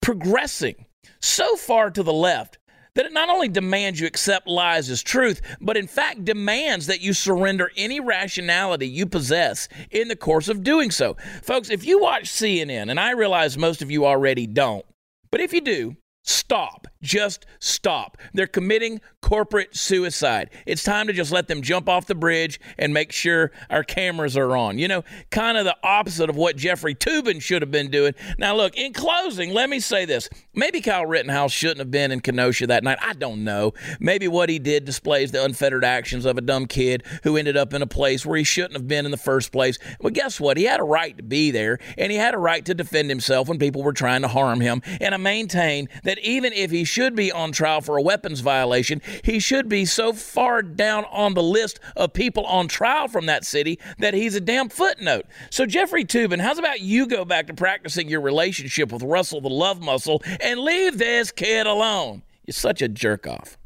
progressing 0.00 0.86
so 1.20 1.56
far 1.56 1.90
to 1.90 2.02
the 2.02 2.12
left 2.12 2.58
that 2.94 3.06
it 3.06 3.12
not 3.12 3.28
only 3.28 3.48
demands 3.48 4.00
you 4.00 4.06
accept 4.06 4.46
lies 4.46 4.90
as 4.90 5.02
truth, 5.02 5.40
but 5.60 5.76
in 5.76 5.86
fact 5.86 6.24
demands 6.24 6.86
that 6.86 7.00
you 7.00 7.12
surrender 7.12 7.70
any 7.76 8.00
rationality 8.00 8.88
you 8.88 9.06
possess 9.06 9.68
in 9.90 10.08
the 10.08 10.16
course 10.16 10.48
of 10.48 10.62
doing 10.62 10.90
so. 10.90 11.16
Folks, 11.42 11.70
if 11.70 11.84
you 11.84 12.00
watch 12.00 12.24
CNN, 12.24 12.90
and 12.90 13.00
I 13.00 13.12
realize 13.12 13.56
most 13.56 13.82
of 13.82 13.90
you 13.90 14.06
already 14.06 14.46
don't, 14.46 14.84
but 15.30 15.40
if 15.40 15.52
you 15.52 15.60
do, 15.60 15.96
Stop. 16.22 16.86
Just 17.02 17.46
stop. 17.60 18.18
They're 18.34 18.46
committing 18.46 19.00
corporate 19.22 19.76
suicide. 19.76 20.50
It's 20.66 20.82
time 20.82 21.06
to 21.06 21.12
just 21.12 21.30
let 21.30 21.48
them 21.48 21.62
jump 21.62 21.88
off 21.88 22.06
the 22.06 22.14
bridge 22.14 22.60
and 22.78 22.92
make 22.92 23.12
sure 23.12 23.52
our 23.68 23.84
cameras 23.84 24.36
are 24.36 24.56
on. 24.56 24.78
You 24.78 24.88
know, 24.88 25.04
kind 25.30 25.56
of 25.56 25.64
the 25.64 25.76
opposite 25.82 26.30
of 26.30 26.36
what 26.36 26.56
Jeffrey 26.56 26.94
Toobin 26.94 27.40
should 27.40 27.62
have 27.62 27.70
been 27.70 27.90
doing. 27.90 28.14
Now, 28.38 28.56
look, 28.56 28.76
in 28.76 28.92
closing, 28.92 29.52
let 29.52 29.70
me 29.70 29.80
say 29.80 30.04
this. 30.04 30.28
Maybe 30.54 30.80
Kyle 30.80 31.06
Rittenhouse 31.06 31.52
shouldn't 31.52 31.78
have 31.78 31.90
been 31.90 32.10
in 32.10 32.20
Kenosha 32.20 32.66
that 32.68 32.84
night. 32.84 32.98
I 33.00 33.12
don't 33.12 33.44
know. 33.44 33.72
Maybe 34.00 34.28
what 34.28 34.48
he 34.48 34.58
did 34.58 34.84
displays 34.84 35.30
the 35.30 35.44
unfettered 35.44 35.84
actions 35.84 36.24
of 36.24 36.38
a 36.38 36.40
dumb 36.40 36.66
kid 36.66 37.04
who 37.22 37.36
ended 37.36 37.56
up 37.56 37.74
in 37.74 37.82
a 37.82 37.86
place 37.86 38.24
where 38.24 38.38
he 38.38 38.44
shouldn't 38.44 38.74
have 38.74 38.88
been 38.88 39.04
in 39.04 39.10
the 39.10 39.16
first 39.16 39.52
place. 39.52 39.78
But 40.00 40.14
guess 40.14 40.40
what? 40.40 40.56
He 40.56 40.64
had 40.64 40.80
a 40.80 40.84
right 40.84 41.16
to 41.16 41.22
be 41.22 41.50
there, 41.50 41.78
and 41.96 42.10
he 42.10 42.18
had 42.18 42.34
a 42.34 42.38
right 42.38 42.64
to 42.64 42.74
defend 42.74 43.10
himself 43.10 43.48
when 43.48 43.58
people 43.58 43.82
were 43.82 43.92
trying 43.92 44.22
to 44.22 44.28
harm 44.28 44.60
him. 44.60 44.82
And 45.00 45.14
I 45.14 45.18
maintain 45.18 45.88
that 46.04 46.18
even 46.18 46.52
if 46.52 46.70
he 46.70 46.84
should 46.84 47.14
be 47.14 47.30
on 47.30 47.52
trial 47.52 47.80
for 47.80 47.96
a 47.96 48.02
weapons 48.02 48.40
violation, 48.40 49.00
he 49.24 49.38
should 49.38 49.68
be 49.68 49.84
so 49.84 50.12
far 50.12 50.62
down 50.62 51.04
on 51.10 51.34
the 51.34 51.42
list 51.42 51.80
of 51.96 52.12
people 52.12 52.44
on 52.46 52.68
trial 52.68 53.08
from 53.08 53.26
that 53.26 53.44
city 53.44 53.78
that 53.98 54.14
he's 54.14 54.34
a 54.34 54.40
damn 54.40 54.68
footnote. 54.68 55.26
So, 55.50 55.66
Jeffrey 55.66 56.04
Toobin, 56.04 56.40
how's 56.40 56.58
about 56.58 56.80
you 56.80 57.06
go 57.06 57.24
back 57.24 57.46
to 57.48 57.54
practicing 57.54 58.08
your 58.08 58.20
relationship 58.20 58.92
with 58.92 59.02
Russell 59.02 59.40
the 59.40 59.48
Love 59.48 59.80
Muscle 59.80 60.22
and 60.40 60.60
leave 60.60 60.98
this 60.98 61.30
kid 61.30 61.66
alone? 61.66 62.22
You're 62.46 62.52
such 62.52 62.82
a 62.82 62.88
jerk 62.88 63.26
off. 63.26 63.56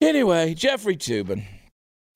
Anyway, 0.00 0.54
Jeffrey 0.54 0.96
Toobin, 0.96 1.44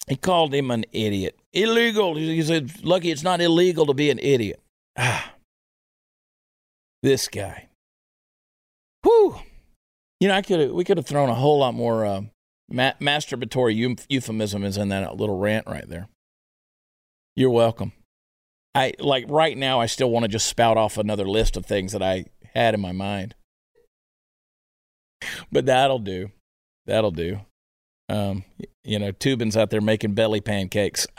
he 0.07 0.17
called 0.17 0.55
him 0.55 0.71
an 0.71 0.85
idiot. 0.93 1.39
Illegal. 1.53 2.17
He 2.17 2.43
said, 2.43 2.85
lucky 2.85 3.11
it's 3.11 3.23
not 3.23 3.41
illegal 3.41 3.87
to 3.87 3.95
be 3.95 4.11
an 4.11 4.19
idiot. 4.19 4.61
Ah, 4.97 5.35
this 7.03 7.29
guy. 7.29 7.69
Whew. 9.03 9.37
You 10.25 10.29
know, 10.29 10.37
I 10.37 10.41
could 10.41 10.73
we 10.73 10.85
could 10.85 10.97
have 10.97 11.05
thrown 11.05 11.29
a 11.29 11.35
whole 11.35 11.59
lot 11.59 11.75
more 11.75 12.07
uh, 12.07 12.23
ma- 12.71 12.95
masturbatory 12.99 13.77
euphemisms 14.09 14.79
in 14.79 14.89
that 14.89 15.19
little 15.19 15.37
rant 15.37 15.67
right 15.67 15.87
there. 15.87 16.09
You're 17.37 17.51
welcome. 17.51 17.93
I 18.75 18.95
like 18.99 19.27
right 19.29 19.55
now. 19.55 19.83
I 19.83 19.85
still 19.85 20.11
want 20.11 20.23
to 20.23 20.29
just 20.31 20.49
spout 20.49 20.79
off 20.79 20.97
another 20.97 21.29
list 21.29 21.59
of 21.59 21.67
things 21.67 21.93
that 21.93 22.03
I 22.03 22.25
had 22.55 22.73
in 22.73 22.81
my 22.81 22.93
mind, 22.93 23.35
but 25.53 25.67
that'll 25.67 25.99
do. 25.99 26.31
That'll 26.87 27.11
do. 27.11 27.41
Um, 28.09 28.45
you 28.83 28.99
know, 28.99 29.13
Toobin's 29.13 29.59
out 29.59 29.69
there 29.69 29.83
making 29.83 30.15
belly 30.15 30.41
pancakes. 30.41 31.07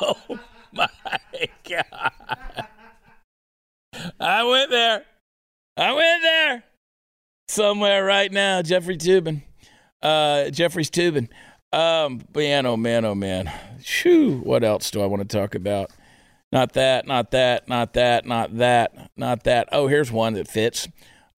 Oh 0.00 0.38
my 0.72 0.88
god! 1.68 2.68
I 4.20 4.44
went 4.44 4.70
there. 4.70 5.04
I 5.76 5.92
went 5.92 6.22
there 6.22 6.64
somewhere 7.48 8.04
right 8.04 8.30
now. 8.30 8.62
Jeffrey 8.62 8.96
Toobin. 8.96 9.42
Uh, 10.02 10.50
Jeffrey's 10.50 10.90
Toobin. 10.90 11.28
Um, 11.72 12.22
man, 12.34 12.66
oh 12.66 12.76
man, 12.76 13.04
oh 13.04 13.14
man. 13.14 13.52
Shoo, 13.82 14.38
what 14.38 14.64
else 14.64 14.90
do 14.90 15.02
I 15.02 15.06
want 15.06 15.28
to 15.28 15.36
talk 15.36 15.54
about? 15.54 15.90
Not 16.50 16.72
that, 16.74 17.06
not 17.06 17.30
that, 17.32 17.68
not 17.68 17.92
that, 17.94 18.24
not 18.24 18.56
that, 18.56 19.10
not 19.16 19.44
that. 19.44 19.68
Oh, 19.70 19.86
here's 19.86 20.10
one 20.10 20.34
that 20.34 20.48
fits. 20.48 20.88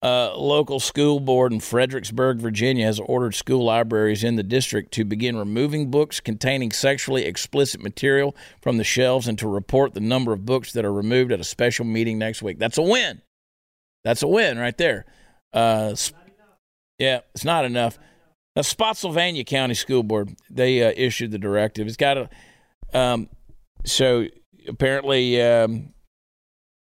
Uh, 0.03 0.35
local 0.35 0.79
school 0.79 1.19
board 1.19 1.53
in 1.53 1.59
Fredericksburg, 1.59 2.39
Virginia, 2.39 2.85
has 2.85 2.99
ordered 2.99 3.35
school 3.35 3.65
libraries 3.65 4.23
in 4.23 4.35
the 4.35 4.41
district 4.41 4.91
to 4.93 5.05
begin 5.05 5.37
removing 5.37 5.91
books 5.91 6.19
containing 6.19 6.71
sexually 6.71 7.25
explicit 7.25 7.83
material 7.83 8.35
from 8.61 8.77
the 8.77 8.83
shelves 8.83 9.27
and 9.27 9.37
to 9.37 9.47
report 9.47 9.93
the 9.93 9.99
number 9.99 10.33
of 10.33 10.45
books 10.45 10.71
that 10.71 10.85
are 10.85 10.93
removed 10.93 11.31
at 11.31 11.39
a 11.39 11.43
special 11.43 11.85
meeting 11.85 12.17
next 12.17 12.41
week. 12.41 12.57
That's 12.57 12.79
a 12.79 12.81
win. 12.81 13.21
That's 14.03 14.23
a 14.23 14.27
win 14.27 14.57
right 14.57 14.77
there. 14.77 15.05
Uh, 15.53 15.95
yeah, 16.97 17.19
it's 17.33 17.45
not 17.45 17.65
enough. 17.65 17.97
The 18.55 18.63
Spotsylvania 18.63 19.43
County 19.43 19.73
School 19.73 20.03
Board 20.03 20.35
they 20.49 20.83
uh, 20.83 20.93
issued 20.95 21.31
the 21.31 21.39
directive. 21.39 21.87
It's 21.87 21.97
got 21.97 22.17
a 22.17 22.29
um, 22.93 23.29
so 23.85 24.27
apparently 24.67 25.41
um, 25.41 25.93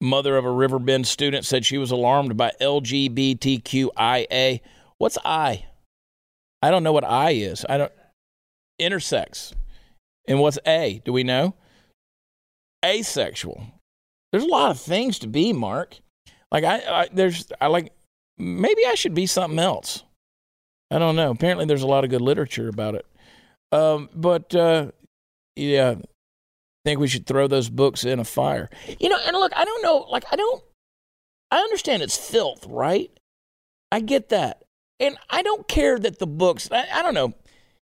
mother 0.02 0.38
of 0.38 0.46
a 0.46 0.52
Riverbend 0.52 1.08
student 1.08 1.46
said 1.46 1.66
she 1.66 1.78
was 1.78 1.92
alarmed 1.92 2.38
by 2.38 2.52
LGBTQIA. 2.62 4.62
What's 4.98 5.18
I? 5.24 5.66
I 6.62 6.72
don't 6.72 6.84
know 6.84 6.94
what 6.94 7.04
I 7.04 7.32
is. 7.32 7.66
I 7.68 7.78
don't 7.78 7.92
intersex. 8.82 9.54
And 10.28 10.40
what's 10.40 10.60
A? 10.66 11.02
Do 11.06 11.14
we 11.14 11.24
know? 11.24 11.54
Asexual. 12.84 13.64
There's 14.32 14.44
a 14.44 14.48
lot 14.48 14.72
of 14.72 14.80
things 14.80 15.20
to 15.20 15.28
be, 15.28 15.54
Mark. 15.54 16.00
Like 16.52 16.64
I, 16.64 16.78
I 16.78 17.08
there's 17.12 17.48
I 17.60 17.68
like 17.68 17.92
maybe 18.38 18.86
I 18.86 18.96
should 18.96 19.14
be 19.14 19.26
something 19.26 19.60
else. 19.60 20.04
I 20.92 21.00
don't 21.00 21.16
know. 21.16 21.32
Apparently, 21.32 21.66
there's 21.66 21.84
a 21.84 21.88
lot 21.88 22.04
of 22.04 22.10
good 22.10 22.22
literature 22.22 22.70
about 22.70 22.96
it. 22.96 23.06
Um, 23.72 24.10
but 24.16 24.56
uh, 24.56 24.92
yeah, 25.56 25.96
I 25.98 26.02
think 26.86 27.00
we 27.00 27.08
should 27.08 27.26
throw 27.26 27.48
those 27.48 27.70
books 27.70 28.06
in 28.06 28.20
a 28.20 28.24
fire. 28.24 28.70
You 29.00 29.10
know, 29.10 29.18
and 29.26 29.36
look, 29.36 29.52
I 29.56 29.66
don't 29.66 29.84
know. 29.84 30.06
Like, 30.10 30.26
I 30.32 30.36
don't. 30.36 30.64
I 31.52 31.60
understand 31.60 32.04
it's 32.04 32.18
filth, 32.18 32.66
right? 32.68 33.10
I 33.92 34.02
get 34.02 34.30
that, 34.30 34.64
and 35.00 35.18
I 35.30 35.42
don't 35.42 35.68
care 35.68 35.98
that 35.98 36.20
the 36.20 36.28
books. 36.28 36.70
I, 36.72 36.88
I 36.94 37.02
don't 37.02 37.14
know. 37.14 37.34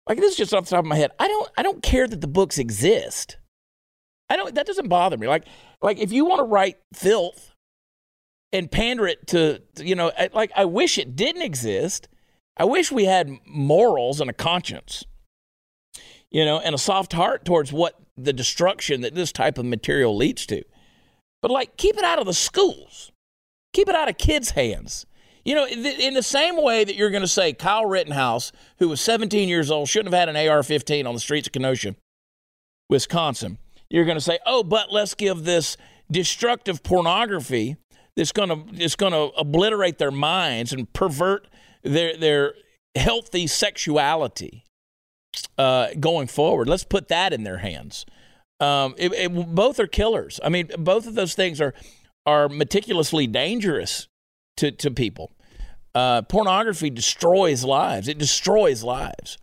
Like 0.08 0.18
this 0.18 0.32
is 0.32 0.38
just 0.38 0.54
off 0.54 0.66
the 0.66 0.72
top 0.72 0.80
of 0.80 0.86
my 0.86 0.96
head. 0.96 1.12
I 1.20 1.28
don't. 1.28 1.50
I 1.58 1.64
don't 1.64 1.84
care 1.84 2.08
that 2.08 2.22
the 2.22 2.28
books 2.28 2.58
exist. 2.58 3.38
I 4.30 4.36
don't. 4.36 4.56
That 4.56 4.66
doesn't 4.66 4.88
bother 4.88 5.18
me. 5.18 5.28
Like, 5.28 5.46
like 5.82 6.00
if 6.00 6.12
you 6.12 6.26
want 6.26 6.40
to 6.40 6.46
write 6.46 6.78
filth 6.94 7.51
and 8.54 8.70
pander 8.70 9.08
it 9.08 9.28
to, 9.28 9.62
you 9.78 9.96
know, 9.96 10.12
like 10.34 10.52
I 10.56 10.66
wish 10.66 10.98
it 10.98 11.16
didn't 11.16 11.42
exist. 11.42 12.08
I 12.58 12.66
wish 12.66 12.92
we 12.92 13.06
had 13.06 13.32
morals 13.46 14.20
and 14.20 14.30
a 14.30 14.34
conscience, 14.34 15.06
you 16.30 16.44
know, 16.46 16.60
and 16.60 16.76
a 16.76 16.78
soft 16.78 17.14
heart 17.14 17.46
towards 17.46 17.72
what 17.72 17.96
the 18.18 18.34
destruction 18.34 19.02
that 19.02 19.16
this 19.16 19.32
type 19.32 19.58
of 19.58 19.66
material 19.66 20.16
leads 20.16 20.46
to. 20.48 20.64
But 21.42 21.52
like, 21.52 21.78
keep 21.78 21.98
it 21.98 22.04
out 22.04 22.20
of 22.20 22.26
the 22.26 22.34
schools. 22.34 23.12
Keep 23.74 23.88
it 23.90 23.96
out 23.96 24.10
of 24.10 24.18
kids' 24.18 24.52
hands. 24.52 25.06
You 25.44 25.56
know, 25.56 25.66
in 25.66 26.14
the 26.14 26.22
same 26.22 26.62
way 26.62 26.84
that 26.84 26.96
you're 26.96 27.10
going 27.10 27.24
to 27.24 27.28
say 27.28 27.54
Kyle 27.54 27.86
Rittenhouse, 27.86 28.52
who 28.78 28.90
was 28.90 29.02
17 29.02 29.50
years 29.50 29.72
old, 29.72 29.90
shouldn't 29.90 30.14
have 30.14 30.20
had 30.20 30.36
an 30.36 30.48
AR 30.48 30.62
15 30.62 31.08
on 31.08 31.16
the 31.16 31.20
streets 31.20 31.48
of 31.48 31.54
Kenosha, 31.54 31.96
Wisconsin, 32.90 33.58
you're 33.90 34.06
going 34.06 34.18
to 34.18 34.22
say, 34.22 34.38
oh, 34.46 34.64
but 34.64 34.92
let's 34.92 35.16
give 35.16 35.44
this 35.44 35.78
destructive 36.12 36.84
pornography 36.84 37.78
that's 38.16 38.32
going 38.32 38.50
to, 38.50 38.64
that's 38.76 38.96
going 38.96 39.14
to 39.14 39.32
obliterate 39.38 39.98
their 39.98 40.12
minds 40.12 40.74
and 40.74 40.92
pervert 40.94 41.48
their, 41.84 42.16
their 42.18 42.54
healthy 42.96 43.48
sexuality 43.48 44.64
uh, 45.58 45.88
going 46.00 46.28
forward. 46.28 46.68
Let's 46.68 46.84
put 46.84 47.08
that 47.08 47.34
in 47.34 47.44
their 47.44 47.58
hands. 47.58 48.06
Um, 48.60 48.94
it, 48.98 49.12
it, 49.14 49.56
both 49.56 49.80
are 49.80 49.88
killers. 49.88 50.40
I 50.44 50.50
mean, 50.50 50.70
both 50.78 51.08
of 51.08 51.16
those 51.16 51.34
things 51.34 51.60
are 51.60 51.74
are 52.26 52.50
meticulously 52.50 53.28
dangerous 53.28 54.08
to, 54.58 54.72
to 54.72 54.92
people. 54.92 55.32
Uh, 55.94 56.22
pornography 56.22 56.90
destroys 56.90 57.64
lives. 57.64 58.08
It 58.08 58.18
destroys 58.18 58.84
lives. 58.84 59.38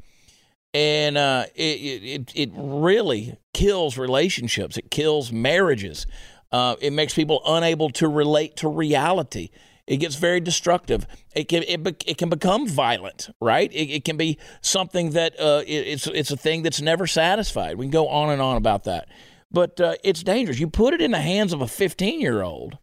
And 0.74 1.18
uh, 1.18 1.46
it, 1.54 1.62
it, 1.62 2.32
it 2.34 2.50
really 2.54 3.36
kills 3.52 3.98
relationships. 3.98 4.76
It 4.76 4.90
kills 4.90 5.32
marriages. 5.32 6.06
Uh, 6.50 6.76
it 6.80 6.92
makes 6.92 7.14
people 7.14 7.42
unable 7.46 7.90
to 7.90 8.08
relate 8.08 8.56
to 8.56 8.68
reality. 8.68 9.50
It 9.86 9.98
gets 9.98 10.16
very 10.16 10.40
destructive. 10.40 11.06
It 11.34 11.48
can 11.48 11.62
it, 11.62 12.04
it 12.06 12.18
can 12.18 12.28
become 12.28 12.68
violent, 12.68 13.30
right? 13.40 13.72
It, 13.72 13.90
it 13.90 14.04
can 14.04 14.16
be 14.16 14.38
something 14.60 15.10
that 15.10 15.38
uh, 15.40 15.62
it, 15.66 15.86
it's 15.86 16.06
it's 16.06 16.30
a 16.30 16.36
thing 16.36 16.62
that's 16.62 16.80
never 16.80 17.06
satisfied. 17.06 17.76
We 17.76 17.86
can 17.86 17.90
go 17.90 18.08
on 18.08 18.30
and 18.30 18.40
on 18.40 18.56
about 18.56 18.84
that, 18.84 19.08
but 19.50 19.80
uh, 19.80 19.94
it's 20.04 20.22
dangerous. 20.22 20.58
You 20.58 20.68
put 20.68 20.94
it 20.94 21.00
in 21.00 21.10
the 21.10 21.20
hands 21.20 21.52
of 21.52 21.62
a 21.62 21.68
15 21.68 22.20
year 22.20 22.42
old 22.42 22.78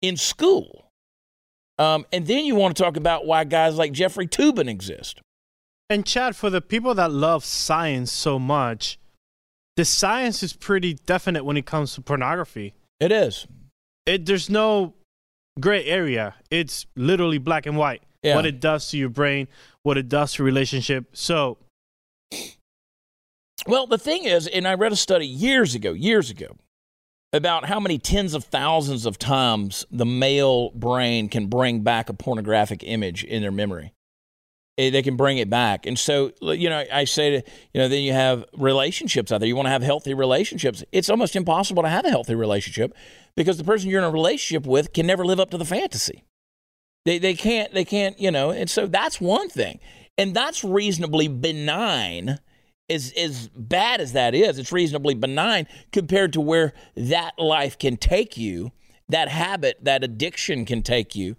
in 0.00 0.16
school, 0.16 0.90
um, 1.78 2.06
and 2.12 2.26
then 2.26 2.44
you 2.44 2.56
want 2.56 2.76
to 2.76 2.82
talk 2.82 2.96
about 2.96 3.24
why 3.24 3.44
guys 3.44 3.76
like 3.76 3.92
Jeffrey 3.92 4.26
Toobin 4.26 4.68
exist. 4.68 5.20
And 5.88 6.06
Chad, 6.06 6.34
for 6.34 6.50
the 6.50 6.60
people 6.60 6.94
that 6.94 7.12
love 7.12 7.44
science 7.44 8.10
so 8.10 8.38
much, 8.38 8.98
the 9.76 9.84
science 9.84 10.42
is 10.42 10.54
pretty 10.54 10.94
definite 10.94 11.44
when 11.44 11.56
it 11.56 11.66
comes 11.66 11.94
to 11.94 12.00
pornography. 12.00 12.74
It 13.02 13.10
is. 13.10 13.48
It 14.06 14.26
there's 14.26 14.48
no 14.48 14.94
gray 15.58 15.84
area. 15.86 16.36
It's 16.52 16.86
literally 16.94 17.38
black 17.38 17.66
and 17.66 17.76
white. 17.76 18.02
Yeah. 18.22 18.36
What 18.36 18.46
it 18.46 18.60
does 18.60 18.88
to 18.90 18.96
your 18.96 19.08
brain, 19.08 19.48
what 19.82 19.98
it 19.98 20.08
does 20.08 20.34
to 20.34 20.44
relationship. 20.44 21.06
So 21.12 21.58
well, 23.66 23.88
the 23.88 23.98
thing 23.98 24.24
is, 24.24 24.46
and 24.46 24.68
I 24.68 24.74
read 24.74 24.92
a 24.92 24.96
study 24.96 25.26
years 25.26 25.74
ago, 25.74 25.92
years 25.92 26.30
ago, 26.30 26.56
about 27.32 27.64
how 27.64 27.80
many 27.80 27.98
tens 27.98 28.34
of 28.34 28.44
thousands 28.44 29.04
of 29.04 29.18
times 29.18 29.84
the 29.90 30.06
male 30.06 30.70
brain 30.70 31.28
can 31.28 31.46
bring 31.46 31.80
back 31.80 32.08
a 32.08 32.14
pornographic 32.14 32.84
image 32.84 33.24
in 33.24 33.42
their 33.42 33.50
memory. 33.50 33.92
Eh, 34.78 34.88
they 34.90 35.02
can 35.02 35.16
bring 35.16 35.38
it 35.38 35.50
back. 35.50 35.84
And 35.84 35.98
so, 35.98 36.32
you 36.40 36.70
know, 36.70 36.84
I 36.90 37.04
say 37.04 37.30
to, 37.30 37.50
you 37.74 37.80
know, 37.80 37.88
then 37.88 38.02
you 38.02 38.12
have 38.12 38.44
relationships 38.56 39.30
out 39.30 39.38
there. 39.38 39.48
You 39.48 39.56
want 39.56 39.66
to 39.66 39.70
have 39.70 39.82
healthy 39.82 40.14
relationships. 40.14 40.82
It's 40.92 41.10
almost 41.10 41.36
impossible 41.36 41.82
to 41.82 41.90
have 41.90 42.06
a 42.06 42.10
healthy 42.10 42.34
relationship 42.34 42.94
because 43.36 43.58
the 43.58 43.64
person 43.64 43.90
you're 43.90 44.00
in 44.00 44.06
a 44.06 44.10
relationship 44.10 44.66
with 44.66 44.94
can 44.94 45.06
never 45.06 45.26
live 45.26 45.40
up 45.40 45.50
to 45.50 45.58
the 45.58 45.66
fantasy. 45.66 46.24
They, 47.04 47.18
they 47.18 47.34
can't, 47.34 47.72
they 47.74 47.84
can't, 47.84 48.18
you 48.18 48.30
know, 48.30 48.50
and 48.50 48.70
so 48.70 48.86
that's 48.86 49.20
one 49.20 49.50
thing. 49.50 49.80
And 50.16 50.34
that's 50.34 50.64
reasonably 50.64 51.28
benign 51.28 52.38
as 52.88 53.12
as 53.16 53.48
bad 53.48 54.00
as 54.00 54.12
that 54.12 54.34
is, 54.34 54.58
it's 54.58 54.72
reasonably 54.72 55.14
benign 55.14 55.66
compared 55.92 56.32
to 56.34 56.40
where 56.40 56.72
that 56.96 57.32
life 57.38 57.78
can 57.78 57.96
take 57.96 58.36
you, 58.36 58.72
that 59.08 59.28
habit, 59.28 59.78
that 59.82 60.04
addiction 60.04 60.64
can 60.64 60.82
take 60.82 61.14
you, 61.14 61.36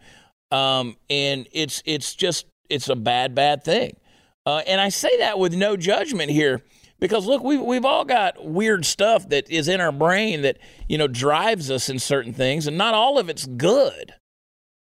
um, 0.52 0.96
and 1.10 1.48
it's 1.52 1.84
it's 1.86 2.16
just 2.16 2.46
it's 2.70 2.90
a 2.90 2.96
bad 2.96 3.36
bad 3.36 3.64
thing. 3.64 3.98
Uh, 4.46 4.62
and 4.68 4.82
I 4.82 4.90
say 4.90 5.18
that 5.20 5.40
with 5.40 5.54
no 5.54 5.78
judgment 5.78 6.30
here 6.30 6.64
because 7.00 7.26
look, 7.26 7.44
we've 7.44 7.62
we've 7.62 7.86
all 7.86 8.06
got 8.06 8.46
weird 8.46 8.86
stuff 8.86 9.28
that 9.30 9.50
is 9.50 9.68
in 9.68 9.82
our 9.82 9.92
brain 9.92 10.42
that 10.42 10.58
you 10.88 10.98
know 10.98 11.08
drives 11.08 11.70
us 11.70 11.90
in 11.90 12.00
certain 12.00 12.34
things, 12.34 12.66
and 12.66 12.78
not 12.78 12.94
all 12.94 13.18
of 13.20 13.30
it's 13.30 13.46
good. 13.46 14.14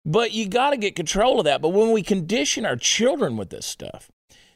But 0.05 0.31
you 0.31 0.47
got 0.47 0.71
to 0.71 0.77
get 0.77 0.95
control 0.95 1.39
of 1.39 1.45
that. 1.45 1.61
But 1.61 1.69
when 1.69 1.91
we 1.91 2.03
condition 2.03 2.65
our 2.65 2.75
children 2.75 3.37
with 3.37 3.49
this 3.49 3.65
stuff, 3.65 4.09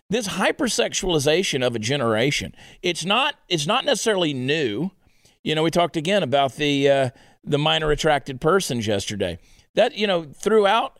this 0.09 0.27
hypersexualization 0.29 1.65
of 1.65 1.75
a 1.75 1.79
generation. 1.79 2.53
It's 2.81 3.05
not 3.05 3.35
it's 3.47 3.65
not 3.65 3.85
necessarily 3.85 4.33
new. 4.33 4.91
You 5.43 5.55
know, 5.55 5.63
we 5.63 5.71
talked 5.71 5.97
again 5.97 6.23
about 6.23 6.55
the 6.55 6.89
uh, 6.89 7.09
the 7.43 7.57
minor 7.57 7.91
attracted 7.91 8.41
persons 8.41 8.87
yesterday. 8.87 9.39
That 9.75 9.95
you 9.95 10.05
know 10.05 10.23
throughout 10.23 10.99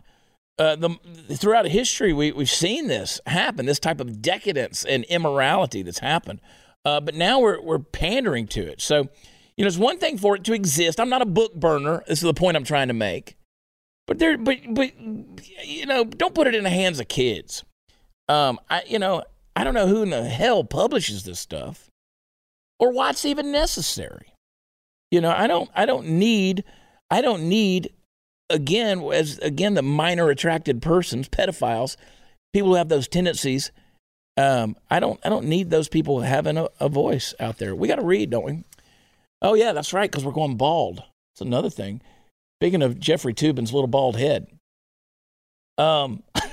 uh, 0.59 0.75
the 0.75 0.89
throughout 1.35 1.65
history 1.65 2.13
we 2.13 2.31
we've 2.31 2.49
seen 2.49 2.87
this 2.87 3.19
happen. 3.25 3.65
This 3.65 3.79
type 3.79 3.99
of 3.99 4.21
decadence 4.21 4.83
and 4.85 5.03
immorality 5.05 5.81
that's 5.81 5.99
happened. 5.99 6.41
Uh, 6.85 6.99
but 6.99 7.15
now 7.15 7.39
we're 7.39 7.61
we're 7.61 7.79
pandering 7.79 8.47
to 8.47 8.61
it. 8.61 8.81
So 8.81 9.09
you 9.57 9.63
know, 9.63 9.67
it's 9.67 9.77
one 9.77 9.99
thing 9.99 10.17
for 10.17 10.35
it 10.35 10.43
to 10.45 10.53
exist. 10.53 10.99
I'm 10.99 11.09
not 11.09 11.21
a 11.21 11.27
book 11.27 11.55
burner. 11.55 12.03
This 12.07 12.19
is 12.19 12.23
the 12.23 12.33
point 12.33 12.57
I'm 12.57 12.63
trying 12.63 12.87
to 12.87 12.93
make. 12.93 13.37
But 14.05 14.19
there, 14.19 14.37
but 14.37 14.57
but 14.69 14.91
you 14.99 15.85
know, 15.85 16.03
don't 16.03 16.35
put 16.35 16.47
it 16.47 16.55
in 16.55 16.63
the 16.63 16.69
hands 16.69 16.99
of 16.99 17.07
kids. 17.07 17.63
Um, 18.29 18.59
I 18.69 18.83
you 18.87 18.99
know 18.99 19.23
I 19.55 19.63
don't 19.63 19.73
know 19.73 19.87
who 19.87 20.03
in 20.03 20.09
the 20.09 20.23
hell 20.23 20.63
publishes 20.63 21.23
this 21.23 21.39
stuff, 21.39 21.89
or 22.79 22.91
why 22.91 23.11
it's 23.11 23.25
even 23.25 23.51
necessary. 23.51 24.33
You 25.09 25.21
know, 25.21 25.31
I 25.31 25.47
don't 25.47 25.69
I 25.75 25.85
don't 25.85 26.07
need 26.07 26.63
I 27.09 27.21
don't 27.21 27.43
need 27.43 27.93
again 28.49 29.01
as 29.01 29.39
again 29.39 29.73
the 29.73 29.82
minor 29.82 30.29
attracted 30.29 30.82
persons, 30.82 31.29
pedophiles, 31.29 31.95
people 32.53 32.69
who 32.69 32.75
have 32.75 32.89
those 32.89 33.08
tendencies. 33.08 33.71
Um, 34.36 34.75
I 34.89 34.99
don't 34.99 35.19
I 35.23 35.29
don't 35.29 35.45
need 35.45 35.69
those 35.69 35.88
people 35.88 36.21
having 36.21 36.58
a, 36.58 36.67
a 36.79 36.89
voice 36.89 37.34
out 37.39 37.58
there. 37.58 37.75
We 37.75 37.88
got 37.88 37.97
to 37.97 38.06
read, 38.06 38.29
don't 38.29 38.45
we? 38.45 38.63
Oh 39.41 39.53
yeah, 39.53 39.73
that's 39.73 39.93
right, 39.93 40.10
because 40.10 40.25
we're 40.25 40.32
going 40.32 40.58
bald. 40.58 41.03
It's 41.34 41.41
another 41.41 41.69
thing. 41.69 42.01
Speaking 42.60 42.82
of 42.82 42.99
Jeffrey 42.99 43.34
Toobin's 43.34 43.73
little 43.73 43.88
bald 43.88 44.17
head. 44.17 44.47
Um. 45.77 46.23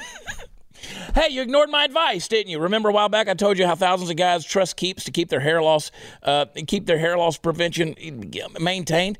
Hey, 1.14 1.28
you 1.30 1.42
ignored 1.42 1.70
my 1.70 1.84
advice, 1.84 2.28
didn't 2.28 2.50
you? 2.50 2.60
Remember 2.60 2.88
a 2.88 2.92
while 2.92 3.08
back 3.08 3.28
I 3.28 3.34
told 3.34 3.58
you 3.58 3.66
how 3.66 3.74
thousands 3.74 4.10
of 4.10 4.16
guys 4.16 4.44
trust 4.44 4.76
Keeps 4.76 5.04
to 5.04 5.10
keep 5.10 5.28
their 5.28 5.40
hair 5.40 5.60
loss, 5.60 5.90
uh, 6.22 6.46
keep 6.66 6.86
their 6.86 6.98
hair 6.98 7.18
loss 7.18 7.36
prevention 7.36 7.96
maintained. 8.60 9.18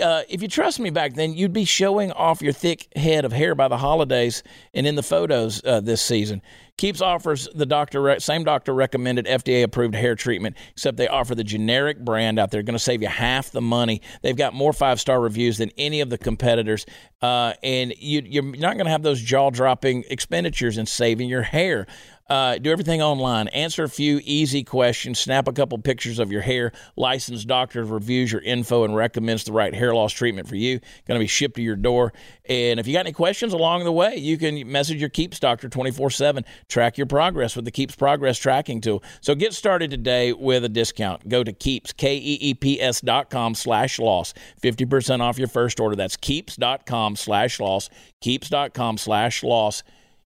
Uh, 0.00 0.22
if 0.28 0.40
you 0.40 0.48
trust 0.48 0.80
me 0.80 0.90
back 0.90 1.14
then, 1.14 1.34
you'd 1.34 1.52
be 1.52 1.64
showing 1.64 2.12
off 2.12 2.40
your 2.40 2.52
thick 2.52 2.88
head 2.96 3.24
of 3.24 3.32
hair 3.32 3.54
by 3.54 3.68
the 3.68 3.76
holidays 3.76 4.42
and 4.72 4.86
in 4.86 4.94
the 4.94 5.02
photos 5.02 5.62
uh, 5.64 5.80
this 5.80 6.00
season. 6.00 6.40
Keeps 6.78 7.02
offers 7.02 7.48
the 7.54 7.66
doctor 7.66 8.18
same 8.18 8.44
doctor 8.44 8.72
recommended 8.72 9.26
FDA 9.26 9.62
approved 9.62 9.94
hair 9.94 10.14
treatment, 10.14 10.56
except 10.72 10.96
they 10.96 11.06
offer 11.06 11.34
the 11.34 11.44
generic 11.44 12.02
brand 12.02 12.38
out 12.38 12.50
there. 12.50 12.62
Going 12.62 12.72
to 12.72 12.78
save 12.78 13.02
you 13.02 13.08
half 13.08 13.50
the 13.50 13.60
money. 13.60 14.00
They've 14.22 14.34
got 14.34 14.54
more 14.54 14.72
five 14.72 14.98
star 14.98 15.20
reviews 15.20 15.58
than 15.58 15.70
any 15.76 16.00
of 16.00 16.08
the 16.08 16.16
competitors, 16.16 16.86
uh, 17.20 17.52
and 17.62 17.92
you, 17.98 18.22
you're 18.24 18.42
not 18.42 18.74
going 18.74 18.86
to 18.86 18.90
have 18.90 19.02
those 19.02 19.20
jaw 19.20 19.50
dropping 19.50 20.04
expenditures 20.08 20.78
in 20.78 20.86
saving 20.86 21.28
your 21.28 21.42
hair. 21.42 21.86
Uh, 22.28 22.56
do 22.58 22.70
everything 22.70 23.02
online. 23.02 23.48
Answer 23.48 23.84
a 23.84 23.88
few 23.88 24.20
easy 24.24 24.64
questions. 24.64 25.18
Snap 25.18 25.48
a 25.48 25.52
couple 25.52 25.76
pictures 25.78 26.18
of 26.18 26.32
your 26.32 26.40
hair. 26.40 26.72
Licensed 26.96 27.46
doctor 27.46 27.84
reviews 27.84 28.32
your 28.32 28.40
info 28.40 28.84
and 28.84 28.94
recommends 28.94 29.44
the 29.44 29.52
right 29.52 29.74
hair 29.74 29.94
loss 29.94 30.12
treatment 30.12 30.48
for 30.48 30.56
you. 30.56 30.78
Going 31.06 31.18
to 31.18 31.22
be 31.22 31.26
shipped 31.26 31.56
to 31.56 31.62
your 31.62 31.76
door. 31.76 32.12
And 32.48 32.80
if 32.80 32.86
you 32.86 32.92
got 32.92 33.00
any 33.00 33.12
questions 33.12 33.52
along 33.52 33.84
the 33.84 33.92
way, 33.92 34.16
you 34.16 34.38
can 34.38 34.70
message 34.70 35.00
your 35.00 35.10
Keeps 35.10 35.38
doctor 35.40 35.68
24 35.68 36.10
7. 36.10 36.44
Track 36.68 36.96
your 36.96 37.06
progress 37.06 37.56
with 37.56 37.64
the 37.64 37.70
Keeps 37.70 37.96
Progress 37.96 38.38
Tracking 38.38 38.80
tool. 38.80 39.02
So 39.20 39.34
get 39.34 39.52
started 39.52 39.90
today 39.90 40.32
with 40.32 40.64
a 40.64 40.68
discount. 40.68 41.28
Go 41.28 41.44
to 41.44 41.52
Keeps, 41.52 41.92
K 41.92 42.16
E 42.16 42.38
E 42.40 42.54
P 42.54 42.80
S 42.80 43.00
dot 43.00 43.30
com 43.30 43.54
slash 43.54 43.98
loss. 43.98 44.32
50% 44.62 45.20
off 45.20 45.38
your 45.38 45.48
first 45.48 45.80
order. 45.80 45.96
That's 45.96 46.16
Keeps 46.16 46.56
dot 46.56 46.86
com 46.86 47.16
slash 47.16 47.60
loss. 47.60 47.90
Keeps 48.20 48.48
dot 48.48 48.74
com 48.74 48.96
slash 48.96 49.42
loss. 49.42 49.82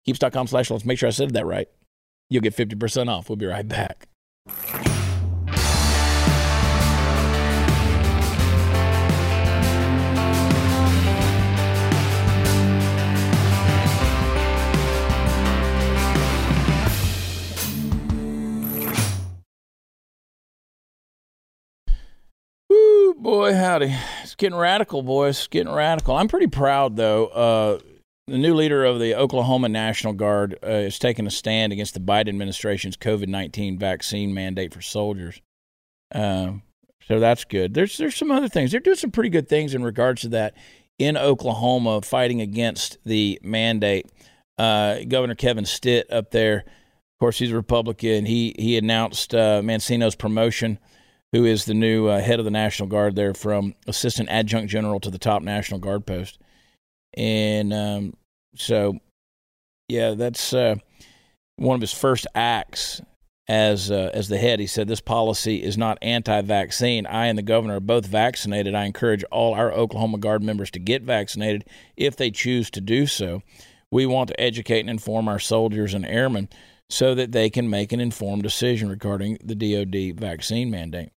Keeps.com 0.07 0.47
slash 0.47 0.70
loss. 0.70 0.84
Make 0.84 1.01
sure 1.01 1.09
I 1.09 1.11
said 1.11 1.32
that 1.32 1.47
right. 1.47 1.68
You'll 2.29 2.43
get 2.43 2.57
50% 2.57 3.09
off. 3.09 3.29
We'll 3.29 3.37
be 3.37 3.47
right 3.47 3.66
back. 3.66 4.09
Woo! 22.68 23.14
Boy, 23.14 23.55
howdy. 23.55 23.95
It's 24.22 24.35
getting 24.35 24.59
radical, 24.59 25.03
boys. 25.03 25.39
It's 25.39 25.47
getting 25.47 25.72
radical. 25.72 26.16
I'm 26.16 26.29
pretty 26.29 26.49
proud, 26.49 26.97
though. 26.97 27.27
Uh, 27.27 27.79
the 28.27 28.39
new 28.39 28.55
leader 28.55 28.85
of 28.85 28.99
the 28.99 29.14
Oklahoma 29.14 29.68
National 29.68 30.12
Guard 30.12 30.59
uh, 30.64 30.70
is 30.70 30.99
taking 30.99 31.27
a 31.27 31.31
stand 31.31 31.72
against 31.72 31.95
the 31.95 32.01
Biden 32.01 32.29
administration's 32.29 32.97
COVID 32.97 33.29
19 33.29 33.79
vaccine 33.79 34.35
mandate 34.35 34.74
for 34.74 34.81
soldiers. 34.81 35.41
Um, 36.12 36.62
so 37.07 37.20
that's 37.20 37.45
good. 37.45 37.74
There's 37.74 37.97
there's 37.97 38.16
some 38.16 38.31
other 38.31 38.49
things. 38.49 38.70
They're 38.72 38.81
doing 38.81 38.97
some 38.97 39.12
pretty 39.12 39.31
good 39.31 39.49
things 39.49 39.74
in 39.74 39.85
regards 39.85 40.22
to 40.22 40.29
that 40.31 40.55
in 40.99 41.16
Oklahoma, 41.16 42.03
fighting 42.03 42.41
against 42.41 42.99
the 43.05 43.39
mandate. 43.43 44.11
Uh, 44.59 45.01
Governor 45.07 45.35
Kevin 45.35 45.66
Stitt 45.66 46.11
up 46.11 46.31
there, 46.31 46.59
of 46.59 47.18
course, 47.20 47.39
he's 47.39 47.53
a 47.53 47.57
Republican. 47.57 48.27
He 48.27 48.57
he 48.59 48.77
announced 48.77 49.35
uh, 49.35 49.61
Mancino's 49.62 50.16
promotion 50.16 50.81
who 51.33 51.45
is 51.45 51.64
the 51.64 51.74
new 51.74 52.07
uh, 52.07 52.20
head 52.20 52.39
of 52.39 52.45
the 52.45 52.51
National 52.51 52.89
Guard 52.89 53.14
there 53.14 53.35
from 53.35 53.74
assistant 53.87 54.29
adjutant 54.31 54.70
general 54.70 54.99
to 55.01 55.11
the 55.11 55.18
top 55.18 55.43
National 55.43 55.79
Guard 55.79 56.07
post. 56.07 56.39
And 57.17 57.73
um, 57.73 58.14
so, 58.55 58.99
yeah, 59.89 60.14
that's 60.14 60.53
uh, 60.53 60.77
one 61.57 61.75
of 61.75 61.81
his 61.81 61.95
first 61.95 62.27
acts 62.35 63.01
as 63.49 63.91
uh, 63.91 64.11
as 64.12 64.29
the 64.29 64.39
head. 64.39 64.61
He 64.61 64.67
said 64.67 64.89
this 64.89 65.01
policy 65.01 65.62
is 65.62 65.79
not 65.79 65.99
anti-vaccine. 66.03 67.07
I 67.07 67.27
and 67.27 67.39
the 67.39 67.43
governor 67.43 67.77
are 67.77 67.81
both 67.81 68.07
vaccinated. 68.07 68.75
I 68.75 68.85
encourage 68.85 69.25
all 69.25 69.55
our 69.55 69.73
Oklahoma 69.73 70.19
Guard 70.19 70.43
members 70.43 70.71
to 70.73 70.79
get 70.79 71.03
vaccinated 71.03 71.64
if 71.97 72.17
they 72.17 72.31
choose 72.31 72.71
to 72.71 72.81
do 72.81 73.07
so. 73.07 73.43
We 73.91 74.05
want 74.05 74.29
to 74.29 74.41
educate 74.41 74.81
and 74.81 74.91
inform 74.91 75.29
our 75.29 75.39
soldiers 75.39 75.95
and 75.95 76.05
airmen 76.05 76.49
so 76.91 77.14
that 77.14 77.33
they 77.33 77.51
can 77.51 77.71
make 77.71 77.93
an 77.93 78.01
informed 78.01 78.43
decision 78.43 78.89
regarding 78.89 79.39
the 79.43 79.55
DoD 79.55 80.19
vaccine 80.19 80.71
mandate. 80.71 81.11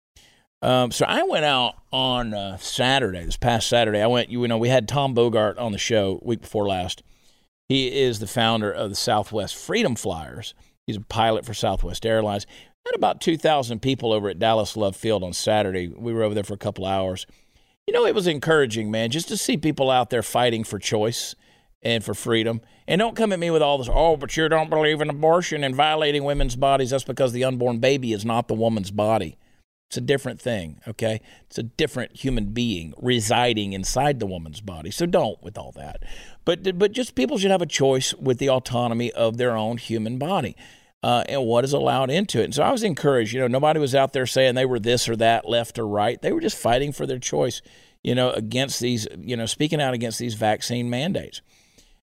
Um, 0.63 0.91
so 0.91 1.05
I 1.07 1.23
went 1.23 1.45
out 1.45 1.75
on 1.93 2.35
uh, 2.35 2.57
Saturday, 2.57 3.25
this 3.25 3.37
past 3.37 3.69
Saturday. 3.69 4.01
I 4.01 4.07
went, 4.07 4.31
you 4.31 4.47
know, 4.49 4.59
we 4.59 4.69
had 4.69 4.89
Tom 4.89 5.15
Bogart 5.15 5.59
on 5.59 5.73
the 5.73 5.79
show 5.79 6.21
week 6.23 6.41
before 6.41 6.67
last. 6.67 7.03
He 7.69 7.89
is 8.01 8.21
the 8.21 8.27
founder 8.27 8.71
of 8.71 8.91
the 8.91 8.97
Southwest 8.97 9.57
Freedom 9.57 9.97
Flyers. 9.97 10.55
He's 10.87 10.97
a 10.97 11.01
pilot 11.01 11.45
for 11.45 11.53
Southwest 11.53 12.07
Airlines. 12.07 12.47
Had 12.87 12.95
about 12.95 13.21
2,000 13.21 13.81
people 13.83 14.13
over 14.13 14.29
at 14.29 14.39
Dallas 14.39 14.77
Love 14.77 14.95
Field 14.95 15.25
on 15.25 15.33
Saturday. 15.33 15.89
We 15.89 16.13
were 16.13 16.23
over 16.23 16.35
there 16.35 16.45
for 16.45 16.55
a 16.55 16.59
couple 16.59 16.87
hours. 16.87 17.27
You 17.87 17.93
know, 17.93 18.07
it 18.07 18.15
was 18.15 18.27
encouraging, 18.27 18.91
man, 18.91 19.11
just 19.11 19.29
to 19.29 19.37
see 19.37 19.57
people 19.57 19.91
out 19.91 20.11
there 20.11 20.23
fighting 20.23 20.65
for 20.65 20.79
choice 20.79 21.35
and 21.83 22.05
for 22.05 22.15
freedom. 22.15 22.61
And 22.87 23.01
don't 23.01 23.17
come 23.17 23.33
at 23.33 23.39
me 23.39 23.51
with 23.51 23.63
all 23.63 23.79
this, 23.79 23.91
oh, 23.93 24.17
but 24.17 24.37
you 24.37 24.49
don't 24.49 24.71
believe 24.71 25.01
in 25.01 25.11
abortion 25.11 25.65
and 25.65 25.75
violating 25.75 26.25
women's 26.25 26.57
bodies. 26.57 26.91
That's 26.91 27.05
because 27.05 27.33
the 27.33 27.45
unborn 27.45 27.79
baby 27.79 28.13
is 28.13 28.25
not 28.25 28.49
the 28.49 28.55
woman's 28.55 28.91
body. 28.93 29.37
It's 29.89 29.97
a 29.97 30.01
different 30.01 30.41
thing, 30.41 30.81
okay? 30.89 31.21
It's 31.47 31.59
a 31.59 31.63
different 31.63 32.17
human 32.17 32.47
being 32.47 32.93
residing 33.01 33.73
inside 33.73 34.19
the 34.19 34.27
woman's 34.27 34.61
body. 34.61 34.91
So 34.91 35.07
don't 35.07 35.41
with 35.43 35.57
all 35.57 35.73
that. 35.73 36.03
But 36.45 36.77
but 36.79 36.93
just 36.93 37.15
people 37.15 37.39
should 37.39 37.53
have 37.53 37.63
a 37.63 37.67
choice 37.67 38.13
with 38.15 38.39
the 38.39 38.51
autonomy 38.51 39.13
of 39.13 39.37
their 39.37 39.57
own 39.57 39.77
human 39.77 40.19
body. 40.19 40.57
Uh, 41.03 41.23
and 41.29 41.45
what 41.45 41.63
is 41.63 41.73
allowed 41.73 42.11
into 42.11 42.41
it. 42.41 42.45
And 42.45 42.55
so 42.55 42.65
I 42.65 42.73
was 42.73 42.83
encouraged. 42.83 43.33
You 43.33 43.39
know, 43.41 43.47
nobody 43.47 43.79
was 43.79 43.95
out 43.95 44.13
there 44.13 44.27
saying 44.27 44.57
they 44.57 44.65
were 44.65 44.81
this 44.81 45.09
or 45.09 45.15
that, 45.17 45.49
left 45.49 45.79
or 45.79 45.87
right. 45.87 46.21
They 46.21 46.33
were 46.33 46.41
just 46.41 46.57
fighting 46.57 46.91
for 46.91 47.07
their 47.07 47.21
choice. 47.21 47.63
You 48.03 48.17
know, 48.17 48.31
against 48.31 48.81
these. 48.81 49.07
You 49.17 49.37
know, 49.37 49.47
speaking 49.47 49.81
out 49.81 49.95
against 49.95 50.19
these 50.19 50.35
vaccine 50.35 50.91
mandates. 50.91 51.43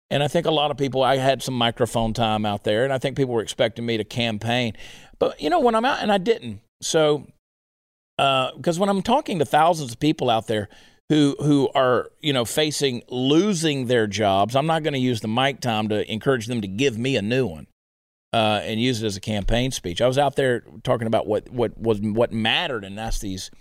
And 0.09 0.23
I 0.23 0.27
think 0.27 0.47
a 0.47 0.51
lot 0.51 0.71
of 0.71 0.77
people. 0.77 1.03
I 1.03 1.17
had 1.17 1.43
some 1.43 1.53
microphone 1.53 2.13
time 2.13 2.43
out 2.43 2.63
there, 2.63 2.85
and 2.85 2.93
I 2.93 2.97
think 2.97 3.17
people 3.17 3.35
were 3.35 3.41
expecting 3.41 3.85
me 3.85 3.97
to 3.97 4.03
campaign. 4.03 4.73
But 5.19 5.39
you 5.39 5.51
know, 5.51 5.59
when 5.59 5.75
I'm 5.75 5.85
out, 5.85 6.01
and 6.01 6.11
I 6.11 6.17
didn't. 6.17 6.61
So 6.81 7.27
because 8.17 8.77
uh, 8.77 8.79
when 8.79 8.89
I'm 8.89 9.01
talking 9.01 9.39
to 9.39 9.45
thousands 9.45 9.91
of 9.91 9.99
people 9.99 10.29
out 10.29 10.47
there 10.47 10.69
who 11.09 11.35
who 11.39 11.69
are 11.75 12.09
you 12.19 12.33
know 12.33 12.45
facing 12.45 13.03
losing 13.09 13.85
their 13.87 14.07
jobs, 14.07 14.55
I'm 14.55 14.65
not 14.65 14.83
going 14.83 14.93
to 14.93 14.99
use 14.99 15.21
the 15.21 15.27
mic 15.27 15.61
time 15.61 15.89
to 15.89 16.11
encourage 16.11 16.47
them 16.47 16.61
to 16.61 16.67
give 16.67 16.97
me 16.97 17.15
a 17.15 17.21
new 17.21 17.45
one 17.45 17.67
uh, 18.33 18.61
and 18.63 18.81
use 18.81 19.01
it 19.01 19.05
as 19.05 19.17
a 19.17 19.21
campaign 19.21 19.71
speech. 19.71 20.01
I 20.01 20.07
was 20.07 20.17
out 20.17 20.35
there 20.35 20.63
talking 20.83 21.07
about 21.07 21.27
what 21.27 21.49
what 21.49 21.77
was 21.77 21.99
what 22.01 22.33
mattered, 22.33 22.83
and 22.83 22.97
that's 22.97 23.19
these 23.19 23.51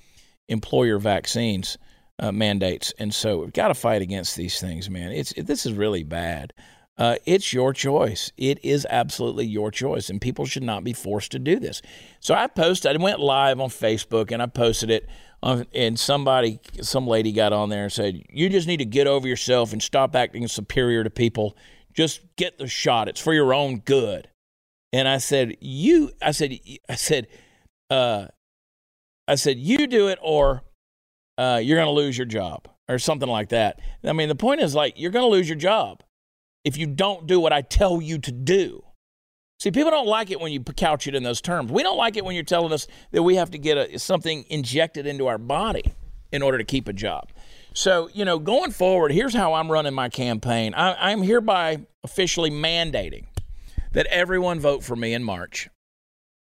employer 0.49 0.99
vaccines 0.99 1.79
uh, 2.19 2.33
mandates. 2.33 2.93
And 2.99 3.15
so 3.15 3.41
we've 3.41 3.53
got 3.53 3.69
to 3.69 3.75
fight 3.75 4.03
against 4.03 4.37
these 4.37 4.61
things, 4.61 4.89
man. 4.91 5.13
It's 5.13 5.33
it, 5.33 5.47
this 5.47 5.67
is 5.67 5.73
really 5.73 6.03
bad. 6.03 6.53
Uh, 6.99 7.17
it's 7.27 7.53
your 7.53 7.75
choice. 7.75 8.33
It 8.39 8.65
is 8.65 8.87
absolutely 8.89 9.45
your 9.45 9.71
choice, 9.71 10.09
and 10.09 10.21
people 10.21 10.47
should 10.47 10.63
not 10.63 10.83
be 10.83 10.95
forced 10.95 11.31
to 11.33 11.39
do 11.39 11.59
this. 11.59 11.83
So 12.21 12.35
I 12.35 12.47
posted, 12.47 12.97
I 12.97 13.03
went 13.03 13.21
live 13.21 13.61
on 13.61 13.69
Facebook, 13.69 14.33
and 14.33 14.43
I 14.43 14.47
posted 14.47 14.91
it, 14.91 15.07
on, 15.43 15.67
and 15.75 15.99
somebody, 16.01 16.59
some 16.81 17.07
lady 17.07 17.33
got 17.33 17.53
on 17.53 17.69
there 17.69 17.85
and 17.85 17.93
said, 17.93 18.23
"You 18.31 18.49
just 18.49 18.67
need 18.67 18.79
to 18.79 18.87
get 18.87 19.07
over 19.07 19.29
yourself 19.29 19.73
and 19.73 19.83
stop 19.83 20.17
acting 20.17 20.49
superior 20.49 21.05
to 21.05 21.11
people. 21.11 21.55
Just 21.93 22.23
get 22.37 22.59
the 22.59 22.67
shot. 22.67 23.09
It's 23.09 23.21
for 23.21 23.35
your 23.35 23.53
own 23.53 23.81
good." 23.81 24.29
And 24.93 25.07
I 25.07 25.19
said, 25.19 25.59
"You," 25.61 26.13
I 26.23 26.31
said, 26.31 26.59
"I 26.89 26.95
said, 26.95 27.27
uh, 27.91 28.29
I 29.29 29.35
said, 29.35 29.59
you 29.59 29.87
do 29.87 30.09
it, 30.09 30.19
or 30.23 30.63
uh, 31.37 31.61
you're 31.63 31.77
going 31.77 31.87
to 31.87 31.93
lose 31.93 32.17
your 32.17 32.27
job, 32.27 32.69
or 32.89 32.99
something 32.99 33.29
like 33.29 33.51
that." 33.51 33.81
I 34.03 34.15
mean, 34.15 34.29
the 34.29 34.35
point 34.35 34.63
is 34.63 34.75
like 34.75 34.95
you're 34.97 35.11
going 35.11 35.25
to 35.25 35.31
lose 35.31 35.47
your 35.47 35.59
job 35.59 36.03
if 36.67 36.77
you 36.77 36.87
don't 36.89 37.29
do 37.29 37.39
what 37.39 37.53
I 37.53 37.63
tell 37.63 38.03
you 38.03 38.19
to 38.19 38.33
do. 38.33 38.83
See, 39.61 39.71
people 39.71 39.93
don't 39.93 40.09
like 40.09 40.31
it 40.33 40.41
when 40.41 40.53
you 40.53 40.61
couch 40.61 41.07
it 41.07 41.15
in 41.15 41.23
those 41.23 41.41
terms. 41.41 41.71
We 41.71 41.85
don't 41.85 41.97
like 41.97 42.17
it 42.17 42.25
when 42.25 42.35
you're 42.35 42.45
telling 42.45 42.73
us 42.73 42.89
that 43.13 43.23
we 43.23 43.37
have 43.37 43.53
to 43.53 43.59
get 43.59 43.79
a, 43.79 43.99
something 44.01 44.45
injected 44.51 45.07
into 45.07 45.29
our 45.29 45.39
body 45.39 45.95
in 46.33 46.43
order 46.43 46.59
to 46.59 46.65
keep 46.65 46.89
a 46.89 46.93
job. 46.93 47.31
So, 47.73 48.11
you 48.13 48.25
know, 48.25 48.41
going 48.41 48.73
forward, 48.73 49.13
here's 49.13 49.33
how 49.33 49.55
I'm 49.55 49.71
running 49.71 49.95
my 49.95 50.09
campaign. 50.09 50.75
I, 50.75 51.13
I'm 51.13 51.23
hereby 51.23 51.87
officially 52.03 52.51
mandating 52.51 53.27
that 53.93 54.07
everyone 54.07 54.59
vote 54.59 54.83
for 54.83 54.97
me 54.97 55.15
in 55.15 55.23
March 55.23 55.69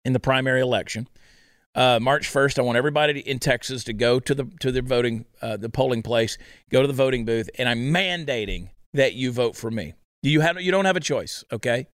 in 0.03 0.13
the 0.13 0.19
primary 0.19 0.61
election. 0.61 1.07
Uh, 1.76 1.99
March 2.01 2.28
1st, 2.34 2.57
I 2.57 2.63
want 2.63 2.78
everybody 2.78 3.19
in 3.19 3.38
Texas 3.38 3.84
to 3.84 3.93
go 3.93 4.19
to 4.19 4.34
the 4.34 4.45
to 4.61 4.71
the 4.71 4.82
voting 4.82 5.26
uh, 5.41 5.57
the 5.57 5.69
polling 5.69 6.01
place, 6.01 6.38
go 6.71 6.82
to 6.82 6.88
the 6.88 6.93
voting 6.93 7.26
booth, 7.26 7.49
and 7.59 7.69
I'm 7.69 7.93
mandating 7.93 8.69
that 8.93 9.13
you 9.13 9.32
vote 9.32 9.55
for 9.55 9.69
me. 9.69 9.93
You 10.26 10.41
have 10.41 10.59
you 10.59 10.71
don't 10.71 10.86
have 10.86 10.95
a 10.95 11.01
choice, 11.01 11.43
okay? 11.51 11.88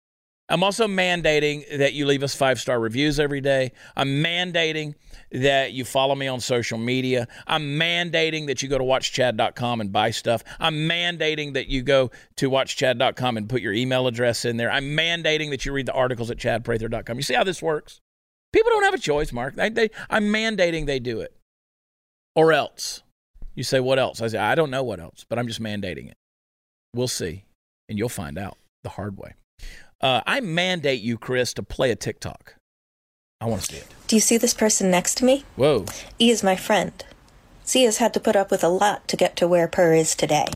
I'm 0.51 0.63
also 0.63 0.87
mandating 0.87 1.79
that 1.79 1.93
you 1.93 2.07
leave 2.07 2.23
us 2.23 2.35
five 2.35 2.61
star 2.61 2.81
reviews 2.81 3.19
every 3.19 3.41
day. 3.41 3.73
I'm 3.97 4.23
mandating 4.23 4.95
that 5.31 5.73
you 5.73 5.85
follow 5.85 6.15
me 6.15 6.27
on 6.27 6.41
social 6.41 6.79
media. 6.79 7.29
I'm 7.47 7.79
mandating 7.79 8.47
that 8.47 8.63
you 8.63 8.69
go 8.69 8.79
to 8.79 8.85
watchchad.com 8.85 9.81
and 9.81 9.93
buy 9.93 10.11
stuff. 10.11 10.43
I'm 10.59 10.89
mandating 10.89 11.55
that 11.55 11.69
you 11.69 11.83
go 11.83 12.11
to 12.37 12.51
watchchad.com 12.51 13.37
and 13.37 13.49
put 13.49 13.61
your 13.61 13.75
email 13.75 14.07
address 14.07 14.45
in 14.45 14.57
there. 14.57 14.71
I'm 14.71 14.97
mandating 14.97 15.51
that 15.51 15.67
you 15.67 15.73
read 15.73 15.87
the 15.87 15.93
articles 15.93 16.31
at 16.31 16.39
chadprather.com. 16.39 17.17
You 17.17 17.23
see 17.23 17.35
how 17.35 17.45
this 17.45 17.63
works? 17.63 18.01
People 18.53 18.71
don't 18.71 18.85
have 18.85 18.95
a 18.95 18.99
choice, 18.99 19.33
Mark. 19.33 19.55
They, 19.55 19.69
they, 19.69 19.91
I'm 20.09 20.25
mandating 20.25 20.87
they 20.87 20.99
do 20.99 21.21
it. 21.21 21.35
Or 22.35 22.53
else. 22.53 23.03
You 23.55 23.65
say, 23.65 23.81
what 23.81 23.99
else? 23.99 24.23
I 24.23 24.29
say, 24.29 24.39
I 24.39 24.55
don't 24.55 24.71
know 24.71 24.83
what 24.85 25.01
else, 25.01 25.27
but 25.29 25.39
I'm 25.39 25.47
just 25.47 25.61
mandating 25.61 26.09
it. 26.11 26.17
We'll 26.95 27.09
see 27.09 27.45
and 27.89 27.99
you'll 27.99 28.09
find 28.09 28.39
out 28.39 28.57
the 28.83 28.91
hard 28.91 29.17
way. 29.17 29.35
Uh, 30.01 30.21
I 30.27 30.41
mandate 30.41 31.01
you, 31.01 31.19
Chris, 31.19 31.53
to 31.55 31.63
play 31.63 31.91
a 31.91 31.97
TikTok. 31.97 32.55
I 33.41 33.47
want 33.47 33.63
to 33.63 33.73
see 33.73 33.79
it. 33.79 33.87
Do 34.07 34.17
you 34.17 34.21
see 34.21 34.37
this 34.37 34.55
person 34.55 34.91
next 34.91 35.17
to 35.19 35.25
me? 35.25 35.45
Whoa. 35.57 35.87
E 36.19 36.31
is 36.31 36.43
my 36.43 36.57
friend. 36.57 37.05
C 37.65 37.85
has 37.85 37.99
had 37.99 38.15
to 38.15 38.21
put 38.21 38.37
up 38.37 38.51
with 38.51 38.65
a 38.65 38.69
lot 38.69 39.07
to 39.09 39.17
get 39.17 39.37
to 39.37 39.49
where 39.49 39.69
Per 39.69 39.95
is 39.95 40.15
today. 40.15 40.47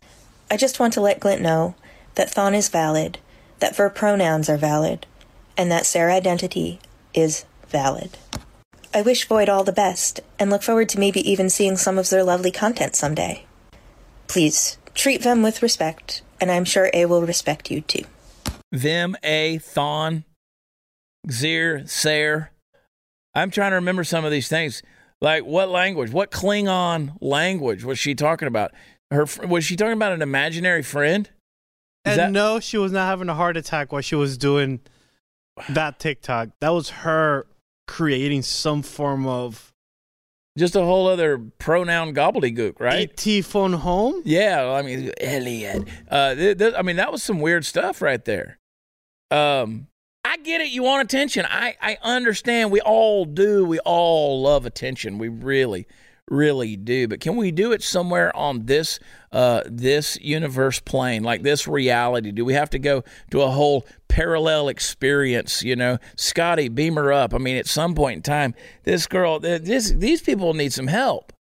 I 0.50 0.56
just 0.56 0.80
want 0.80 0.92
to 0.94 1.00
let 1.00 1.20
Glint 1.20 1.42
know 1.42 1.74
that 2.14 2.30
Thon 2.30 2.54
is 2.54 2.68
valid, 2.68 3.18
that 3.58 3.76
verb 3.76 3.94
pronouns 3.94 4.48
are 4.48 4.56
valid, 4.56 5.06
and 5.56 5.70
that 5.70 5.86
Sarah 5.86 6.14
identity 6.14 6.80
is 7.14 7.44
valid. 7.68 8.18
I 8.94 9.02
wish 9.02 9.26
Void 9.26 9.48
all 9.48 9.64
the 9.64 9.72
best 9.72 10.20
and 10.38 10.50
look 10.50 10.62
forward 10.62 10.88
to 10.90 11.00
maybe 11.00 11.20
even 11.30 11.48
seeing 11.48 11.76
some 11.76 11.98
of 11.98 12.10
their 12.10 12.22
lovely 12.22 12.50
content 12.50 12.94
someday. 12.94 13.46
Please 14.26 14.76
treat 14.94 15.22
them 15.22 15.42
with 15.42 15.62
respect 15.62 16.22
and 16.40 16.50
I'm 16.50 16.64
sure 16.64 16.90
A 16.92 17.06
will 17.06 17.22
respect 17.22 17.70
you 17.70 17.80
too. 17.82 18.04
Them, 18.72 19.16
A, 19.22 19.58
Thon, 19.58 20.24
Xir, 21.28 21.88
Sair. 21.88 22.50
I'm 23.34 23.50
trying 23.50 23.70
to 23.70 23.76
remember 23.76 24.04
some 24.04 24.24
of 24.24 24.30
these 24.30 24.48
things. 24.48 24.82
Like 25.20 25.44
what 25.44 25.68
language? 25.68 26.10
What 26.10 26.30
Klingon 26.30 27.16
language 27.20 27.84
was 27.84 27.98
she 27.98 28.14
talking 28.14 28.48
about? 28.48 28.72
Her 29.10 29.26
was 29.46 29.64
she 29.64 29.76
talking 29.76 29.92
about 29.92 30.12
an 30.12 30.22
imaginary 30.22 30.82
friend? 30.82 31.28
Is 32.04 32.12
and 32.12 32.18
that- 32.18 32.32
no, 32.32 32.60
she 32.60 32.76
was 32.76 32.92
not 32.92 33.06
having 33.06 33.28
a 33.28 33.34
heart 33.34 33.56
attack 33.56 33.92
while 33.92 34.02
she 34.02 34.16
was 34.16 34.36
doing 34.36 34.80
that 35.68 35.98
TikTok. 36.00 36.48
That 36.60 36.70
was 36.70 36.90
her 36.90 37.46
creating 37.86 38.42
some 38.42 38.82
form 38.82 39.26
of 39.26 39.71
just 40.58 40.76
a 40.76 40.82
whole 40.82 41.06
other 41.06 41.38
pronoun 41.58 42.14
gobbledygook, 42.14 42.78
right? 42.80 43.10
Et 43.26 43.42
phone 43.44 43.72
home? 43.72 44.22
Yeah, 44.24 44.70
I 44.70 44.82
mean 44.82 45.10
Elliot. 45.20 45.88
Uh, 46.10 46.34
th- 46.34 46.58
th- 46.58 46.74
I 46.76 46.82
mean 46.82 46.96
that 46.96 47.10
was 47.12 47.22
some 47.22 47.40
weird 47.40 47.64
stuff 47.64 48.02
right 48.02 48.24
there. 48.24 48.58
Um, 49.30 49.88
I 50.24 50.36
get 50.36 50.60
it. 50.60 50.70
You 50.70 50.82
want 50.82 51.02
attention. 51.02 51.46
I 51.48 51.76
I 51.80 51.98
understand. 52.02 52.70
We 52.70 52.80
all 52.80 53.24
do. 53.24 53.64
We 53.64 53.78
all 53.80 54.42
love 54.42 54.66
attention. 54.66 55.18
We 55.18 55.28
really, 55.28 55.86
really 56.32 56.76
do. 56.76 57.06
But 57.06 57.20
can 57.20 57.36
we 57.36 57.52
do 57.52 57.70
it 57.72 57.82
somewhere 57.82 58.34
on 58.34 58.66
this 58.66 58.98
uh, 59.30 59.62
this 59.66 60.18
universe 60.20 60.80
plane, 60.80 61.22
like 61.22 61.42
this 61.42 61.68
reality? 61.68 62.32
Do 62.32 62.44
we 62.44 62.54
have 62.54 62.70
to 62.70 62.78
go 62.78 63.04
to 63.30 63.42
a 63.42 63.50
whole 63.50 63.86
parallel 64.08 64.68
experience? 64.68 65.62
You 65.62 65.76
know, 65.76 65.98
Scotty, 66.16 66.68
beam 66.68 66.94
her 66.96 67.12
up. 67.12 67.34
I 67.34 67.38
mean, 67.38 67.56
at 67.56 67.66
some 67.66 67.94
point 67.94 68.16
in 68.16 68.22
time, 68.22 68.54
this 68.84 69.06
girl, 69.06 69.38
this 69.38 69.92
these 69.92 70.22
people 70.22 70.54
need 70.54 70.72
some 70.72 70.88
help. 70.88 71.32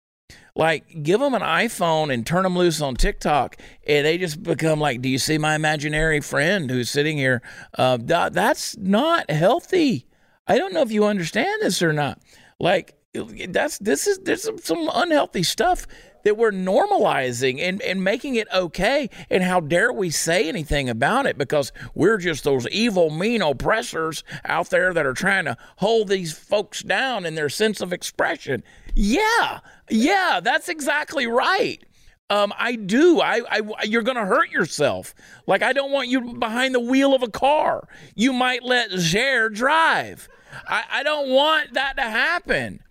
Like, 0.54 1.02
give 1.02 1.22
them 1.22 1.34
an 1.34 1.42
iPhone 1.42 2.14
and 2.14 2.28
turn 2.28 2.44
them 2.44 2.58
loose 2.58 2.82
on 2.82 2.96
TikTok, 2.96 3.56
and 3.88 4.06
they 4.06 4.18
just 4.18 4.44
become 4.44 4.82
like, 4.82 5.02
"Do 5.02 5.08
you 5.08 5.18
see 5.18 5.38
my 5.38 5.56
imaginary 5.56 6.20
friend 6.20 6.70
who's 6.70 6.90
sitting 6.90 7.18
here?" 7.18 7.42
Uh, 7.78 7.98
that, 8.02 8.34
that's 8.34 8.76
not 8.78 9.32
healthy. 9.32 10.08
I 10.48 10.58
don't 10.58 10.74
know 10.74 10.82
if 10.82 10.92
you 10.92 11.06
understand 11.06 11.62
this 11.62 11.82
or 11.82 11.94
not. 11.94 12.20
Like, 12.60 12.96
that's 13.14 13.78
this 13.80 14.08
is 14.08 14.20
there's 14.20 14.44
some, 14.44 14.58
some 14.58 14.90
unhealthy 14.94 15.44
stuff 15.44 15.86
that 16.24 16.38
we're 16.38 16.52
normalizing 16.52 17.60
and, 17.60 17.82
and 17.82 18.04
making 18.04 18.36
it 18.36 18.48
okay. 18.54 19.10
And 19.30 19.44
how 19.44 19.60
dare 19.60 19.92
we 19.92 20.10
say 20.10 20.48
anything 20.48 20.90
about 20.90 21.26
it 21.26 21.38
because 21.38 21.72
we're 21.94 22.18
just 22.18 22.44
those 22.44 22.68
evil, 22.70 23.10
mean 23.10 23.42
oppressors 23.42 24.24
out 24.46 24.70
there 24.70 24.94
that 24.94 25.06
are 25.06 25.14
trying 25.14 25.46
to 25.46 25.58
hold 25.78 26.08
these 26.08 26.38
folks 26.38 26.84
down 26.84 27.26
in 27.26 27.36
their 27.36 27.50
sense 27.50 27.82
of 27.82 27.92
expression. 27.92 28.64
Yeah, 28.96 29.60
yeah, 29.90 30.40
that's 30.44 30.70
exactly 30.70 31.28
right. 31.28 31.84
Um, 32.30 32.54
I 32.58 32.76
do. 32.76 33.20
I, 33.20 33.42
I 33.50 33.84
you're 33.84 34.04
going 34.04 34.16
to 34.16 34.26
hurt 34.26 34.52
yourself. 34.52 35.14
Like 35.48 35.62
I 35.62 35.74
don't 35.74 35.92
want 35.92 36.08
you 36.08 36.34
behind 36.36 36.74
the 36.74 36.80
wheel 36.80 37.14
of 37.14 37.24
a 37.24 37.30
car. 37.30 37.90
You 38.16 38.32
might 38.32 38.64
let 38.64 38.92
Zer 38.92 39.50
drive. 39.50 40.30
I, 40.68 40.84
I 40.90 41.04
don't 41.04 41.30
want 41.30 41.74
that 41.74 41.98
to 41.98 42.04
happen. 42.04 42.82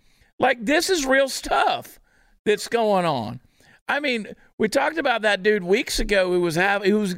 Like 0.41 0.65
this 0.65 0.89
is 0.89 1.05
real 1.05 1.29
stuff 1.29 1.99
that's 2.45 2.67
going 2.67 3.05
on. 3.05 3.39
I 3.87 3.99
mean, 3.99 4.27
we 4.57 4.69
talked 4.69 4.97
about 4.97 5.21
that 5.21 5.43
dude 5.43 5.63
weeks 5.63 5.99
ago 5.99 6.31
who 6.31 6.41
was 6.41 6.55
have 6.55 6.83
who 6.83 6.97
was 6.97 7.15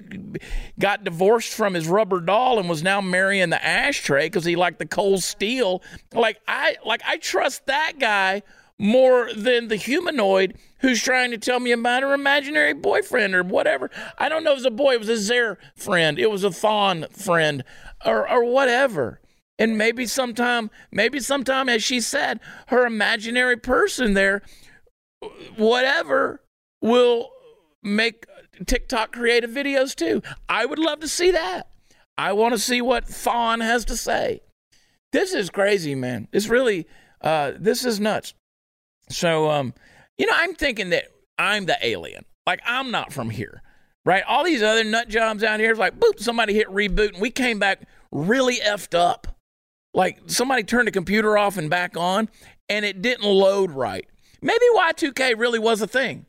got 0.78 1.06
divorced 1.06 1.54
from 1.54 1.74
his 1.74 1.88
rubber 1.88 2.20
doll 2.20 2.60
and 2.60 2.68
was 2.68 2.84
now 2.84 3.00
marrying 3.00 3.50
the 3.50 3.66
ashtray 3.66 4.26
because 4.26 4.44
he 4.44 4.58
liked 4.58 4.78
the 4.78 4.86
cold 4.86 5.24
steel. 5.24 5.82
Like 6.14 6.42
I 6.50 6.76
like 6.86 7.02
I 7.08 7.16
trust 7.16 7.66
that 7.68 7.94
guy 7.98 8.42
more 8.78 9.32
than 9.34 9.70
the 9.70 9.78
humanoid 9.78 10.58
who's 10.80 11.02
trying 11.02 11.32
to 11.32 11.38
tell 11.38 11.62
me 11.62 11.72
about 11.72 12.04
her 12.04 12.14
imaginary 12.14 12.74
boyfriend 12.74 13.36
or 13.36 13.44
whatever. 13.44 13.90
I 14.18 14.28
don't 14.28 14.44
know 14.44 14.52
if 14.52 14.56
it 14.56 14.64
was 14.64 14.66
a 14.66 14.72
boy, 14.72 14.96
it 14.96 15.00
was 15.00 15.10
a 15.10 15.18
Zer 15.18 15.58
friend, 15.78 16.20
it 16.20 16.30
was 16.30 16.44
a 16.44 16.52
Thon 16.52 17.06
friend, 17.10 17.64
or 18.06 18.30
or 18.30 18.44
whatever. 18.44 19.22
And 19.60 19.78
maybe 19.78 20.06
sometime, 20.06 20.72
maybe 20.92 21.20
sometime, 21.20 21.70
as 21.70 21.84
she 21.84 22.02
said, 22.02 22.40
her 22.68 22.86
imaginary 22.86 23.58
person 23.58 24.14
there, 24.14 24.42
whatever, 25.56 26.42
will 26.82 27.30
make 27.84 28.26
TikTok 28.66 29.12
creative 29.12 29.52
videos 29.52 29.96
too. 29.96 30.22
I 30.50 30.66
would 30.66 30.80
love 30.80 31.00
to 31.02 31.08
see 31.08 31.32
that. 31.32 31.70
I 32.18 32.34
want 32.34 32.54
to 32.54 32.60
see 32.60 32.82
what 32.82 33.08
Thon 33.08 33.60
has 33.60 33.86
to 33.86 33.98
say. 33.98 34.42
This 35.12 35.34
is 35.34 35.50
crazy, 35.50 35.96
man. 35.96 36.28
It's 36.32 36.48
really, 36.48 36.88
uh, 37.22 37.54
this 37.58 37.86
is 37.86 38.00
nuts. 38.00 38.34
So, 39.10 39.50
um, 39.50 39.74
you 40.18 40.26
know, 40.26 40.34
I'm 40.36 40.56
thinking 40.56 40.90
that 40.90 41.06
I'm 41.38 41.66
the 41.66 41.78
alien. 41.82 42.26
Like, 42.46 42.62
I'm 42.66 42.92
not 42.92 43.14
from 43.14 43.30
here, 43.30 43.62
right? 44.06 44.24
All 44.28 44.44
these 44.44 44.64
other 44.64 44.84
nut 44.84 45.10
jobs 45.10 45.44
out 45.44 45.60
here, 45.60 45.72
it's 45.72 45.80
like, 45.80 46.00
boop, 46.00 46.20
somebody 46.20 46.54
hit 46.54 46.68
reboot 46.68 47.14
and 47.14 47.22
we 47.22 47.30
came 47.30 47.60
back 47.60 47.88
really 48.12 48.58
effed 48.58 48.98
up. 48.98 49.33
Like 49.94 50.20
somebody 50.28 50.64
turned 50.64 50.88
the 50.88 50.92
computer 50.92 51.38
off 51.38 51.58
and 51.58 51.70
back 51.70 51.96
on, 51.98 52.30
and 52.70 52.84
it 52.84 53.02
didn't 53.02 53.26
load 53.26 53.72
right. 53.72 54.06
Maybe 54.42 54.66
Y2K 54.76 55.38
really 55.38 55.60
was 55.60 55.82
a 55.82 55.88
thing. 55.88 56.26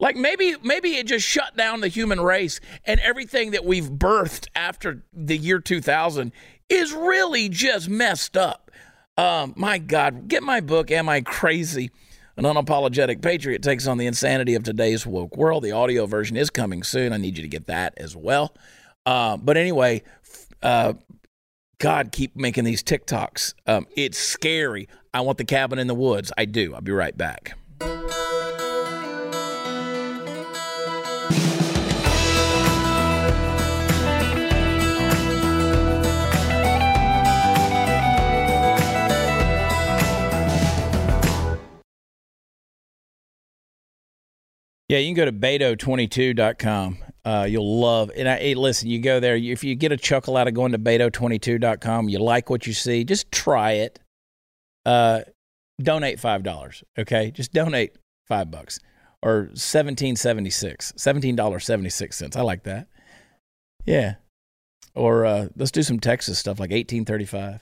Like 0.00 0.14
maybe 0.14 0.54
maybe 0.62 0.94
it 0.94 1.06
just 1.06 1.26
shut 1.26 1.56
down 1.56 1.80
the 1.80 1.88
human 1.88 2.20
race 2.20 2.60
and 2.84 3.00
everything 3.00 3.50
that 3.50 3.64
we've 3.64 3.90
birthed 3.90 4.46
after 4.54 5.02
the 5.12 5.36
year 5.36 5.58
2000 5.58 6.30
is 6.68 6.92
really 6.92 7.48
just 7.48 7.88
messed 7.88 8.36
up. 8.36 8.70
Um, 9.16 9.54
my 9.56 9.78
God, 9.78 10.28
get 10.28 10.44
my 10.44 10.60
book, 10.60 10.92
Am 10.92 11.08
I 11.08 11.22
Crazy? 11.22 11.90
An 12.36 12.44
unapologetic 12.44 13.20
patriot 13.20 13.62
takes 13.62 13.88
on 13.88 13.98
the 13.98 14.06
insanity 14.06 14.54
of 14.54 14.62
today's 14.62 15.04
woke 15.04 15.36
world. 15.36 15.64
The 15.64 15.72
audio 15.72 16.06
version 16.06 16.36
is 16.36 16.50
coming 16.50 16.84
soon. 16.84 17.12
I 17.12 17.16
need 17.16 17.36
you 17.36 17.42
to 17.42 17.48
get 17.48 17.66
that 17.66 17.94
as 17.96 18.14
well. 18.14 18.54
Uh, 19.04 19.36
but 19.36 19.56
anyway, 19.56 20.04
uh, 20.62 20.92
God, 21.80 22.10
keep 22.10 22.34
making 22.34 22.64
these 22.64 22.82
TikToks. 22.82 23.54
Um, 23.66 23.86
it's 23.96 24.18
scary. 24.18 24.88
I 25.14 25.20
want 25.20 25.38
the 25.38 25.44
cabin 25.44 25.78
in 25.78 25.86
the 25.86 25.94
woods. 25.94 26.32
I 26.36 26.44
do. 26.44 26.74
I'll 26.74 26.80
be 26.80 26.90
right 26.90 27.16
back. 27.16 27.56
Yeah, 44.88 44.98
you 44.98 45.08
can 45.08 45.14
go 45.14 45.26
to 45.26 45.32
beto22.com. 45.32 46.98
Uh, 47.24 47.46
you'll 47.48 47.80
love 47.80 48.10
and 48.16 48.28
I, 48.28 48.38
hey, 48.38 48.54
listen, 48.54 48.88
you 48.88 49.00
go 49.00 49.20
there. 49.20 49.36
If 49.36 49.62
you 49.64 49.74
get 49.74 49.92
a 49.92 49.96
chuckle 49.96 50.36
out 50.36 50.48
of 50.48 50.54
going 50.54 50.72
to 50.72 50.78
beto22.com, 50.78 52.08
you 52.08 52.18
like 52.18 52.48
what 52.48 52.66
you 52.66 52.72
see, 52.72 53.04
just 53.04 53.30
try 53.30 53.72
it. 53.72 53.98
Uh, 54.86 55.22
donate 55.80 56.20
five 56.20 56.42
dollars. 56.42 56.82
Okay, 56.98 57.30
just 57.30 57.52
donate 57.52 57.96
five 58.26 58.50
bucks 58.50 58.78
or 59.22 59.50
seventeen 59.54 60.16
seventy 60.16 60.50
six, 60.50 60.92
seventeen 60.96 61.36
dollars 61.36 61.66
seventy 61.66 61.90
six 61.90 62.16
cents. 62.16 62.36
I 62.36 62.42
like 62.42 62.62
that. 62.62 62.86
Yeah, 63.84 64.14
or 64.94 65.26
uh, 65.26 65.48
let's 65.56 65.70
do 65.70 65.82
some 65.82 66.00
Texas 66.00 66.38
stuff 66.38 66.58
like 66.58 66.72
eighteen 66.72 67.04
thirty 67.04 67.26
five. 67.26 67.60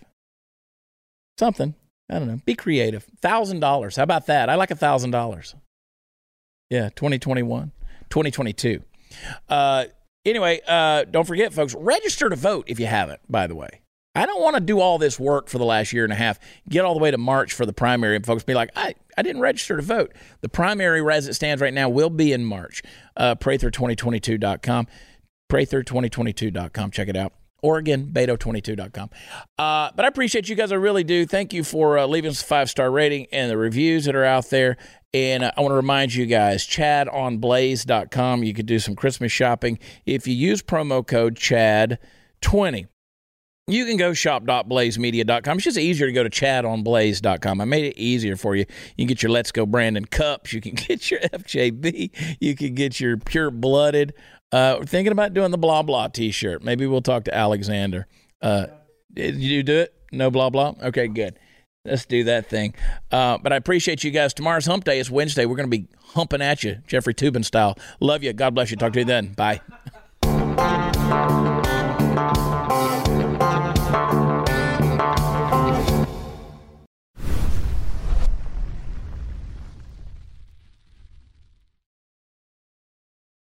Something 1.38 1.74
I 2.10 2.18
don't 2.18 2.28
know. 2.28 2.40
Be 2.44 2.54
creative. 2.54 3.04
Thousand 3.20 3.60
dollars. 3.60 3.96
How 3.96 4.04
about 4.04 4.26
that? 4.26 4.48
I 4.48 4.54
like 4.54 4.70
a 4.70 4.76
thousand 4.76 5.10
dollars. 5.10 5.54
Yeah, 6.70 6.88
2021, 6.96 7.70
2022. 8.10 8.82
Uh, 9.48 9.86
anyway, 10.24 10.60
uh, 10.66 11.04
don't 11.04 11.26
forget, 11.26 11.52
folks, 11.52 11.74
register 11.74 12.28
to 12.28 12.36
vote 12.36 12.64
if 12.68 12.80
you 12.80 12.86
haven't, 12.86 13.20
by 13.28 13.46
the 13.46 13.54
way. 13.54 13.80
I 14.16 14.24
don't 14.24 14.40
want 14.40 14.54
to 14.54 14.60
do 14.60 14.80
all 14.80 14.96
this 14.96 15.20
work 15.20 15.48
for 15.48 15.58
the 15.58 15.64
last 15.66 15.92
year 15.92 16.02
and 16.02 16.12
a 16.12 16.16
half, 16.16 16.38
get 16.70 16.86
all 16.86 16.94
the 16.94 17.00
way 17.00 17.10
to 17.10 17.18
March 17.18 17.52
for 17.52 17.66
the 17.66 17.74
primary, 17.74 18.16
and 18.16 18.24
folks 18.24 18.44
be 18.44 18.54
like, 18.54 18.70
I, 18.74 18.94
I 19.18 19.22
didn't 19.22 19.42
register 19.42 19.76
to 19.76 19.82
vote. 19.82 20.14
The 20.40 20.48
primary, 20.48 21.02
as 21.14 21.28
it 21.28 21.34
stands 21.34 21.60
right 21.60 21.74
now, 21.74 21.90
will 21.90 22.08
be 22.08 22.32
in 22.32 22.42
March. 22.44 22.82
Uh, 23.14 23.34
Prather2022.com. 23.34 24.86
Prather2022.com. 25.52 26.90
Check 26.90 27.08
it 27.08 27.16
out. 27.16 27.34
Or 27.62 27.76
again, 27.78 28.10
Beto22.com. 28.12 29.10
Uh, 29.58 29.90
but 29.94 30.04
I 30.04 30.08
appreciate 30.08 30.48
you 30.48 30.56
guys. 30.56 30.72
I 30.72 30.76
really 30.76 31.04
do. 31.04 31.26
Thank 31.26 31.52
you 31.52 31.62
for 31.62 31.98
uh, 31.98 32.06
leaving 32.06 32.30
us 32.30 32.40
a 32.40 32.44
five 32.44 32.70
star 32.70 32.90
rating 32.90 33.26
and 33.32 33.50
the 33.50 33.56
reviews 33.56 34.04
that 34.06 34.14
are 34.14 34.24
out 34.24 34.50
there. 34.50 34.76
And 35.16 35.44
I 35.44 35.52
want 35.56 35.70
to 35.70 35.76
remind 35.76 36.14
you 36.14 36.26
guys, 36.26 36.66
Chad 36.66 37.08
on 37.08 37.38
chadonblaze.com. 37.40 38.42
You 38.42 38.52
could 38.52 38.66
do 38.66 38.78
some 38.78 38.94
Christmas 38.94 39.32
shopping. 39.32 39.78
If 40.04 40.26
you 40.26 40.34
use 40.34 40.62
promo 40.62 41.06
code 41.06 41.36
CHAD20, 41.36 42.86
you 43.66 43.86
can 43.86 43.96
go 43.96 44.12
shop.blazemedia.com. 44.12 45.56
It's 45.56 45.64
just 45.64 45.78
easier 45.78 46.06
to 46.06 46.12
go 46.12 46.22
to 46.22 46.28
chadonblaze.com. 46.28 47.62
I 47.62 47.64
made 47.64 47.86
it 47.86 47.98
easier 47.98 48.36
for 48.36 48.56
you. 48.56 48.66
You 48.98 49.06
can 49.06 49.06
get 49.06 49.22
your 49.22 49.32
Let's 49.32 49.52
Go 49.52 49.64
Brandon 49.64 50.04
cups. 50.04 50.52
You 50.52 50.60
can 50.60 50.74
get 50.86 51.10
your 51.10 51.20
FJB. 51.20 52.36
You 52.38 52.54
can 52.54 52.74
get 52.74 53.00
your 53.00 53.16
Pure 53.16 53.52
Blooded. 53.52 54.12
Uh, 54.52 54.76
we're 54.80 54.84
thinking 54.84 55.12
about 55.12 55.32
doing 55.32 55.50
the 55.50 55.56
blah 55.56 55.82
blah 55.82 56.08
t 56.08 56.30
shirt. 56.30 56.62
Maybe 56.62 56.86
we'll 56.86 57.00
talk 57.00 57.24
to 57.24 57.34
Alexander. 57.34 58.06
Uh, 58.42 58.66
did 59.14 59.36
you 59.36 59.62
do 59.62 59.78
it? 59.78 59.94
No 60.12 60.30
blah 60.30 60.50
blah? 60.50 60.74
Okay, 60.82 61.08
good. 61.08 61.38
Let's 61.86 62.04
do 62.04 62.24
that 62.24 62.48
thing. 62.48 62.74
Uh, 63.10 63.38
but 63.38 63.52
I 63.52 63.56
appreciate 63.56 64.04
you 64.04 64.10
guys. 64.10 64.34
Tomorrow's 64.34 64.66
hump 64.66 64.84
day. 64.84 65.00
It's 65.00 65.10
Wednesday. 65.10 65.46
We're 65.46 65.56
going 65.56 65.70
to 65.70 65.78
be 65.78 65.86
humping 66.14 66.42
at 66.42 66.64
you, 66.64 66.78
Jeffrey 66.86 67.14
Toobin 67.14 67.44
style. 67.44 67.78
Love 68.00 68.22
you. 68.22 68.32
God 68.32 68.54
bless 68.54 68.70
you. 68.70 68.76
Talk 68.76 68.92
to 68.94 69.00
you 69.00 69.04
then. 69.04 69.34
Bye. 69.34 69.60